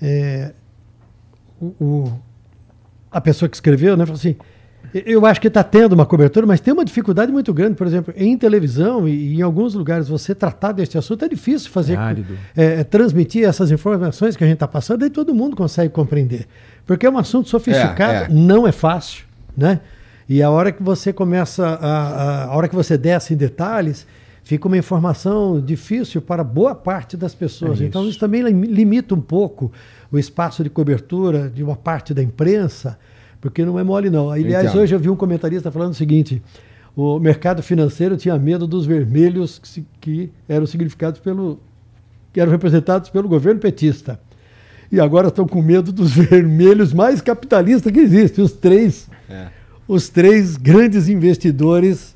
[0.00, 0.52] É,
[1.60, 2.12] o, o-
[3.10, 4.34] a pessoa que escreveu, né, falou assim:
[5.06, 8.12] eu acho que está tendo uma cobertura, mas tem uma dificuldade muito grande, por exemplo,
[8.16, 11.96] em televisão e, e em alguns lugares você tratar deste assunto é difícil fazer, É
[11.96, 12.36] árido.
[12.56, 16.46] é, é, transmitir essas informações que a gente está passando, aí todo mundo consegue compreender,
[16.86, 18.28] porque é um assunto sofisticado, É, é.
[18.28, 19.24] não é fácil,
[19.56, 19.80] né?
[20.28, 24.06] E a hora que você começa, a, a, a hora que você desce em detalhes,
[24.44, 27.80] fica uma informação difícil para boa parte das pessoas.
[27.80, 28.10] É então isso.
[28.12, 29.70] isso também lim- limita um pouco
[30.10, 32.98] o espaço de cobertura de uma parte da imprensa,
[33.40, 34.30] porque não é mole não.
[34.30, 34.82] Aliás, Entendo.
[34.82, 36.42] hoje eu vi um comentarista falando o seguinte:
[36.96, 41.58] o mercado financeiro tinha medo dos vermelhos que, que eram significados pelo
[42.32, 44.18] que eram representados pelo governo petista.
[44.90, 49.46] E agora estão com medo dos vermelhos mais capitalistas que existem, os três É.
[49.86, 52.14] os três grandes investidores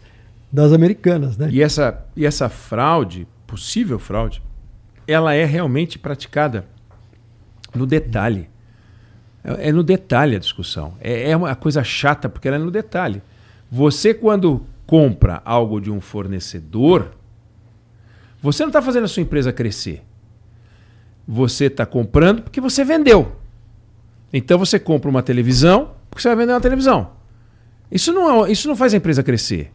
[0.52, 1.48] das americanas, né?
[1.50, 4.42] E essa, e essa fraude, possível fraude,
[5.06, 6.64] ela é realmente praticada
[7.74, 8.48] no detalhe.
[9.44, 10.94] É, é no detalhe a discussão.
[11.00, 13.22] É, é uma coisa chata porque ela é no detalhe.
[13.70, 17.12] Você, quando compra algo de um fornecedor,
[18.40, 20.02] você não está fazendo a sua empresa crescer.
[21.26, 23.36] Você está comprando porque você vendeu.
[24.32, 27.15] Então você compra uma televisão porque você vai vender uma televisão.
[27.90, 29.70] Isso não, é- isso não faz a empresa crescer.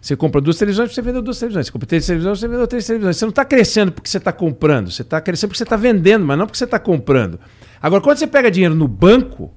[0.00, 1.66] Você compra duas televisões, você vendeu duas televisões.
[1.66, 3.16] Você compra três televisões, você vendeu três televisões.
[3.16, 4.90] Você não está crescendo porque você está comprando.
[4.90, 7.40] Você está crescendo porque você está vendendo, mas não porque você está comprando.
[7.82, 9.52] Agora, quando você pega dinheiro no banco,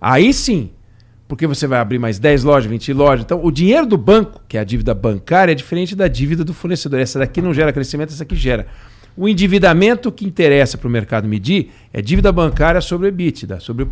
[0.00, 0.70] aí sim,
[1.26, 3.24] porque você vai abrir mais 10 lojas, 20 lojas.
[3.24, 6.54] Então, o dinheiro do banco, que é a dívida bancária, é diferente da dívida do
[6.54, 7.00] fornecedor.
[7.00, 8.66] Essa daqui não gera crescimento, essa aqui gera.
[9.16, 13.84] O endividamento que interessa para o mercado medir é dívida bancária sobre o EBITDA, sobre
[13.84, 13.90] o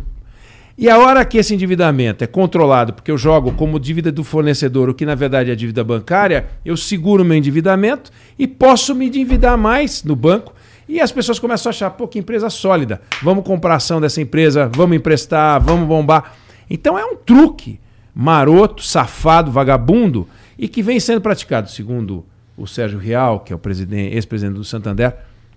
[0.77, 4.89] e a hora que esse endividamento é controlado, porque eu jogo como dívida do fornecedor,
[4.89, 9.57] o que na verdade é dívida bancária, eu seguro meu endividamento e posso me endividar
[9.57, 10.53] mais no banco.
[10.87, 13.01] E as pessoas começam a achar, pô, que empresa sólida.
[13.23, 16.35] Vamos comprar ação dessa empresa, vamos emprestar, vamos bombar.
[16.69, 17.79] Então é um truque
[18.13, 20.27] maroto, safado, vagabundo
[20.59, 22.25] e que vem sendo praticado, segundo
[22.57, 25.15] o Sérgio Real, que é o presidente- ex-presidente do Santander,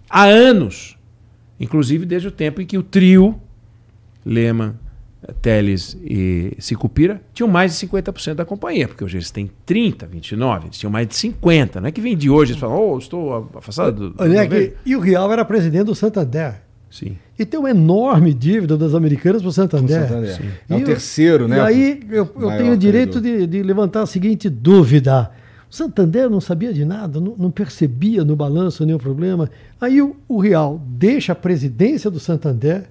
[0.08, 0.96] há anos.
[1.60, 3.40] Inclusive desde o tempo em que o trio
[4.24, 4.74] Lehman,
[5.42, 10.66] Teles e Sicupira tinham mais de 50% da companhia, porque hoje eles têm 30, 29,
[10.66, 11.80] eles tinham mais de 50.
[11.80, 14.14] Não é que vem de hoje, eles falam, oh, estou afastado do.
[14.22, 16.62] Olha governo." aqui, e o Real era presidente do Santander.
[16.90, 17.18] Sim.
[17.38, 20.08] E tem uma enorme dívida das americanas para o Santander.
[20.08, 20.36] Santander.
[20.36, 20.48] Sim.
[20.68, 21.58] É o E eu- terceiro, né?
[21.58, 25.30] E aí eu, eu tenho o direito de, de levantar a seguinte dúvida.
[25.70, 29.50] O Santander não sabia de nada, não, não percebia no balanço nenhum problema.
[29.78, 32.84] Aí o, o Real deixa a presidência do Santander,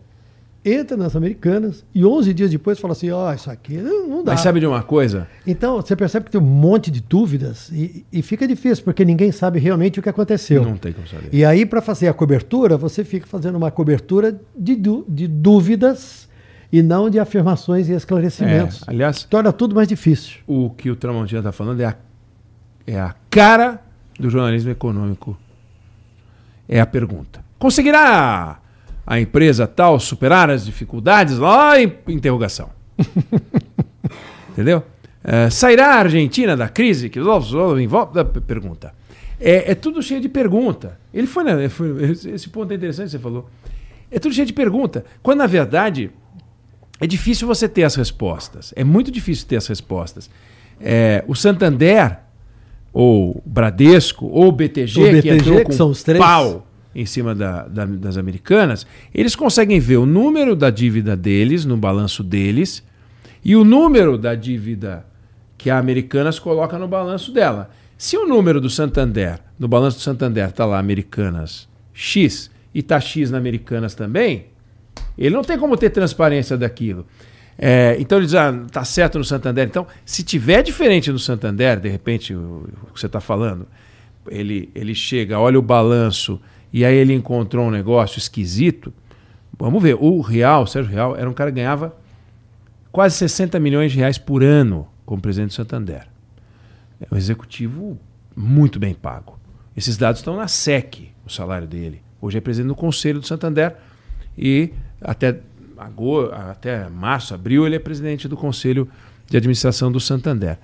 [0.74, 4.34] entra nas americanas e 11 dias depois fala assim: ó, isso aqui não, não dá.
[4.34, 5.28] Mas sabe de uma coisa?
[5.46, 9.32] Então você percebe que tem um monte de dúvidas e, e fica difícil, porque ninguém
[9.32, 10.64] sabe realmente o que aconteceu.
[10.64, 11.30] Não tem como saber.
[11.32, 16.28] E aí, para fazer a cobertura, você fica fazendo uma cobertura de, de dúvidas
[16.72, 18.82] e não de afirmações e esclarecimentos.
[18.82, 20.40] É, aliás, Torna tudo mais difícil.
[20.46, 21.96] o que o Tramontina está falando é a,
[22.86, 23.82] é a cara
[24.20, 25.38] do jornalismo econômico.
[26.68, 27.44] É a pergunta.
[27.58, 28.60] Conseguirá
[29.08, 31.38] a empresa tal superar as dificuldades?
[31.40, 32.70] Lá em interrogação.
[34.52, 34.84] Entendeu?
[35.24, 37.10] É, sairá a Argentina da crise?
[37.10, 38.94] Que envolve da pergunta.
[39.40, 41.00] É, é tudo cheio de pergunta.
[41.14, 43.50] Ele foi, na- foi- esse ponto é interessante que você falou.
[44.12, 45.06] É tudo cheio de pergunta.
[45.22, 46.10] Quando na verdade
[47.00, 48.74] é difícil você ter as respostas.
[48.76, 50.30] É muito difícil ter as respostas.
[50.82, 52.20] É, o Santander,
[52.94, 56.20] ou Bradesco, ou BTG, O que BTG, entrou que com são os três.
[56.20, 56.67] pau
[56.98, 61.78] em cima da- da- das americanas, eles conseguem ver o número da dívida deles no
[61.78, 62.84] balanço deles
[63.46, 65.06] e o número da dívida
[65.58, 67.70] que a Americanas coloca no balanço dela.
[67.98, 73.00] Se o número do Santander, no balanço do Santander, está lá Americanas X e está
[73.00, 74.48] X na Americanas também,
[75.18, 77.06] ele não tem como ter transparência daquilo.
[77.60, 79.66] É, então ele diz, ah, tá certo no Santander.
[79.68, 83.68] Então, se tiver diferente no Santander, de repente, o, o que você está falando,
[84.30, 86.40] ele, ele chega, olha o balanço
[86.78, 88.94] e aí ele encontrou um negócio esquisito.
[89.58, 91.98] Vamos ver, o Real, o Sérgio Real, era um cara que ganhava
[92.92, 96.08] quase 60 milhões de reais por ano como presidente do Santander.
[97.02, 97.98] É um executivo
[98.36, 99.40] muito bem pago.
[99.76, 102.00] Esses dados estão na SEC, o salário dele.
[102.22, 103.76] Hoje é presidente do Conselho do Santander
[104.38, 104.72] e
[105.02, 105.40] até,
[105.80, 108.88] agosto, até março, abril, ele é presidente do Conselho
[109.26, 110.60] de Administração do Santander.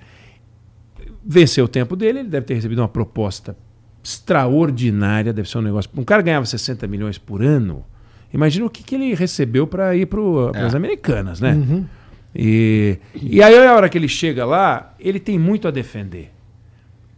[1.24, 3.56] Venceu o tempo dele, ele deve ter recebido uma proposta
[4.04, 5.90] extraordinária, deve ser um negócio.
[5.96, 7.84] Um cara ganhava 60 milhões por ano.
[8.32, 10.20] Imagina o que, que ele recebeu para ir para
[10.54, 10.62] é.
[10.62, 11.54] as americanas, né?
[11.54, 11.86] Uhum.
[12.34, 16.32] E, e aí, a hora que ele chega lá, ele tem muito a defender,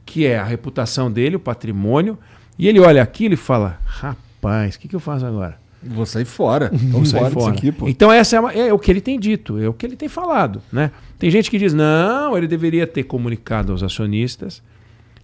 [0.04, 2.18] que é a reputação dele, o patrimônio.
[2.58, 5.58] E ele olha aquilo e fala: rapaz, o que, que eu faço agora?
[5.82, 6.70] Vou sair fora.
[6.72, 7.54] Vamos sair fora.
[7.54, 10.08] Aqui, então, essa é, é, o que ele tem dito, é o que ele tem
[10.08, 10.60] falado.
[10.70, 10.90] Né?
[11.18, 14.62] Tem gente que diz: não, ele deveria ter comunicado aos acionistas,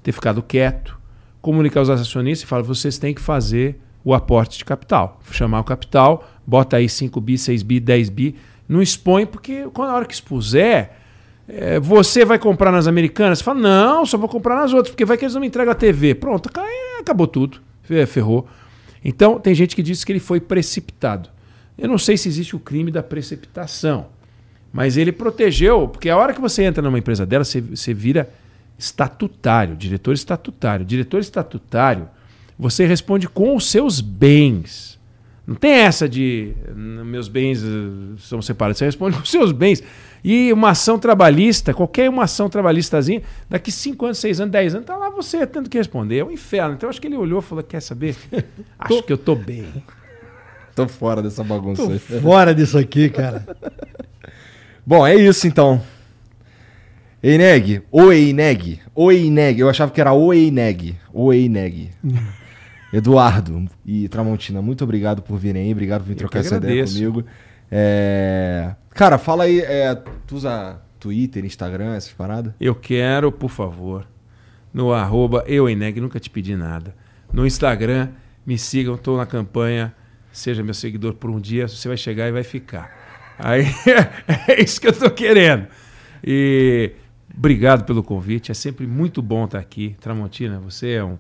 [0.03, 0.99] ter ficado quieto,
[1.43, 5.21] comunicar aos acionistas e falar: vocês têm que fazer o aporte de capital.
[5.31, 8.37] Chamar o capital, bota aí 5 bi, 6 bi, 10 bi.
[8.69, 10.93] Não expõe, porque quando a hora que expuser,
[11.47, 13.39] é, você vai comprar nas americanas?
[13.39, 15.73] Você fala: não, só vou comprar nas outras, porque vai que eles não me entregam
[15.73, 16.15] a TV.
[16.15, 16.49] Pronto,
[16.99, 17.61] acabou tudo.
[18.07, 18.49] Ferrou.
[19.05, 21.29] Então, tem gente que diz que ele foi precipitado.
[21.77, 24.07] Eu não sei se existe o crime da precipitação,
[24.73, 28.31] mas ele protegeu, porque a hora que você entra numa empresa dela, você, você vira
[28.79, 30.85] estatutário, diretor estatutário.
[30.85, 32.09] Diretor estatutário,
[32.59, 35.01] você responde com os seus bens.
[35.47, 37.67] Não tem essa de meus bens eh,
[38.19, 38.79] são separados.
[38.79, 39.83] Você responde com os seus bens.
[40.25, 44.87] E uma ação trabalhista, qualquer uma ação trabalhistazinha, daqui 5 anos, 6 anos, 10 anos,
[44.87, 46.19] tá lá você tendo que responder.
[46.19, 46.75] É um inferno.
[46.75, 48.17] Então acho que ele olhou e falou: quer saber?
[48.79, 49.03] Acho tô...
[49.03, 49.67] que eu tô bem.
[50.77, 53.45] tô fora dessa bagunça tô Fora disso aqui, cara.
[54.87, 55.83] Bom, é isso então.
[57.23, 61.91] Eineg, o Eineg, o Eineg, eu achava que era o Eineg, o Eineg.
[62.93, 67.25] Eduardo e Tramontina, muito obrigado por virem aí, obrigado por vir trocar essa ideia comigo.
[67.71, 68.75] É...
[68.91, 69.95] Cara, fala aí, é,
[70.27, 72.53] tu usa Twitter, Instagram, essas paradas?
[72.61, 74.07] Eu quero, por favor,
[74.75, 76.95] no arroba eueneg, nunca te pedi nada.
[77.33, 78.11] No Instagram,
[78.45, 79.95] me sigam, estou na campanha,
[80.31, 82.91] seja meu seguidor por um dia, você vai chegar e vai ficar.
[83.39, 83.65] Aí
[84.49, 85.67] é isso que eu estou querendo.
[86.23, 86.93] E
[87.37, 89.97] obrigado pelo convite, é sempre muito bom estar aqui.
[90.01, 91.19] Tramontina, você é um,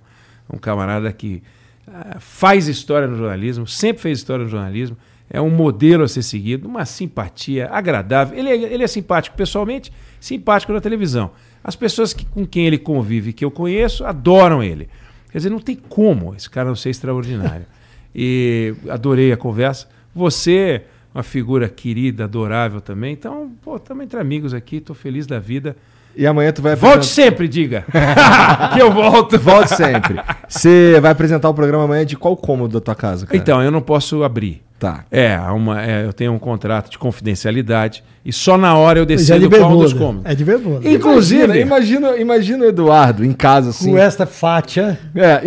[0.52, 1.42] um camarada que
[1.86, 4.96] uh, faz história no jornalismo, sempre fez história no jornalismo
[5.32, 8.38] é um modelo a ser seguido, uma simpatia agradável.
[8.38, 9.90] Ele é, ele é simpático pessoalmente,
[10.20, 11.30] simpático na televisão.
[11.64, 14.90] As pessoas que, com quem ele convive, que eu conheço, adoram ele.
[15.30, 17.64] Quer dizer, não tem como esse cara não ser extraordinário.
[18.14, 19.88] E adorei a conversa.
[20.14, 20.82] Você,
[21.14, 23.14] uma figura querida, adorável também.
[23.14, 25.74] Então, pô, estamos entre amigos aqui, estou feliz da vida.
[26.16, 26.94] E amanhã tu vai apresentar...
[26.94, 27.84] Volte sempre, diga.
[28.72, 29.38] que eu volto.
[29.38, 30.20] Volte sempre.
[30.48, 33.36] Você vai apresentar o programa amanhã de qual cômodo da tua casa, cara?
[33.36, 34.62] Então, eu não posso abrir.
[34.82, 35.04] Tá.
[35.12, 39.46] É, uma, é, eu tenho um contrato de confidencialidade e só na hora eu decido
[39.46, 40.28] é qual dos cômodos.
[40.28, 40.88] É de bermuda.
[40.88, 43.92] Inclusive, imagina, imagina o Eduardo em casa assim.
[43.92, 44.98] Com esta fátia.
[45.14, 45.40] É,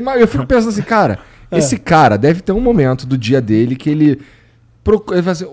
[0.00, 1.58] não, eu fico pensando assim, cara, é.
[1.58, 4.20] esse cara deve ter um momento do dia dele que ele
[4.84, 5.46] ele fala assim,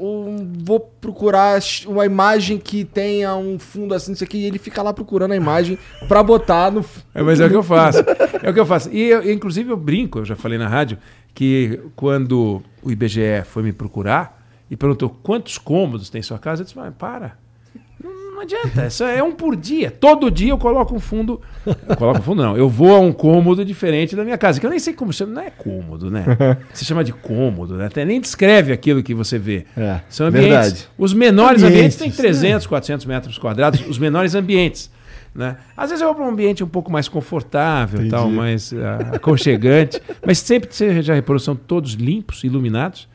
[0.64, 4.92] vou procurar uma imagem que tenha um fundo assim, isso aqui, e ele fica lá
[4.92, 5.78] procurando a imagem
[6.08, 6.84] para botar no.
[7.14, 8.00] É, mas é o que eu faço.
[8.42, 8.90] É o que eu faço.
[8.92, 10.98] E eu, inclusive eu brinco, eu já falei na rádio,
[11.34, 14.42] que quando o IBGE foi me procurar
[14.72, 17.38] e perguntou quantos cômodos tem sua casa, eu disse, mas para.
[18.40, 19.92] Não, adianta, isso é um por dia.
[19.92, 21.42] Todo dia eu coloco um fundo.
[21.66, 22.56] Eu coloco um fundo, não.
[22.56, 25.34] Eu vou a um cômodo diferente da minha casa, que eu nem sei como chama.
[25.34, 26.24] Não é cômodo, né?
[26.74, 27.88] Se chama de cômodo, né?
[27.88, 29.66] Até nem descreve aquilo que você vê.
[29.76, 30.50] É, São ambientes.
[30.50, 30.88] Verdade.
[30.98, 34.90] Os menores ambientes, ambientes têm 300, 400 metros quadrados, os menores ambientes.
[35.36, 35.58] Né?
[35.76, 38.78] Às vezes eu vou para um ambiente um pouco mais confortável, tal, mais uh,
[39.16, 43.06] aconchegante, mas sempre você já reparou, são todos limpos, iluminados.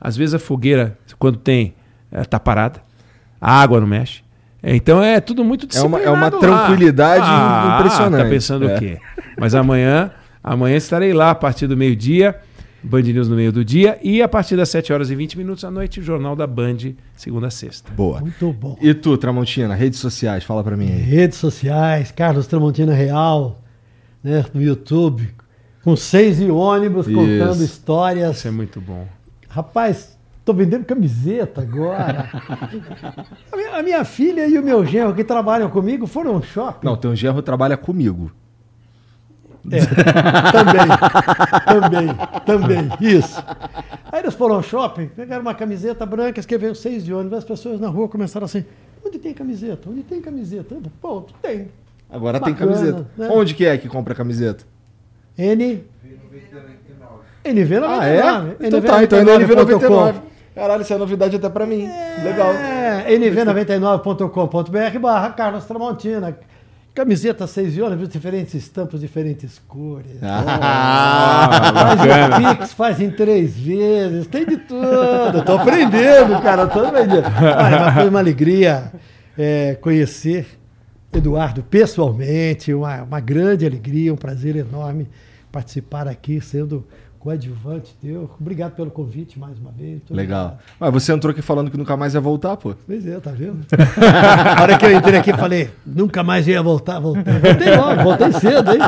[0.00, 1.74] Às vezes a fogueira, quando tem,
[2.10, 2.82] está eh, parada,
[3.38, 4.23] a água não mexe.
[4.64, 6.04] Então é tudo muito disciplinado.
[6.04, 8.24] É uma, é uma tranquilidade ah, impressionante.
[8.24, 8.74] Tá pensando é.
[8.74, 8.98] o quê?
[9.38, 10.10] Mas amanhã,
[10.42, 12.40] amanhã estarei lá a partir do meio-dia.
[12.84, 15.64] Band News no meio do dia e a partir das 7 horas e 20 minutos
[15.64, 16.76] à noite, Jornal da Band,
[17.16, 17.90] segunda a sexta.
[17.94, 18.20] Boa.
[18.20, 18.76] Muito bom.
[18.80, 21.00] E tu, Tramontina, redes sociais, fala para mim aí.
[21.00, 23.62] Redes sociais, Carlos Tramontina Real,
[24.22, 25.26] né, no YouTube,
[25.82, 27.16] com seis e ônibus Isso.
[27.16, 28.36] contando histórias.
[28.36, 29.08] Isso é muito bom.
[29.48, 30.13] Rapaz,
[30.44, 32.28] tô vendendo camiseta agora.
[33.50, 36.86] a, minha, a, minha, filha e o meu genro que trabalham comigo foram ao shopping.
[36.86, 38.30] Não, teu genro trabalha comigo.
[39.70, 39.80] É,
[40.52, 42.14] também,
[42.44, 43.42] também, também, isso.
[44.12, 47.80] Aí eles foram ao shopping, pegaram uma camiseta branca, escreveram seis de ônibus, as pessoas
[47.80, 48.62] na rua começaram assim,
[49.02, 49.88] onde tem camiseta?
[49.88, 50.76] Onde tem camiseta?
[51.00, 51.68] Ponto, tem.
[52.10, 53.06] Agora tem Bacana, camiseta.
[53.16, 53.28] né?
[53.30, 54.66] Onde que é que compra camiseta?
[55.38, 55.82] N...
[57.44, 57.84] NV99.
[57.86, 58.66] Ah, é?
[58.66, 60.33] Então tá, então é NV99.
[60.54, 61.88] Caralho, isso é novidade até pra mim.
[62.22, 62.52] Legal.
[62.52, 66.36] É, nv99.com.br barra Carlos Tramontina.
[66.94, 70.22] Camiseta 6 de ônibus, diferentes estampas, diferentes cores.
[70.22, 75.42] Ah, Faz em Pix, faz em três vezes, tem de tudo.
[75.44, 77.26] Tô aprendendo, cara, tô aprendendo.
[77.26, 78.92] Olha, mas foi uma alegria
[79.36, 80.46] é, conhecer
[81.12, 85.08] Eduardo pessoalmente, uma, uma grande alegria, um prazer enorme
[85.50, 86.84] participar aqui, sendo
[87.24, 88.30] coadjuvante teu.
[88.38, 89.92] Obrigado pelo convite mais uma vez.
[89.92, 90.44] Muito Legal.
[90.44, 90.64] obrigado.
[90.78, 92.74] Mas você entrou aqui falando que nunca mais ia voltar, pô.
[92.86, 93.64] Pois é, tá vendo?
[94.58, 97.32] A hora que eu entrei aqui, falei, nunca mais ia voltar, voltei.
[97.32, 98.78] Voltei logo, voltei cedo, hein?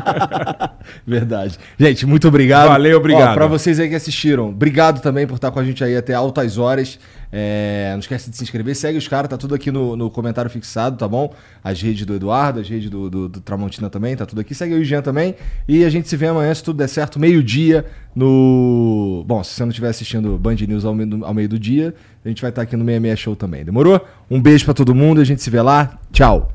[1.07, 1.59] Verdade.
[1.79, 2.69] Gente, muito obrigado.
[2.69, 3.31] Valeu, obrigado.
[3.31, 6.13] Ó, pra vocês aí que assistiram, obrigado também por estar com a gente aí até
[6.13, 6.99] altas horas.
[7.33, 10.51] É, não esquece de se inscrever, segue os caras, tá tudo aqui no, no comentário
[10.51, 11.35] fixado, tá bom?
[11.63, 14.55] As redes do Eduardo, as redes do, do, do Tramontina também, tá tudo aqui.
[14.55, 15.35] Segue o Jean também.
[15.67, 17.85] E a gente se vê amanhã, se tudo der certo, meio-dia
[18.15, 19.25] no.
[19.27, 21.95] Bom, se você não estiver assistindo Band News ao meio, ao meio do dia,
[22.25, 23.65] a gente vai estar aqui no 66 Show também.
[23.65, 24.07] Demorou?
[24.31, 25.99] Um beijo pra todo mundo, a gente se vê lá.
[26.13, 26.53] Tchau.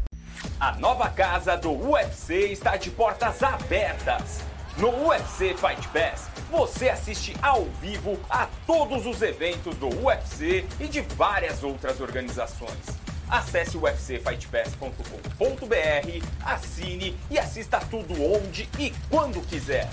[0.60, 4.42] A nova casa do UFC está de portas abertas.
[4.78, 10.88] No UFC Fight Pass, você assiste ao vivo a todos os eventos do UFC e
[10.88, 13.00] de várias outras organizações.
[13.30, 19.90] Acesse ufcfightpass.com.br, assine e assista tudo onde e quando quiser.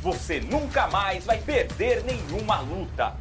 [0.00, 3.14] Você nunca mais vai perder nenhuma luta.